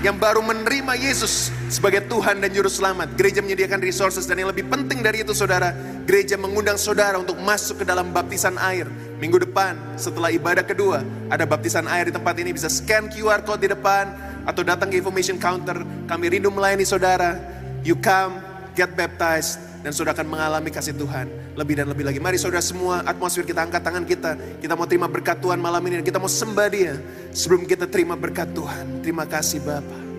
yang 0.00 0.16
baru 0.16 0.40
menerima 0.40 0.96
Yesus 0.96 1.52
sebagai 1.72 2.04
Tuhan 2.04 2.44
dan 2.44 2.52
Juru 2.52 2.68
Selamat. 2.68 3.16
Gereja 3.16 3.40
menyediakan 3.40 3.80
resources 3.80 4.28
dan 4.28 4.36
yang 4.36 4.52
lebih 4.52 4.68
penting 4.68 5.00
dari 5.00 5.24
itu 5.24 5.32
saudara. 5.32 5.72
Gereja 6.04 6.36
mengundang 6.36 6.76
saudara 6.76 7.16
untuk 7.16 7.40
masuk 7.40 7.80
ke 7.80 7.84
dalam 7.88 8.12
baptisan 8.12 8.60
air. 8.60 8.84
Minggu 9.16 9.40
depan 9.40 9.80
setelah 9.96 10.28
ibadah 10.28 10.60
kedua 10.62 11.00
ada 11.32 11.48
baptisan 11.48 11.88
air 11.88 12.12
di 12.12 12.14
tempat 12.14 12.36
ini. 12.36 12.52
Bisa 12.52 12.68
scan 12.68 13.08
QR 13.08 13.40
code 13.40 13.64
di 13.64 13.72
depan 13.72 14.12
atau 14.44 14.60
datang 14.60 14.92
ke 14.92 15.00
information 15.00 15.40
counter. 15.40 15.80
Kami 16.04 16.24
rindu 16.28 16.52
melayani 16.52 16.84
saudara. 16.84 17.40
You 17.82 17.96
come, 17.96 18.38
get 18.76 18.92
baptized 18.92 19.58
dan 19.82 19.90
saudara 19.90 20.14
akan 20.14 20.28
mengalami 20.28 20.70
kasih 20.70 20.94
Tuhan 20.94 21.26
lebih 21.56 21.74
dan 21.80 21.88
lebih 21.88 22.04
lagi. 22.06 22.20
Mari 22.20 22.36
saudara 22.36 22.62
semua 22.62 23.00
atmosfer 23.02 23.48
kita 23.48 23.64
angkat 23.64 23.80
tangan 23.80 24.04
kita. 24.04 24.36
Kita 24.60 24.76
mau 24.76 24.84
terima 24.84 25.08
berkat 25.08 25.40
Tuhan 25.40 25.58
malam 25.58 25.80
ini 25.88 26.04
dan 26.04 26.06
kita 26.06 26.20
mau 26.20 26.30
sembah 26.30 26.68
dia 26.68 27.00
sebelum 27.32 27.64
kita 27.64 27.88
terima 27.88 28.14
berkat 28.14 28.52
Tuhan. 28.52 29.00
Terima 29.00 29.24
kasih 29.24 29.64
Bapa. 29.64 30.11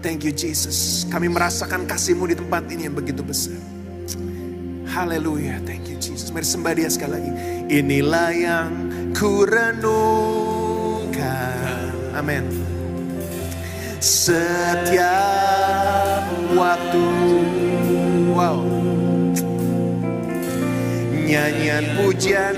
Thank 0.00 0.24
you 0.24 0.32
Jesus. 0.32 1.04
Kami 1.12 1.28
merasakan 1.28 1.84
kasih-Mu 1.84 2.32
di 2.32 2.36
tempat 2.40 2.64
ini 2.72 2.88
yang 2.88 2.96
begitu 2.96 3.20
besar. 3.20 3.60
Haleluya. 4.88 5.60
Thank 5.68 5.92
you 5.92 6.00
Jesus. 6.00 6.32
Mari 6.32 6.48
sembah 6.48 6.72
dia 6.72 6.88
sekali 6.88 7.20
lagi. 7.20 7.30
Inilah 7.68 8.32
yang 8.32 8.72
ku 9.12 9.44
renungkan. 9.44 9.84
Amin. 12.16 12.48
Setiap 14.00 15.04
waktu 16.56 17.04
Wow 18.32 18.64
Nyanyian 21.28 22.00
pujian 22.00 22.56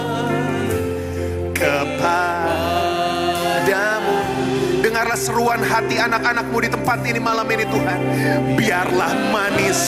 Dengarlah 1.56 2.65
seruan 5.16 5.64
hati 5.64 5.96
anak-anakmu 5.96 6.60
di 6.60 6.68
tempat 6.68 7.00
ini 7.08 7.16
malam 7.16 7.48
ini 7.48 7.64
Tuhan. 7.64 8.00
Biarlah 8.54 9.12
manis 9.32 9.80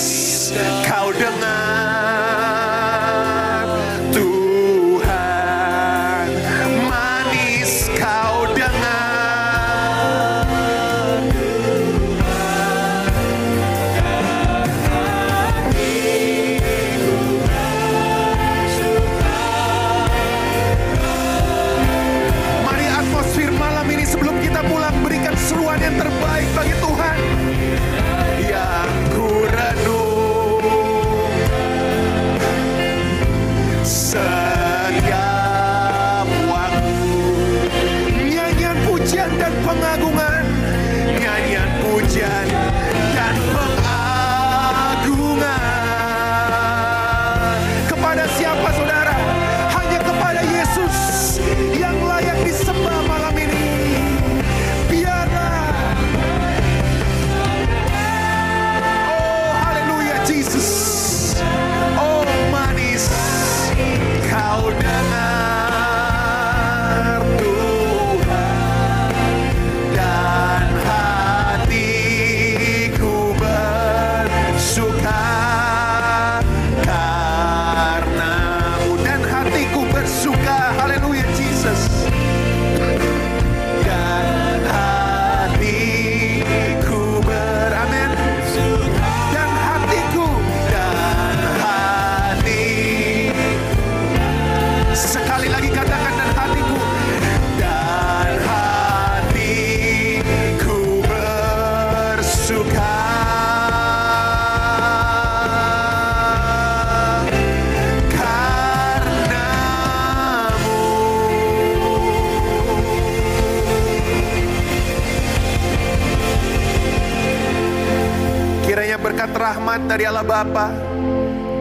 Allah 120.18 120.42
Bapa 120.42 120.66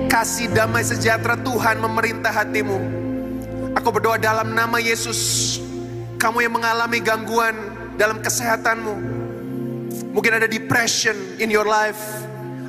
kasih 0.09 0.49
damai 0.49 0.81
sejahtera 0.81 1.37
Tuhan 1.37 1.77
memerintah 1.77 2.33
hatimu 2.33 3.05
Aku 3.77 3.93
berdoa 3.93 4.17
dalam 4.17 4.57
nama 4.57 4.81
Yesus. 4.81 5.61
Kamu 6.17 6.41
yang 6.41 6.57
mengalami 6.57 6.97
gangguan 6.97 7.53
dalam 7.93 8.17
kesehatanmu. 8.25 8.89
Mungkin 10.17 10.33
ada 10.33 10.49
depression 10.49 11.13
in 11.37 11.53
your 11.53 11.69
life. 11.69 12.01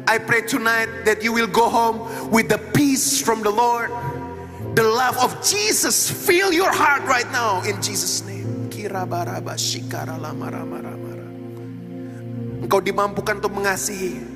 I 0.04 0.20
pray 0.20 0.44
tonight 0.44 1.08
that 1.08 1.24
you 1.24 1.32
will 1.32 1.48
go 1.48 1.72
home 1.72 2.04
with 2.28 2.52
the 2.52 2.60
peace 2.76 3.24
from 3.24 3.40
the 3.40 3.48
Lord. 3.48 3.88
The 4.76 4.84
love 4.84 5.16
of 5.24 5.32
Jesus 5.40 6.12
fill 6.12 6.52
your 6.52 6.68
heart 6.68 7.08
right 7.08 7.28
now 7.32 7.64
in 7.64 7.80
Jesus 7.80 8.20
name. 8.28 8.68
Kirabaraba 8.68 9.56
shikara 9.56 10.20
lamaramarama. 10.20 11.16
Engkau 12.60 12.84
dimampukan 12.84 13.40
untuk 13.40 13.56
mengasihi 13.56 14.27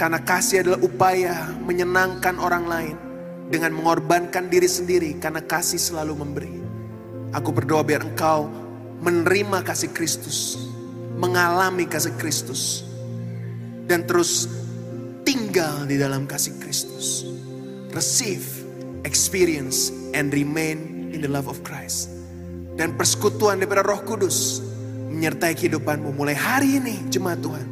karena 0.00 0.16
kasih 0.16 0.64
adalah 0.64 0.80
upaya 0.80 1.52
menyenangkan 1.60 2.40
orang 2.40 2.64
lain 2.64 2.96
dengan 3.52 3.76
mengorbankan 3.76 4.48
diri 4.48 4.64
sendiri 4.64 5.20
karena 5.20 5.44
kasih 5.44 5.76
selalu 5.76 6.24
memberi. 6.24 6.56
Aku 7.36 7.52
berdoa 7.52 7.84
biar 7.84 8.08
engkau 8.08 8.48
menerima 9.04 9.60
kasih 9.60 9.92
Kristus, 9.92 10.56
mengalami 11.20 11.84
kasih 11.84 12.16
Kristus, 12.16 12.80
dan 13.84 14.08
terus 14.08 14.48
tinggal 15.28 15.84
di 15.84 16.00
dalam 16.00 16.24
kasih 16.24 16.56
Kristus. 16.64 17.28
Receive, 17.92 18.64
experience, 19.04 19.92
and 20.16 20.32
remain 20.32 21.12
in 21.12 21.20
the 21.20 21.28
love 21.28 21.44
of 21.44 21.60
Christ. 21.60 22.08
Dan 22.72 22.96
persekutuan 22.96 23.60
daripada 23.60 23.84
roh 23.84 24.00
kudus 24.00 24.64
menyertai 25.12 25.52
kehidupanmu 25.52 26.16
mulai 26.16 26.32
hari 26.32 26.80
ini 26.80 27.04
jemaat 27.12 27.44
Tuhan. 27.44 27.66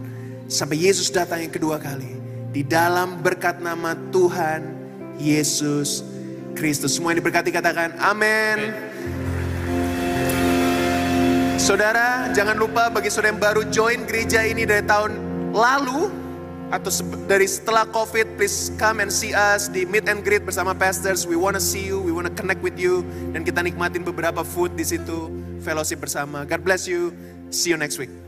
Sampai 0.52 0.76
Yesus 0.76 1.08
datang 1.08 1.40
yang 1.40 1.54
kedua 1.54 1.80
kali. 1.80 2.17
Di 2.48 2.64
dalam 2.64 3.20
berkat 3.20 3.60
nama 3.60 3.92
Tuhan 4.08 4.64
Yesus 5.20 6.00
Kristus. 6.56 6.96
Semua 6.96 7.12
yang 7.12 7.20
diberkati 7.20 7.52
katakan 7.52 7.92
amin. 8.00 8.72
Saudara, 11.58 12.32
jangan 12.32 12.56
lupa 12.56 12.88
bagi 12.88 13.12
saudara 13.12 13.34
yang 13.34 13.42
baru 13.42 13.62
join 13.68 14.08
gereja 14.08 14.46
ini 14.46 14.64
dari 14.64 14.80
tahun 14.86 15.12
lalu 15.52 16.08
atau 16.68 16.88
dari 17.24 17.48
setelah 17.48 17.88
COVID, 17.88 18.36
please 18.36 18.72
come 18.76 19.00
and 19.00 19.08
see 19.08 19.32
us 19.32 19.68
di 19.68 19.88
meet 19.88 20.04
and 20.08 20.20
greet 20.20 20.44
bersama 20.44 20.76
pastors. 20.76 21.24
We 21.24 21.36
wanna 21.36 21.60
see 21.60 21.84
you, 21.84 22.00
we 22.00 22.12
wanna 22.12 22.32
connect 22.32 22.60
with 22.64 22.76
you 22.76 23.04
dan 23.32 23.44
kita 23.44 23.64
nikmatin 23.64 24.04
beberapa 24.04 24.44
food 24.44 24.76
di 24.76 24.84
situ, 24.84 25.32
fellowship 25.60 26.00
bersama. 26.00 26.48
God 26.48 26.64
bless 26.64 26.88
you. 26.88 27.12
See 27.48 27.72
you 27.72 27.80
next 27.80 27.96
week. 27.96 28.27